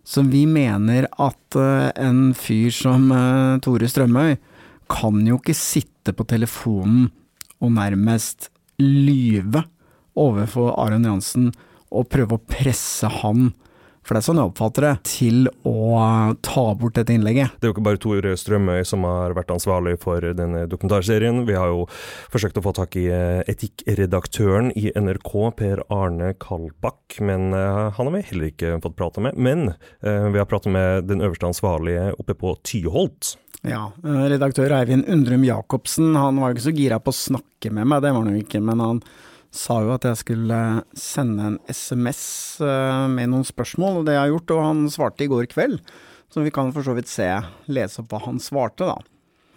Som 0.03 0.31
vi 0.33 0.47
mener 0.49 1.05
at 1.21 1.57
uh, 1.59 1.91
en 1.93 2.31
fyr 2.33 2.71
som 2.73 3.11
uh, 3.13 3.59
Tore 3.61 3.89
Strømøy 3.91 4.39
kan 4.91 5.23
jo 5.27 5.39
ikke 5.39 5.55
sitte 5.57 6.13
på 6.15 6.27
telefonen 6.27 7.09
og 7.61 7.75
nærmest 7.77 8.49
lyve 8.81 9.63
overfor 10.19 10.73
Aron 10.81 11.07
Jansen 11.07 11.51
og 11.91 12.09
prøve 12.11 12.37
å 12.37 12.45
presse 12.51 13.07
han 13.21 13.51
for 14.01 14.17
det 14.17 14.21
er 14.23 14.25
sånn 14.25 14.39
jeg 14.41 14.49
oppfatter 14.49 14.85
det, 14.87 14.93
til 15.05 15.43
å 15.69 15.75
ta 16.41 16.63
bort 16.77 16.95
dette 16.97 17.13
innlegget. 17.13 17.53
Det 17.61 17.67
er 17.67 17.69
jo 17.69 17.75
ikke 17.75 17.85
bare 17.85 18.01
Tore 18.01 18.31
Strømøy 18.39 18.81
som 18.87 19.05
har 19.05 19.35
vært 19.37 19.53
ansvarlig 19.53 19.93
for 20.01 20.25
denne 20.37 20.63
dokumentarserien. 20.71 21.43
Vi 21.45 21.57
har 21.57 21.69
jo 21.69 21.85
forsøkt 22.33 22.57
å 22.57 22.63
få 22.65 22.73
tak 22.75 22.97
i 22.97 23.05
eh, 23.13 23.43
etikkredaktøren 23.51 24.71
i 24.73 24.89
NRK, 24.97 25.31
Per 25.61 25.83
Arne 25.93 26.33
Kalbakk, 26.41 27.19
men 27.21 27.53
eh, 27.53 27.83
han 27.93 28.09
har 28.09 28.15
vi 28.17 28.25
heller 28.31 28.49
ikke 28.49 28.73
fått 28.81 28.97
prate 28.97 29.23
med. 29.23 29.37
Men 29.37 29.75
eh, 29.75 30.27
vi 30.33 30.41
har 30.41 30.49
pratet 30.49 30.73
med 30.73 31.05
den 31.11 31.21
øverste 31.21 31.51
ansvarlige 31.53 32.09
oppe 32.17 32.37
på 32.41 32.57
Tyholt. 32.65 33.35
Ja, 33.67 33.91
redaktør 34.01 34.73
Eivind 34.73 35.05
Undrum 35.11 35.43
Jacobsen, 35.45 36.15
han 36.17 36.39
var 36.41 36.49
jo 36.49 36.57
ikke 36.57 36.65
så 36.65 36.73
gira 36.73 36.97
på 36.97 37.13
å 37.13 37.17
snakke 37.17 37.69
med 37.69 37.91
meg, 37.91 38.01
det 38.01 38.09
var 38.09 38.23
han 38.23 38.33
jo 38.33 38.41
ikke, 38.41 38.61
men 38.65 38.81
han 38.81 39.01
sa 39.53 39.81
jo 39.83 39.91
at 39.93 40.07
jeg 40.07 40.21
skulle 40.23 40.61
sende 40.97 41.45
en 41.45 41.57
SMS 41.69 42.23
eh, 42.65 43.05
med 43.11 43.29
noen 43.29 43.45
spørsmål, 43.45 43.99
og 43.99 44.07
det 44.07 44.15
jeg 44.15 44.23
har 44.23 44.31
gjort, 44.31 44.53
og 44.55 44.65
han 44.65 44.81
svarte 44.89 45.27
i 45.27 45.29
går 45.29 45.49
kveld. 45.51 45.81
Så 46.31 46.41
vi 46.41 46.53
kan 46.55 46.71
for 46.73 46.87
så 46.87 46.95
vidt 46.95 47.11
se, 47.11 47.27
lese 47.67 48.01
opp 48.01 48.15
hva 48.15 48.21
han 48.23 48.39
svarte, 48.41 48.87
da. 48.87 48.97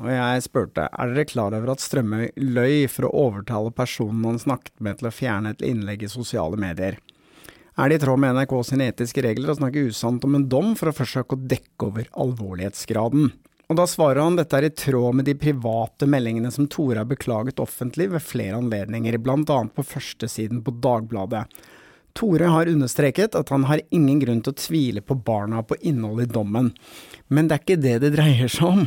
Og 0.03 0.11
jeg 0.11 0.43
spurte 0.43 0.89
er 0.91 1.13
dere 1.13 1.25
klar 1.31 1.55
over 1.55 1.71
at 1.73 1.83
Strømøy 1.83 2.33
løy 2.43 2.89
for 2.91 3.07
å 3.07 3.15
overtale 3.29 3.71
personen 3.73 4.27
han 4.27 4.41
snakket 4.43 4.83
med 4.83 4.99
til 4.99 5.09
å 5.09 5.15
fjerne 5.15 5.55
et 5.55 5.63
innlegg 5.65 6.03
i 6.03 6.11
sosiale 6.11 6.59
medier? 6.59 6.99
Er 7.79 7.91
det 7.91 8.01
i 8.01 8.03
tråd 8.03 8.21
med 8.23 8.35
NRK 8.35 8.57
sine 8.67 8.91
etiske 8.91 9.23
regler 9.25 9.55
å 9.55 9.59
snakke 9.59 9.87
usant 9.87 10.27
om 10.27 10.35
en 10.37 10.49
dom 10.51 10.75
for 10.79 10.91
å 10.91 10.97
forsøke 10.99 11.39
å 11.39 11.47
dekke 11.55 11.89
over 11.89 12.11
alvorlighetsgraden? 12.27 13.31
Og 13.69 13.79
da 13.79 13.87
svarer 13.89 14.21
han 14.21 14.37
dette 14.37 14.59
er 14.59 14.67
i 14.69 14.75
tråd 14.77 15.17
med 15.17 15.29
de 15.29 15.35
private 15.41 16.09
meldingene 16.11 16.51
som 16.53 16.67
Tore 16.69 17.01
har 17.01 17.09
beklaget 17.09 17.63
offentlig 17.63 18.11
ved 18.13 18.25
flere 18.25 18.59
anledninger, 18.61 19.17
annet 19.17 19.75
på 19.75 19.87
førstesiden 19.89 20.61
på 20.65 20.75
Dagbladet. 20.85 21.47
Tore 22.15 22.51
har 22.53 22.71
understreket 22.71 23.35
at 23.35 23.49
han 23.51 23.65
har 23.67 23.83
ingen 23.91 24.21
grunn 24.21 24.43
til 24.45 24.53
å 24.53 24.61
tvile 24.61 25.01
på 25.03 25.17
barna 25.17 25.65
på 25.67 25.79
innholdet 25.81 26.29
i 26.29 26.35
dommen, 26.37 26.71
men 27.29 27.49
det 27.49 27.57
er 27.57 27.65
ikke 27.65 27.81
det 27.83 27.97
det 28.05 28.13
dreier 28.15 28.53
seg 28.53 28.69
om. 28.69 28.85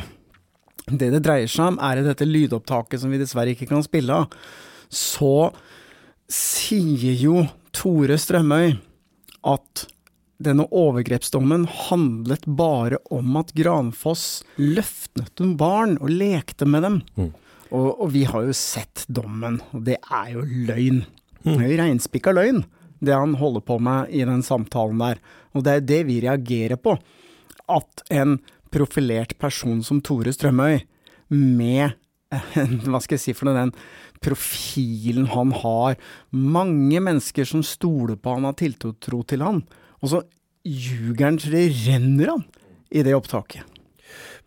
Det 0.88 1.10
det 1.12 1.20
dreier 1.26 1.50
seg 1.50 1.74
om, 1.74 1.82
er 1.84 2.00
i 2.00 2.06
dette 2.06 2.24
lydopptaket 2.24 3.02
som 3.02 3.12
vi 3.12 3.20
dessverre 3.20 3.52
ikke 3.52 3.68
kan 3.68 3.84
spille 3.84 4.22
av, 4.22 4.38
så 4.88 5.50
sier 6.32 7.18
jo 7.18 7.42
Tore 7.76 8.16
Strømøy 8.20 8.78
at 9.48 9.84
denne 10.38 10.68
overgrepsdommen 10.70 11.66
handlet 11.88 12.46
bare 12.46 13.00
om 13.10 13.36
at 13.40 13.50
Granfoss 13.58 14.44
løftet 14.56 15.40
noen 15.40 15.56
barn 15.58 15.96
og 15.98 16.12
lekte 16.14 16.68
med 16.68 16.86
dem. 16.86 16.98
Mm. 17.18 17.30
Og, 17.68 17.88
og, 17.90 18.06
vi 18.14 18.24
har 18.28 18.46
jo 18.46 18.54
sett 18.56 19.04
dommen, 19.12 19.58
og 19.74 19.82
det 19.88 19.98
er 20.00 20.34
jo 20.36 20.44
løgn. 20.46 21.02
Jo 21.44 21.56
reinspikka 21.58 22.32
løgn, 22.34 22.62
det 23.04 23.14
han 23.14 23.36
holder 23.40 23.64
på 23.66 23.78
med 23.82 24.14
i 24.14 24.24
den 24.26 24.44
samtalen 24.46 25.02
der. 25.02 25.20
Og 25.56 25.66
det 25.66 25.74
er 25.74 25.88
det 25.90 26.00
vi 26.08 26.20
reagerer 26.24 26.80
på. 26.80 26.96
At 27.68 28.04
en 28.14 28.38
profilert 28.72 29.34
person 29.40 29.82
som 29.84 30.00
Tore 30.04 30.32
Strømøy, 30.34 30.80
med 31.28 31.98
hva 32.88 33.00
skal 33.00 33.16
jeg 33.16 33.22
si 33.22 33.34
for 33.36 33.48
noe, 33.48 33.66
den 33.66 33.74
profilen 34.24 35.28
han 35.32 35.52
har, 35.62 35.98
mange 36.30 37.02
mennesker 37.04 37.48
som 37.48 37.64
stoler 37.64 38.16
på 38.20 38.36
han, 38.36 38.48
har 38.48 38.56
tiltro 38.58 39.22
til 39.28 39.44
han, 39.44 39.62
og 40.02 40.12
så 40.12 40.22
ljuger 40.68 41.24
han 41.24 41.40
så 41.40 41.52
det 41.54 41.66
renner 41.86 42.34
han 42.34 42.46
i 42.90 43.04
det 43.06 43.16
opptaket. 43.16 43.66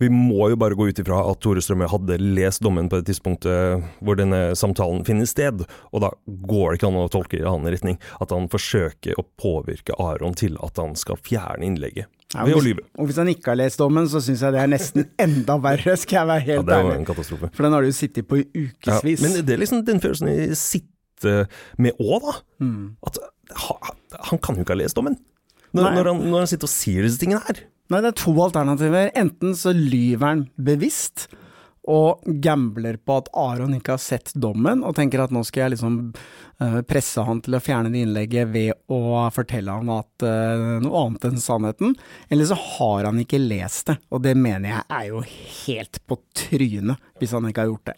Vi 0.01 0.07
må 0.09 0.47
jo 0.49 0.57
bare 0.57 0.73
gå 0.73 0.87
ut 0.89 0.99
ifra 1.01 1.19
at 1.29 1.41
Tore 1.45 1.61
Strømøy 1.61 1.85
hadde 1.91 2.15
lest 2.23 2.63
dommen 2.65 2.87
på 2.89 2.97
det 2.97 3.11
tidspunktet 3.11 3.83
hvor 4.01 4.17
denne 4.17 4.55
samtalen 4.57 5.03
finner 5.05 5.29
sted, 5.29 5.61
og 5.61 6.01
da 6.01 6.09
går 6.25 6.71
det 6.71 6.79
ikke 6.79 6.89
an 6.89 6.97
å 7.03 7.11
tolke 7.13 7.37
i 7.37 7.45
annen 7.45 7.69
retning. 7.69 7.99
At 8.23 8.33
han 8.33 8.49
forsøker 8.49 9.19
å 9.21 9.27
påvirke 9.37 9.93
Aron 10.01 10.33
til 10.37 10.57
at 10.65 10.81
han 10.81 10.97
skal 10.97 11.21
fjerne 11.21 11.69
innlegget. 11.69 12.09
Ja, 12.31 12.47
ved 12.47 12.57
å 12.57 12.63
lyve. 12.65 12.87
Og 12.97 13.11
hvis 13.11 13.19
han 13.21 13.29
ikke 13.29 13.51
har 13.51 13.59
lest 13.59 13.81
dommen, 13.81 14.07
så 14.09 14.23
syns 14.23 14.41
jeg 14.41 14.55
det 14.55 14.63
er 14.63 14.71
nesten 14.71 15.09
enda 15.27 15.59
verre, 15.61 15.97
skal 15.99 16.23
jeg 16.23 16.31
være 16.31 16.45
helt 16.47 16.63
ærlig. 16.63 16.71
Ja, 16.71 16.81
det 16.81 16.89
var 16.89 16.97
en 16.97 17.09
katastrofe. 17.11 17.53
For 17.53 17.67
den 17.67 17.77
har 17.77 17.85
du 17.85 17.91
jo 17.91 17.97
sittet 18.01 18.29
på 18.31 18.41
i 18.41 18.45
ukevis. 18.47 19.19
Ja, 19.21 19.27
men 19.27 19.37
det 19.37 19.53
er 19.53 19.61
liksom 19.61 19.85
den 19.85 20.01
følelsen 20.01 20.31
jeg 20.31 20.57
sitter 20.57 21.45
med 21.77 21.99
òg, 22.01 22.25
da. 22.25 22.39
Mm. 22.65 22.85
At 23.05 23.21
han 24.31 24.41
kan 24.41 24.57
jo 24.57 24.65
ikke 24.65 24.73
ha 24.73 24.81
lest 24.81 24.97
dommen. 24.97 25.19
Når, 25.71 25.93
når, 25.95 26.09
han, 26.11 26.25
når 26.31 26.43
han 26.43 26.51
sitter 26.51 26.67
og 26.67 26.73
sier 26.73 27.07
disse 27.07 27.21
tingene 27.21 27.43
her. 27.45 27.61
Nei, 27.91 27.99
det 28.03 28.13
er 28.13 28.19
to 28.21 28.33
alternativer. 28.43 29.11
Enten 29.19 29.55
så 29.57 29.73
lyver 29.75 30.25
han 30.25 30.43
bevisst 30.55 31.27
og 31.89 32.21
gambler 32.43 32.99
på 33.01 33.15
at 33.17 33.29
Aron 33.37 33.73
ikke 33.73 33.95
har 33.95 34.01
sett 34.01 34.29
dommen, 34.37 34.83
og 34.85 34.93
tenker 34.97 35.23
at 35.23 35.33
nå 35.33 35.41
skal 35.47 35.63
jeg 35.63 35.73
liksom 35.75 35.95
uh, 36.61 36.79
presse 36.85 37.23
han 37.25 37.41
til 37.41 37.57
å 37.57 37.61
fjerne 37.63 37.89
det 37.93 38.03
innlegget 38.05 38.51
ved 38.53 38.93
å 38.93 39.25
fortelle 39.33 39.79
han 39.79 39.89
at 39.95 40.27
uh, 40.27 40.77
noe 40.83 41.07
annet 41.07 41.27
enn 41.31 41.41
sannheten. 41.41 41.97
Eller 42.29 42.51
så 42.51 42.57
har 42.59 43.09
han 43.09 43.19
ikke 43.23 43.41
lest 43.41 43.89
det, 43.89 43.97
og 44.13 44.21
det 44.27 44.35
mener 44.37 44.75
jeg 44.75 44.85
er 44.99 45.09
jo 45.09 45.25
helt 45.25 46.01
på 46.05 46.21
trynet 46.37 47.11
hvis 47.19 47.33
han 47.37 47.49
ikke 47.49 47.65
har 47.65 47.73
gjort 47.73 47.93
det. 47.93 47.97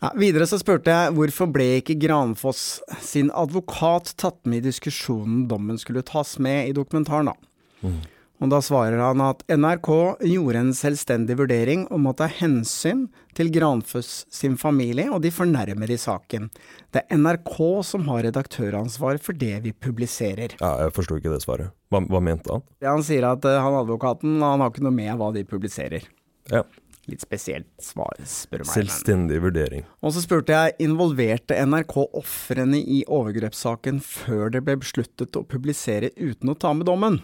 Ja, 0.00 0.14
videre 0.16 0.46
så 0.48 0.56
spurte 0.60 0.92
jeg 0.94 1.12
hvorfor 1.16 1.50
ble 1.52 1.66
ikke 1.80 1.98
Granfoss 2.00 2.80
sin 3.04 3.28
advokat 3.36 4.14
tatt 4.20 4.38
med 4.48 4.62
i 4.62 4.70
diskusjonen 4.70 5.44
dommen 5.50 5.76
skulle 5.80 6.04
tas 6.06 6.38
med 6.40 6.70
i 6.70 6.76
dokumentaren, 6.76 7.28
da. 7.28 7.36
Mm. 7.84 8.00
Og 8.40 8.48
da 8.48 8.62
svarer 8.64 8.96
han 9.02 9.20
at 9.20 9.42
NRK 9.52 9.90
gjorde 10.24 10.60
en 10.62 10.70
selvstendig 10.76 11.36
vurdering 11.36 11.82
om 11.92 12.08
å 12.08 12.14
ta 12.16 12.30
hensyn 12.32 13.04
til 13.36 13.50
Granfoss 13.52 14.24
sin 14.32 14.56
familie 14.60 15.10
og 15.12 15.20
de 15.26 15.32
fornærmede 15.34 15.92
i 15.92 16.00
saken. 16.00 16.48
Det 16.88 17.04
er 17.04 17.20
NRK 17.20 17.58
som 17.84 18.08
har 18.08 18.24
redaktøransvar 18.24 19.20
for 19.20 19.36
det 19.36 19.58
vi 19.66 19.74
publiserer. 19.76 20.56
Ja, 20.56 20.72
jeg 20.86 20.96
forsto 20.96 21.20
ikke 21.20 21.34
det 21.34 21.42
svaret. 21.44 21.74
Hva, 21.92 22.00
hva 22.08 22.24
mente 22.24 22.56
han? 22.56 22.64
Han 22.86 23.04
sier 23.04 23.28
at 23.28 23.44
uh, 23.44 23.60
han 23.60 23.76
advokaten 23.82 24.40
han 24.40 24.64
har 24.64 24.72
ikke 24.72 24.88
noe 24.88 24.96
med 24.96 25.12
hva 25.20 25.28
de 25.36 25.44
publiserer. 25.44 26.08
Ja. 26.48 26.64
Litt 27.10 27.24
spesielt 27.24 27.66
svar, 27.82 28.14
spør 28.22 28.62
du 28.62 28.68
meg. 28.68 28.74
Selvstendig 28.74 29.40
vurdering. 29.42 29.86
Og 30.04 30.14
så 30.14 30.22
spurte 30.22 30.54
jeg, 30.54 30.76
involverte 30.86 31.58
NRK 31.58 31.96
ofrene 32.06 32.78
i 32.78 33.02
overgrepssaken 33.10 33.98
før 34.04 34.54
det 34.54 34.62
ble 34.66 34.78
besluttet 34.80 35.38
å 35.38 35.42
publisere 35.42 36.12
uten 36.20 36.52
å 36.52 36.58
ta 36.58 36.72
med 36.76 36.86
dommen? 36.86 37.18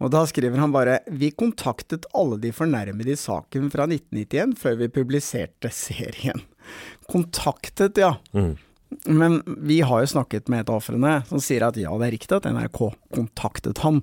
Og 0.00 0.08
da 0.14 0.22
skriver 0.28 0.60
han 0.62 0.72
bare 0.72 1.00
vi 1.12 1.28
kontaktet 1.36 2.08
alle 2.16 2.38
de 2.40 2.52
fornærmede 2.56 3.12
i 3.12 3.20
saken 3.20 3.68
fra 3.72 3.84
1991 3.88 4.56
før 4.60 4.78
vi 4.80 4.92
publiserte 4.92 5.72
serien. 5.76 6.40
Kontaktet, 7.10 8.00
ja. 8.00 8.14
Mm. 8.32 8.54
Men 9.06 9.40
vi 9.46 9.80
har 9.86 10.02
jo 10.02 10.12
snakket 10.16 10.48
med 10.48 10.64
et 10.64 10.72
av 10.72 10.80
ofrene 10.80 11.20
som 11.28 11.42
sier 11.42 11.66
at 11.66 11.78
ja, 11.78 11.92
det 12.00 12.08
er 12.08 12.16
riktig 12.16 12.38
at 12.38 12.48
NRK 12.48 12.80
kontaktet 13.14 13.84
han, 13.84 14.00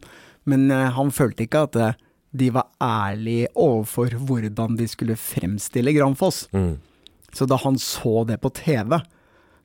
men 0.47 0.69
uh, 0.71 0.87
han 0.95 1.11
følte 1.11 1.47
ikke 1.47 1.65
at 1.67 1.79
uh, 1.81 1.97
de 2.39 2.51
var 2.53 2.67
ærlige 2.83 3.47
overfor 3.55 4.13
hvordan 4.27 4.77
de 4.79 4.88
skulle 4.88 5.17
fremstille 5.19 5.93
Granfoss. 5.95 6.47
Mm. 6.53 6.77
Så 7.33 7.45
da 7.45 7.57
han 7.63 7.77
så 7.81 8.23
det 8.27 8.39
på 8.41 8.49
TV, 8.49 8.99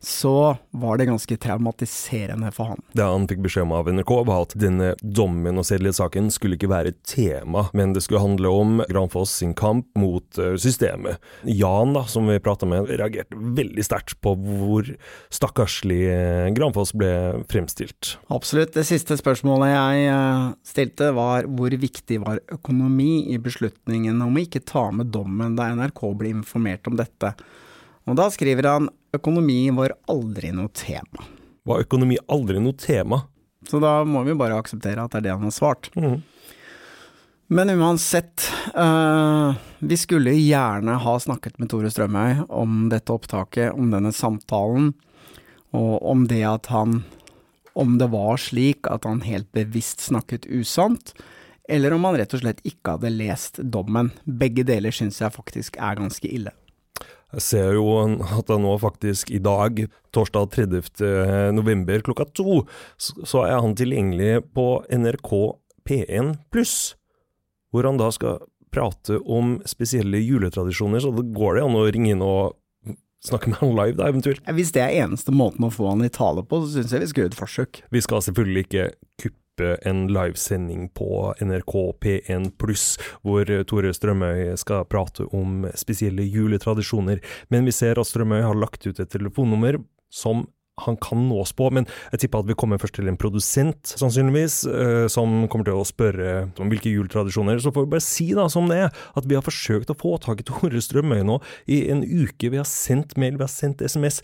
så 0.04 0.56
var 0.70 0.98
det 0.98 1.06
ganske 1.06 1.36
traumatiserende 1.36 2.50
for 2.52 2.72
han. 2.72 2.80
Det 2.92 3.04
han 3.06 3.28
fikk 3.30 3.44
beskjed 3.44 3.68
om 3.68 3.74
av 3.76 3.90
NRK, 3.92 4.10
var 4.26 4.46
at 4.48 4.54
denne 4.58 4.88
dommen 5.02 5.60
og 5.60 5.66
sedelighetssaken 5.68 6.30
skulle 6.34 6.58
ikke 6.58 6.70
være 6.72 6.90
et 6.90 6.98
tema, 7.06 7.68
men 7.76 7.94
det 7.94 8.02
skulle 8.02 8.22
handle 8.24 8.50
om 8.50 8.82
Granfoss 8.90 9.36
sin 9.38 9.54
kamp 9.54 9.86
mot 9.98 10.40
eh, 10.42 10.56
systemet. 10.58 11.22
Jan, 11.46 11.94
da, 11.94 12.02
som 12.10 12.26
vi 12.26 12.40
prata 12.42 12.66
med, 12.66 12.90
reagerte 12.90 13.38
veldig 13.38 13.84
sterkt 13.86 14.18
på 14.24 14.34
hvor 14.42 14.90
stakkarslig 15.30 16.00
eh, 16.10 16.50
Granfoss 16.56 16.94
ble 16.98 17.12
fremstilt. 17.52 18.16
Absolutt. 18.34 18.74
Det 18.74 18.86
siste 18.88 19.14
spørsmålet 19.20 19.70
jeg 19.70 20.08
eh, 20.10 20.48
stilte 20.66 21.12
var 21.14 21.46
hvor 21.46 21.78
viktig 21.78 22.18
var 22.24 22.42
økonomi 22.50 23.28
i 23.30 23.38
beslutningen 23.42 24.18
om 24.26 24.34
å 24.34 24.42
ikke 24.42 24.64
ta 24.66 24.88
med 24.90 25.14
dommen 25.14 25.54
da 25.54 25.70
NRK 25.76 26.02
ble 26.18 26.34
informert 26.40 26.90
om 26.90 26.98
dette. 26.98 27.36
Og 28.10 28.18
da 28.18 28.26
skriver 28.34 28.66
han 28.66 28.90
økonomi 29.16 29.70
var 29.76 29.94
aldri 30.10 30.52
noe 30.56 30.72
tema. 30.74 31.26
Var 31.68 31.84
økonomi 31.84 32.18
aldri 32.32 32.60
noe 32.62 32.76
tema? 32.78 33.22
Så 33.68 33.78
da 33.82 34.00
må 34.08 34.24
vi 34.26 34.34
bare 34.34 34.58
akseptere 34.58 35.04
at 35.04 35.12
det 35.14 35.22
er 35.22 35.26
det 35.28 35.34
han 35.36 35.46
har 35.46 35.54
svart. 35.54 35.90
Mm. 35.94 36.20
Men 37.52 37.70
uansett, 37.76 38.46
uh, 38.74 39.52
vi 39.78 39.96
skulle 40.00 40.32
gjerne 40.32 40.96
ha 41.04 41.14
snakket 41.20 41.58
med 41.60 41.68
Tore 41.70 41.90
Strømøy 41.92 42.46
om 42.48 42.86
dette 42.92 43.12
opptaket, 43.12 43.74
om 43.76 43.90
denne 43.92 44.12
samtalen, 44.16 44.94
og 45.76 46.00
om 46.08 46.24
det 46.28 46.44
at 46.48 46.72
han 46.72 47.02
Om 47.72 47.94
det 47.96 48.10
var 48.12 48.36
slik 48.36 48.84
at 48.92 49.06
han 49.08 49.22
helt 49.24 49.48
bevisst 49.56 50.02
snakket 50.04 50.44
usant, 50.44 51.14
eller 51.64 51.94
om 51.96 52.04
han 52.04 52.18
rett 52.20 52.34
og 52.36 52.42
slett 52.42 52.58
ikke 52.68 52.98
hadde 52.98 53.12
lest 53.14 53.62
dommen. 53.64 54.10
Begge 54.28 54.60
deler 54.68 54.92
syns 54.92 55.22
jeg 55.22 55.32
faktisk 55.32 55.78
er 55.80 55.96
ganske 55.96 56.28
ille. 56.28 56.52
Jeg 57.32 57.44
ser 57.46 57.74
jo 57.78 57.86
at 57.96 58.50
jeg 58.50 58.60
nå 58.60 58.72
faktisk 58.82 59.32
i 59.32 59.40
dag, 59.42 59.84
torsdag 60.12 60.50
30. 60.52 61.52
november 61.56 62.04
klokka 62.04 62.26
to, 62.36 62.62
så 63.00 63.46
er 63.46 63.60
han 63.64 63.76
tilgjengelig 63.78 64.42
på 64.52 64.66
NRK 64.92 65.30
P1 65.88 66.34
pluss 66.52 66.94
hvor 67.72 67.88
han 67.88 67.96
da 67.96 68.10
skal 68.12 68.42
prate 68.72 69.18
om 69.28 69.58
spesielle 69.68 70.20
juletradisjoner, 70.20 71.00
så 71.00 71.12
det 71.16 71.30
går 71.36 71.56
det 71.56 71.64
an 71.64 71.78
å 71.78 71.86
ringe 71.92 72.12
inn 72.12 72.24
og 72.24 72.58
snakke 73.24 73.52
med 73.52 73.60
han 73.60 73.74
live, 73.76 73.96
da, 73.96 74.08
eventuelt? 74.10 74.44
Hvis 74.56 74.72
det 74.74 74.82
er 74.84 75.04
eneste 75.04 75.32
måten 75.34 75.64
å 75.66 75.72
få 75.72 75.92
han 75.92 76.04
i 76.04 76.10
tale 76.12 76.44
på, 76.44 76.62
så 76.64 76.74
syns 76.74 76.92
jeg 76.92 77.04
vi 77.04 77.10
skal 77.12 77.24
gjøre 77.24 77.32
et 77.32 77.38
forsøk. 77.38 77.82
Vi 77.94 78.02
skal 78.04 78.24
selvfølgelig 78.28 78.66
ikke 78.66 78.86
kuppe 79.22 79.41
en 79.60 80.06
livesending 80.08 80.88
på 80.96 81.34
NRK 81.40 81.74
P1 82.00 82.48
pluss, 82.56 82.96
hvor 83.20 83.48
Tore 83.68 83.92
Strømøy 83.92 84.54
skal 84.60 84.86
prate 84.88 85.26
om 85.36 85.66
spesielle 85.78 86.24
juletradisjoner, 86.24 87.20
men 87.52 87.68
vi 87.68 87.74
ser 87.76 88.00
at 88.00 88.08
Strømøy 88.08 88.40
har 88.46 88.56
lagt 88.58 88.86
ut 88.88 89.00
et 89.00 89.12
telefonnummer 89.12 89.82
som 90.12 90.46
han 90.80 90.96
kan 90.96 91.20
nås 91.28 91.52
på, 91.52 91.68
men 91.74 91.86
jeg 92.14 92.24
tipper 92.24 92.42
at 92.42 92.48
vi 92.48 92.56
kommer 92.58 92.80
først 92.80 92.96
til 92.96 93.10
en 93.10 93.18
produsent, 93.20 93.92
sannsynligvis, 94.00 94.62
uh, 94.70 95.06
som 95.12 95.44
kommer 95.52 95.68
til 95.68 95.76
å 95.78 95.86
spørre 95.86 96.32
om 96.62 96.72
hvilke 96.72 96.92
juletradisjoner. 96.92 97.60
Så 97.60 97.74
får 97.74 97.86
vi 97.86 97.92
bare 97.92 98.06
si 98.06 98.30
da 98.36 98.48
som 98.52 98.70
det 98.70 98.80
er, 98.86 99.04
at 99.18 99.28
vi 99.28 99.36
har 99.36 99.44
forsøkt 99.44 99.92
å 99.92 99.98
få 99.98 100.16
tak 100.22 100.42
i 100.42 100.48
Tore 100.48 100.82
Strømøy 100.82 101.22
nå 101.28 101.38
i 101.70 101.84
en 101.92 102.02
uke. 102.02 102.48
Vi 102.48 102.60
har 102.60 102.68
sendt 102.68 103.18
mail, 103.20 103.36
vi 103.36 103.46
har 103.46 103.52
sendt 103.52 103.84
SMS. 103.84 104.22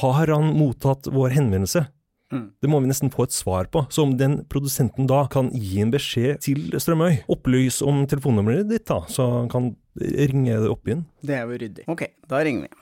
Har 0.00 0.30
han 0.30 0.54
mottatt 0.54 1.10
vår 1.10 1.34
henvendelse? 1.34 1.88
Mm. 2.32 2.46
Det 2.62 2.70
må 2.70 2.80
vi 2.80 2.88
nesten 2.90 3.12
få 3.12 3.26
et 3.28 3.34
svar 3.36 3.68
på. 3.72 3.84
Så 3.92 4.06
om 4.06 4.14
den 4.18 4.40
produsenten 4.50 5.08
da 5.10 5.24
kan 5.30 5.50
gi 5.52 5.82
en 5.82 5.92
beskjed 5.92 6.40
til 6.44 6.72
Strømøy, 6.80 7.24
opplys 7.30 7.82
om 7.84 8.04
telefonnummeret 8.10 8.70
ditt, 8.70 8.86
da, 8.88 9.02
så 9.10 9.28
han 9.40 9.50
kan 9.52 9.72
ringe 10.00 10.56
det 10.64 10.70
opp 10.70 10.88
igjen. 10.88 11.04
Det 11.22 11.36
er 11.36 11.44
jo 11.44 11.60
ryddig. 11.60 11.86
Ok, 11.90 12.06
da 12.30 12.42
ringer 12.46 12.68
vi. 12.68 12.80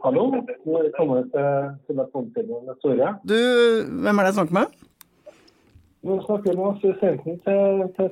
Hallo, 0.00 0.22
velkommen 0.64 1.26
til 1.34 1.48
telefontilbudet 1.90 2.62
med 2.70 2.78
Tore. 2.80 3.10
Du, 3.28 3.36
hvem 4.00 4.16
er 4.16 4.24
det 4.24 4.30
jeg 4.30 4.38
snakker 4.38 4.56
med? 4.62 4.78
Nå 6.00 6.14
snakker 6.24 6.54
med 6.56 6.64
assistenten 6.70 7.34
til, 7.44 7.80
til. 7.96 8.06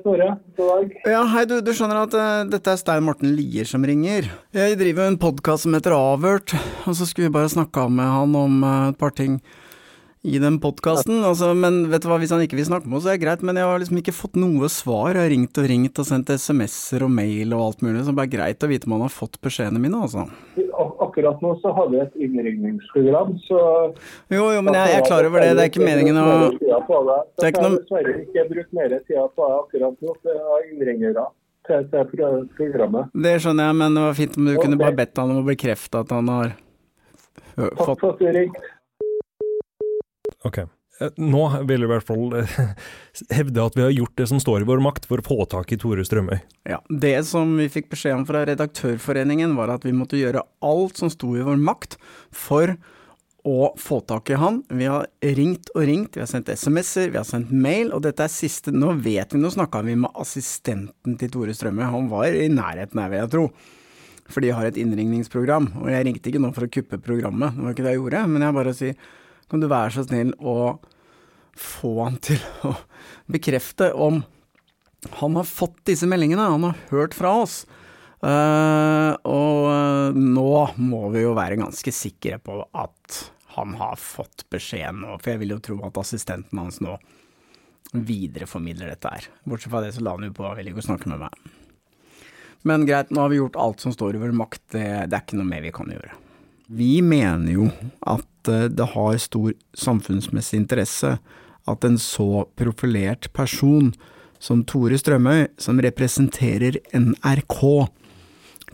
God. 0.53 0.91
Ja, 1.09 1.23
hei, 1.31 1.41
du, 1.49 1.55
du 1.65 1.71
skjønner 1.73 2.03
at 2.03 2.13
uh, 2.13 2.43
dette 2.45 2.69
er 2.69 2.77
Stein 2.77 3.01
Morten 3.07 3.31
Lier 3.33 3.65
som 3.65 3.81
ringer. 3.81 4.27
Jeg 4.53 4.77
driver 4.77 5.09
en 5.09 5.17
podkast 5.17 5.65
som 5.65 5.73
heter 5.73 5.95
Avhørt, 5.97 6.53
og 6.85 6.93
så 6.93 7.07
skulle 7.09 7.31
vi 7.31 7.33
bare 7.39 7.49
snakka 7.49 7.87
med 7.89 8.05
han 8.13 8.37
om 8.37 8.61
uh, 8.61 8.91
et 8.91 8.99
par 9.01 9.15
ting 9.17 9.39
i 10.21 10.39
den 10.39 10.59
podkasten. 10.59 11.21
Altså, 11.23 11.53
men 11.55 11.85
vet 11.91 12.03
du 12.03 12.09
hva, 12.11 12.17
hvis 12.19 12.33
han 12.35 12.41
ikke 12.43 12.57
vil 12.59 12.67
snakke 12.67 12.89
med 12.89 12.99
oss, 12.99 13.05
så 13.05 13.13
er 13.13 13.19
det 13.19 13.23
greit, 13.23 13.43
men 13.45 13.59
jeg 13.59 13.67
har 13.69 13.79
liksom 13.79 13.99
ikke 14.01 14.15
fått 14.15 14.39
noe 14.39 14.67
svar. 14.71 15.13
Jeg 15.15 15.23
har 15.23 15.31
ringt 15.31 15.59
og 15.61 15.67
ringt 15.71 16.01
og 16.01 16.07
sendt 16.09 16.31
SMS-er 16.35 17.05
og 17.07 17.13
mail 17.15 17.55
og 17.55 17.65
alt 17.69 17.83
mulig, 17.85 18.03
så 18.03 18.15
det 18.15 18.25
er 18.25 18.33
greit 18.33 18.65
å 18.65 18.71
vite 18.71 18.89
om 18.89 18.97
han 18.97 19.05
har 19.05 19.13
fått 19.15 19.39
beskjedene 19.45 19.79
mine, 19.79 20.01
altså. 20.03 20.27
Akkurat 20.99 21.39
nå 21.41 21.53
så 21.63 21.71
har 21.73 21.87
vi 21.89 21.99
et 22.03 22.17
innringningsprogram, 22.27 23.31
så 23.47 23.59
Jo, 24.31 24.43
jo, 24.53 24.59
men 24.61 24.75
jeg, 24.77 24.91
jeg 24.91 24.99
er 24.99 25.07
klar 25.07 25.27
over 25.27 25.41
det. 25.41 25.55
Det 25.57 25.63
er 25.63 25.71
ikke 25.71 25.87
meningen 25.87 26.19
å 26.19 26.25
Det 26.53 27.47
er 27.47 27.53
ikke 27.53 27.63
noe 27.65 27.79
Dessverre 27.79 28.15
ikke 28.21 28.45
brukt 28.51 28.75
mer 28.77 28.95
tid 29.07 29.33
på 29.35 29.47
det 29.47 29.57
akkurat 29.57 30.05
nå, 30.05 30.15
for 30.19 30.31
jeg 30.35 30.47
har 30.51 30.67
innringere. 30.69 31.27
Til, 31.69 31.83
til 31.85 32.05
programmet. 32.57 33.11
Det 33.13 33.35
skjønner 33.43 33.67
jeg, 33.67 33.77
men 33.77 33.97
det 33.97 34.03
var 34.07 34.15
fint 34.17 34.37
om 34.41 34.47
du 34.47 34.55
kunne 34.57 34.79
bare 34.79 34.95
bedt 34.97 35.19
han 35.21 35.33
om 35.35 35.41
å 35.43 35.45
bekrefte 35.45 36.01
at 36.01 36.13
han 36.15 36.31
har 36.33 36.55
fått 37.53 37.75
Takk 37.77 37.99
for 38.01 38.15
at 38.15 38.23
du 38.23 38.29
ringte. 38.33 38.78
Ok. 40.47 40.61
Eh, 40.99 41.15
nå 41.15 41.43
vil 41.67 41.79
jeg 41.83 41.87
i 41.87 41.91
hvert 41.93 42.07
fall 42.07 42.35
eh, 42.41 42.59
hevde 43.37 43.63
at 43.63 43.77
vi 43.77 43.85
har 43.85 43.95
gjort 43.95 44.15
det 44.19 44.27
som 44.31 44.41
står 44.43 44.63
i 44.63 44.69
vår 44.69 44.83
makt 44.83 45.07
for 45.09 45.21
å 45.21 45.25
få 45.25 45.39
tak 45.51 45.71
i 45.71 45.79
Tore 45.79 46.05
Strømøy. 46.07 46.37
Ja, 46.69 46.81
Det 46.89 47.15
som 47.27 47.55
vi 47.59 47.69
fikk 47.71 47.91
beskjed 47.93 48.17
om 48.17 48.27
fra 48.27 48.45
Redaktørforeningen, 48.49 49.55
var 49.59 49.71
at 49.75 49.87
vi 49.87 49.95
måtte 49.95 50.19
gjøre 50.19 50.45
alt 50.65 50.99
som 50.99 51.11
sto 51.11 51.35
i 51.37 51.45
vår 51.45 51.59
makt 51.63 51.99
for 52.35 52.75
å 53.47 53.69
få 53.79 54.01
tak 54.03 54.29
i 54.33 54.37
han. 54.39 54.59
Vi 54.67 54.89
har 54.91 55.07
ringt 55.23 55.71
og 55.71 55.85
ringt, 55.87 56.17
vi 56.17 56.21
har 56.21 56.29
sendt 56.29 56.51
SMS-er, 56.51 57.13
vi 57.13 57.19
har 57.21 57.27
sendt 57.27 57.53
mail, 57.55 57.93
og 57.95 58.03
dette 58.03 58.25
er 58.25 58.31
siste 58.31 58.73
Nå 58.75 58.91
vet 58.99 59.31
vi, 59.33 59.39
nå 59.39 59.51
snakka 59.53 59.81
vi 59.87 59.95
med 59.99 60.11
assistenten 60.19 61.15
til 61.19 61.31
Tore 61.31 61.55
Strømøy, 61.55 61.85
han 61.87 62.09
var 62.11 62.35
i 62.35 62.49
nærheten 62.51 62.99
her, 62.99 63.13
vil 63.13 63.23
jeg 63.23 63.31
tro. 63.35 63.45
For 64.29 64.45
de 64.45 64.51
har 64.53 64.67
et 64.67 64.77
innringningsprogram, 64.77 65.71
og 65.79 65.87
jeg 65.89 66.05
ringte 66.05 66.29
ikke 66.29 66.43
nå 66.43 66.51
for 66.53 66.67
å 66.67 66.73
kuppe 66.73 66.99
programmet, 67.01 67.55
det 67.55 67.63
var 67.63 67.73
ikke 67.73 67.87
det 67.87 67.95
jeg 67.95 68.01
gjorde, 68.03 68.25
men 68.29 68.45
jeg 68.45 68.57
bare 68.59 68.75
sier 68.77 69.07
kan 69.49 69.61
du 69.61 69.69
være 69.69 69.93
så 69.95 70.05
snill 70.05 70.33
å 70.39 70.77
få 71.59 71.93
han 72.03 72.19
til 72.23 72.39
å 72.69 72.75
bekrefte 73.31 73.91
om 73.93 74.23
han 75.21 75.37
har 75.39 75.47
fått 75.47 75.85
disse 75.87 76.07
meldingene, 76.11 76.49
han 76.51 76.65
har 76.67 76.79
hørt 76.89 77.15
fra 77.15 77.37
oss. 77.45 77.61
Uh, 78.19 79.15
og 79.23 79.67
uh, 79.71 80.17
nå 80.17 80.49
må 80.75 81.05
vi 81.13 81.23
jo 81.23 81.31
være 81.37 81.59
ganske 81.61 81.93
sikre 81.95 82.35
på 82.43 82.57
at 82.75 83.19
han 83.55 83.77
har 83.79 83.95
fått 83.99 84.43
beskjed 84.51 84.99
nå, 84.99 85.15
for 85.21 85.33
jeg 85.33 85.41
vil 85.43 85.55
jo 85.55 85.61
tro 85.63 85.77
at 85.87 85.97
assistenten 86.01 86.59
hans 86.59 86.81
nå 86.83 86.97
videreformidler 87.95 88.91
dette 88.91 89.13
her. 89.13 89.29
Bortsett 89.47 89.71
fra 89.71 89.81
det 89.85 89.93
så 89.95 90.03
la 90.03 90.17
han 90.17 90.27
jo 90.27 90.35
på, 90.35 90.51
vil 90.59 90.71
ikke 90.71 90.85
snakke 90.85 91.09
med 91.11 91.23
meg. 91.23 91.55
Men 92.67 92.83
greit, 92.85 93.11
nå 93.15 93.23
har 93.23 93.31
vi 93.31 93.39
gjort 93.39 93.57
alt 93.59 93.81
som 93.81 93.95
står 93.95 94.17
i 94.17 94.21
vår 94.21 94.35
makt, 94.35 94.65
det, 94.75 94.87
det 95.09 95.15
er 95.15 95.23
ikke 95.23 95.39
noe 95.39 95.47
mer 95.47 95.63
vi 95.63 95.73
kan 95.73 95.89
gjøre. 95.89 96.11
Vi 96.69 96.99
mener 97.01 97.51
jo 97.51 97.69
at 98.05 98.29
Eh, 98.49 98.63
det 98.63 98.85
har 98.85 99.17
stor 99.17 99.53
samfunnsmessig 99.73 100.59
interesse 100.59 101.17
at 101.69 101.83
en 101.85 101.97
så 101.99 102.45
profilert 102.57 103.29
person 103.33 103.91
som 104.39 104.63
Tore 104.63 104.97
Strømøy, 104.97 105.47
som 105.59 105.81
representerer 105.83 106.79
NRK, 106.95 107.87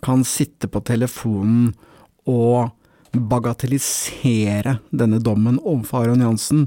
kan 0.05 0.23
sitte 0.27 0.69
på 0.69 0.83
telefonen 0.85 1.71
og 2.29 2.69
bagatellisere 3.15 4.77
denne 4.91 5.21
dommen 5.23 5.57
overfor 5.63 6.05
Aron 6.05 6.21
Jansen, 6.21 6.65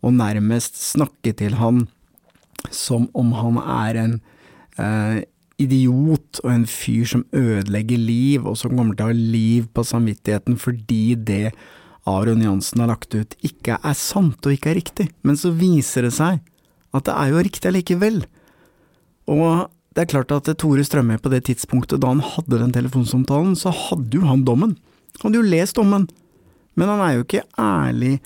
og 0.00 0.16
nærmest 0.16 0.80
snakke 0.80 1.34
til 1.36 1.58
han 1.60 1.84
som 2.72 3.06
om 3.16 3.34
han 3.36 3.60
er 3.60 3.98
en 4.00 4.14
eh, 4.80 5.22
idiot 5.60 6.40
og 6.42 6.50
en 6.52 6.66
fyr 6.68 7.06
som 7.08 7.26
ødelegger 7.36 8.00
liv, 8.00 8.46
og 8.46 8.56
som 8.58 8.74
kommer 8.74 8.96
til 8.96 9.06
å 9.06 9.10
ha 9.10 9.16
liv 9.16 9.68
på 9.74 9.84
samvittigheten 9.86 10.58
fordi 10.60 11.16
det 11.16 11.50
Aron 12.08 12.42
Jansen 12.42 12.80
har 12.82 12.90
lagt 12.90 13.14
ut, 13.14 13.36
ikke 13.44 13.76
er 13.76 13.96
sant 13.98 14.46
og 14.46 14.54
ikke 14.54 14.72
er 14.72 14.80
riktig, 14.80 15.10
men 15.26 15.36
så 15.38 15.52
viser 15.54 16.08
det 16.08 16.14
seg 16.16 16.40
at 16.96 17.06
det 17.06 17.14
er 17.14 17.30
jo 17.30 17.42
riktig 17.44 17.70
allikevel. 17.70 18.22
Og 19.30 19.68
det 19.94 20.04
er 20.04 20.10
klart 20.10 20.32
at 20.34 20.48
Tore 20.58 20.82
Strømøy 20.86 21.20
på 21.22 21.30
det 21.32 21.44
tidspunktet 21.48 22.02
da 22.02 22.12
han 22.12 22.24
hadde 22.24 22.62
den 22.62 22.72
telefonsamtalen, 22.74 23.52
så 23.58 23.72
hadde 23.74 24.16
jo 24.16 24.26
han 24.26 24.46
dommen. 24.46 24.76
Han 25.20 25.28
hadde 25.28 25.42
jo 25.42 25.52
lest 25.52 25.78
dommen. 25.78 26.08
Men 26.78 26.90
han 26.90 27.02
er 27.04 27.14
jo 27.16 27.26
ikke 27.26 27.44
ærlig 27.60 28.16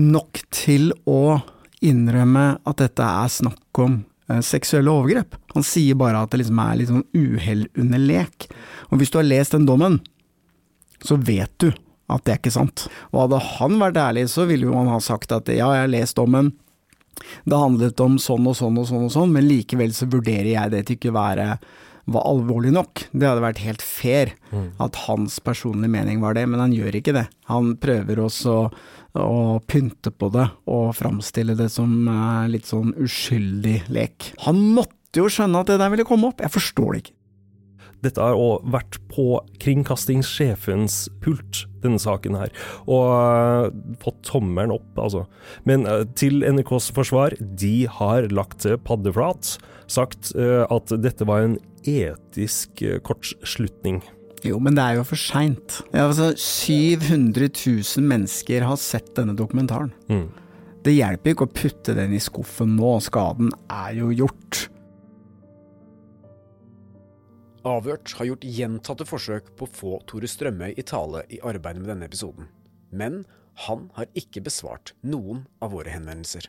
nok 0.00 0.42
til 0.54 0.90
å 1.08 1.40
innrømme 1.84 2.44
at 2.68 2.82
dette 2.82 3.06
er 3.06 3.32
snakk 3.32 3.80
om 3.80 4.00
seksuelle 4.46 4.92
overgrep. 4.92 5.36
Han 5.54 5.66
sier 5.66 5.98
bare 5.98 6.22
at 6.22 6.32
det 6.32 6.42
liksom 6.42 6.62
er 6.62 6.78
litt 6.78 6.90
sånn 6.90 7.06
uhell 7.16 7.66
under 7.80 8.02
lek. 8.02 8.48
Og 8.90 9.00
hvis 9.00 9.12
du 9.12 9.20
har 9.20 9.28
lest 9.28 9.56
den 9.56 9.68
dommen, 9.68 10.00
så 11.04 11.16
vet 11.16 11.52
du 11.62 11.70
at 12.10 12.24
det 12.26 12.34
er 12.34 12.40
ikke 12.40 12.54
sant. 12.54 12.86
Og 13.12 13.24
hadde 13.24 13.42
han 13.56 13.78
vært 13.80 14.00
ærlig, 14.00 14.26
så 14.32 14.46
ville 14.48 14.66
jo 14.68 14.74
han 14.76 14.90
ha 14.90 14.98
sagt 15.02 15.32
at 15.34 15.48
ja, 15.50 15.70
jeg 15.76 15.86
har 15.86 15.92
lest 15.92 16.18
dommen, 16.18 16.52
det 17.44 17.58
handlet 17.58 18.00
om 18.00 18.16
sånn 18.22 18.46
og 18.48 18.56
sånn 18.56 18.78
og 18.80 18.88
sånn 18.88 19.06
og 19.06 19.12
sånn, 19.12 19.32
men 19.34 19.48
likevel 19.48 19.92
så 19.94 20.08
vurderer 20.10 20.52
jeg 20.54 20.72
det 20.72 20.84
til 20.86 20.98
ikke 20.98 21.14
være 21.14 21.54
var 22.10 22.26
alvorlig 22.26 22.72
nok. 22.74 23.04
Det 23.12 23.28
hadde 23.28 23.44
vært 23.44 23.62
helt 23.62 23.82
fair 23.84 24.32
mm. 24.50 24.80
at 24.82 25.02
hans 25.06 25.36
personlige 25.44 25.92
mening 25.92 26.22
var 26.24 26.34
det, 26.34 26.46
men 26.50 26.62
han 26.62 26.74
gjør 26.74 26.96
ikke 26.98 27.14
det. 27.14 27.26
Han 27.50 27.74
prøver 27.82 28.22
også 28.24 28.56
å 28.56 28.64
pynte 29.70 30.12
på 30.14 30.28
det 30.30 30.46
og 30.70 30.92
framstille 30.94 31.56
det 31.58 31.66
som 31.74 32.06
litt 32.50 32.68
sånn 32.68 32.92
uskyldig 32.94 33.80
lek. 33.90 34.32
Han 34.46 34.60
måtte 34.76 35.24
jo 35.24 35.30
skjønne 35.32 35.64
at 35.64 35.72
det 35.72 35.80
der 35.82 35.90
ville 35.90 36.06
komme 36.06 36.30
opp, 36.30 36.44
jeg 36.44 36.54
forstår 36.54 36.92
det 36.92 37.02
ikke. 37.02 37.16
Dette 38.00 38.22
har 38.24 38.38
òg 38.38 38.64
vært 38.72 38.96
på 39.12 39.26
kringkastingssjefens 39.60 41.02
pult, 41.20 41.64
denne 41.82 42.00
saken 42.00 42.38
her, 42.38 42.52
og 42.88 43.10
uh, 43.12 43.96
fått 44.00 44.22
tommelen 44.28 44.72
opp, 44.72 44.88
altså. 45.00 45.26
Men 45.68 45.84
uh, 45.88 46.06
til 46.16 46.40
NRKs 46.46 46.90
forsvar, 46.96 47.36
de 47.40 47.74
har 48.00 48.30
lagt 48.32 48.64
paddeflat, 48.86 49.58
sagt 49.90 50.30
at 50.38 50.92
dette 51.02 51.26
var 51.26 51.42
en 51.42 51.56
etisk 51.82 52.78
kortslutning. 53.02 53.98
Jo, 54.46 54.58
men 54.62 54.76
det 54.76 54.84
er 54.84 54.98
jo 54.98 55.04
for 55.04 55.20
seint. 55.20 55.80
Ja, 55.92 56.06
altså, 56.06 56.30
700 56.36 57.50
000 57.52 58.06
mennesker 58.08 58.64
har 58.64 58.78
sett 58.80 59.12
denne 59.18 59.36
dokumentaren. 59.36 59.92
Mm. 60.08 60.28
Det 60.80 60.94
hjelper 60.96 61.34
ikke 61.34 61.48
å 61.48 61.52
putte 61.52 61.94
den 61.96 62.14
i 62.16 62.20
skuffen 62.22 62.72
nå, 62.78 62.94
skaden 63.04 63.50
er 63.68 63.98
jo 63.98 64.08
gjort. 64.22 64.62
Avhørt 67.68 68.14
har 68.16 68.30
gjort 68.30 68.46
gjentatte 68.48 69.04
forsøk 69.04 69.50
på 69.58 69.66
å 69.66 69.74
få 69.76 69.98
Tore 70.08 70.30
Strømøy 70.30 70.72
i 70.80 70.86
tale 70.88 71.26
i 71.28 71.42
arbeidet 71.44 71.82
med 71.82 71.92
denne 71.92 72.08
episoden, 72.08 72.48
men 72.88 73.26
han 73.66 73.90
har 73.98 74.08
ikke 74.16 74.40
besvart 74.46 74.94
noen 75.04 75.44
av 75.60 75.74
våre 75.74 75.92
henvendelser. 75.92 76.48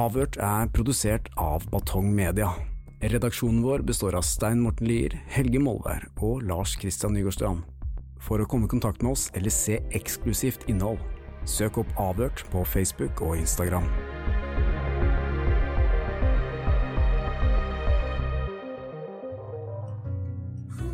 Avhørt 0.00 0.38
er 0.40 0.68
produsert 0.72 1.26
av 1.36 1.66
Batong 1.68 2.06
Media. 2.16 2.48
Redaksjonen 3.02 3.60
vår 3.64 3.82
består 3.84 4.14
av 4.16 4.24
Stein 4.24 4.62
Morten 4.64 4.88
Lier, 4.88 5.12
Helge 5.28 5.60
Molvær 5.60 6.06
og 6.24 6.44
Lars 6.46 6.72
Kristian 6.80 7.12
Nygårdstrand. 7.16 7.66
For 8.20 8.40
å 8.40 8.46
komme 8.48 8.68
i 8.68 8.72
kontakt 8.72 9.04
med 9.04 9.12
oss 9.12 9.26
eller 9.36 9.52
se 9.52 9.80
eksklusivt 9.96 10.64
innhold, 10.72 11.02
søk 11.44 11.82
opp 11.82 11.92
Avhørt 12.00 12.46
på 12.52 12.64
Facebook 12.68 13.20
og 13.26 13.36
Instagram. 13.42 13.88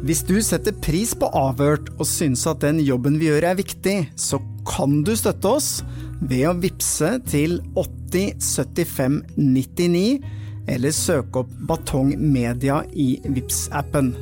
Hvis 0.07 0.23
du 0.27 0.37
setter 0.45 0.75
pris 0.83 1.15
på 1.19 1.31
Avhørt 1.35 1.93
og 1.97 2.07
syns 2.11 2.43
at 2.51 2.65
den 2.65 2.83
jobben 2.83 3.21
vi 3.23 3.31
gjør 3.31 3.53
er 3.53 3.59
viktig, 3.59 3.97
så 4.19 4.43
kan 4.67 5.01
du 5.07 5.15
støtte 5.19 5.55
oss 5.61 5.71
ved 6.21 6.47
å 6.51 6.57
vippse 6.59 7.17
til 7.31 7.61
8 7.75 8.06
80 8.17 8.41
75 8.41 9.23
99, 9.37 10.21
eller 10.69 10.95
søk 10.95 11.37
opp 11.43 11.51
Batong 11.69 12.15
Media 12.19 12.81
i 12.93 13.17
vips 13.23 13.67
appen 13.77 14.15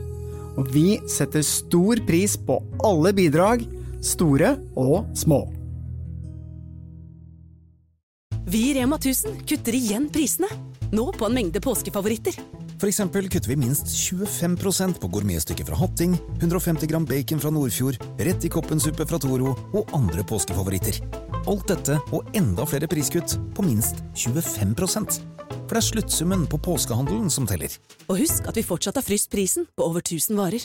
Og 0.58 0.68
vi 0.74 0.98
setter 1.10 1.44
stor 1.46 2.02
pris 2.06 2.36
på 2.36 2.58
alle 2.84 3.14
bidrag, 3.16 3.64
store 4.04 4.56
og 4.76 5.08
små. 5.16 5.44
Vi 8.44 8.60
i 8.68 8.74
Rema 8.76 8.98
1000 9.00 9.40
kutter 9.48 9.74
igjen 9.74 10.10
prisene, 10.12 10.50
nå 10.92 11.08
på 11.16 11.26
en 11.26 11.34
mengde 11.40 11.62
påskefavoritter. 11.64 12.36
Eksempel 12.84 13.30
kutter 13.32 13.48
vi 13.48 13.56
minst 13.56 13.88
25% 13.88 15.00
på 15.00 15.08
gourmetstykket 15.08 15.70
fra 15.70 15.78
Hatting, 15.80 16.18
150 16.42 16.90
gram 16.90 17.06
bacon 17.08 17.40
fra 17.40 17.50
Nordfjord, 17.54 17.96
rett 18.20 18.44
i 18.44 18.52
koppensuppe 18.52 19.08
fra 19.08 19.18
Toro 19.22 19.54
og 19.72 19.94
andre 19.96 20.26
påskefavoritter. 20.28 21.00
Alt 21.44 21.68
dette 21.68 21.98
og 22.16 22.28
enda 22.36 22.64
flere 22.64 22.88
priskutt 22.88 23.34
på 23.56 23.64
minst 23.66 23.98
25% 24.16 25.18
For 25.44 25.74
det 25.74 25.80
er 25.80 25.84
sluttsummen 25.84 26.46
på 26.48 26.60
påskehandelen 26.64 27.28
som 27.32 27.48
teller. 27.48 27.72
Og 28.08 28.22
husk 28.22 28.48
at 28.48 28.56
vi 28.56 28.64
fortsatt 28.64 28.96
har 29.00 29.04
fryst 29.04 29.28
prisen 29.32 29.68
på 29.76 29.84
over 29.84 30.00
1000 30.00 30.40
varer. 30.40 30.64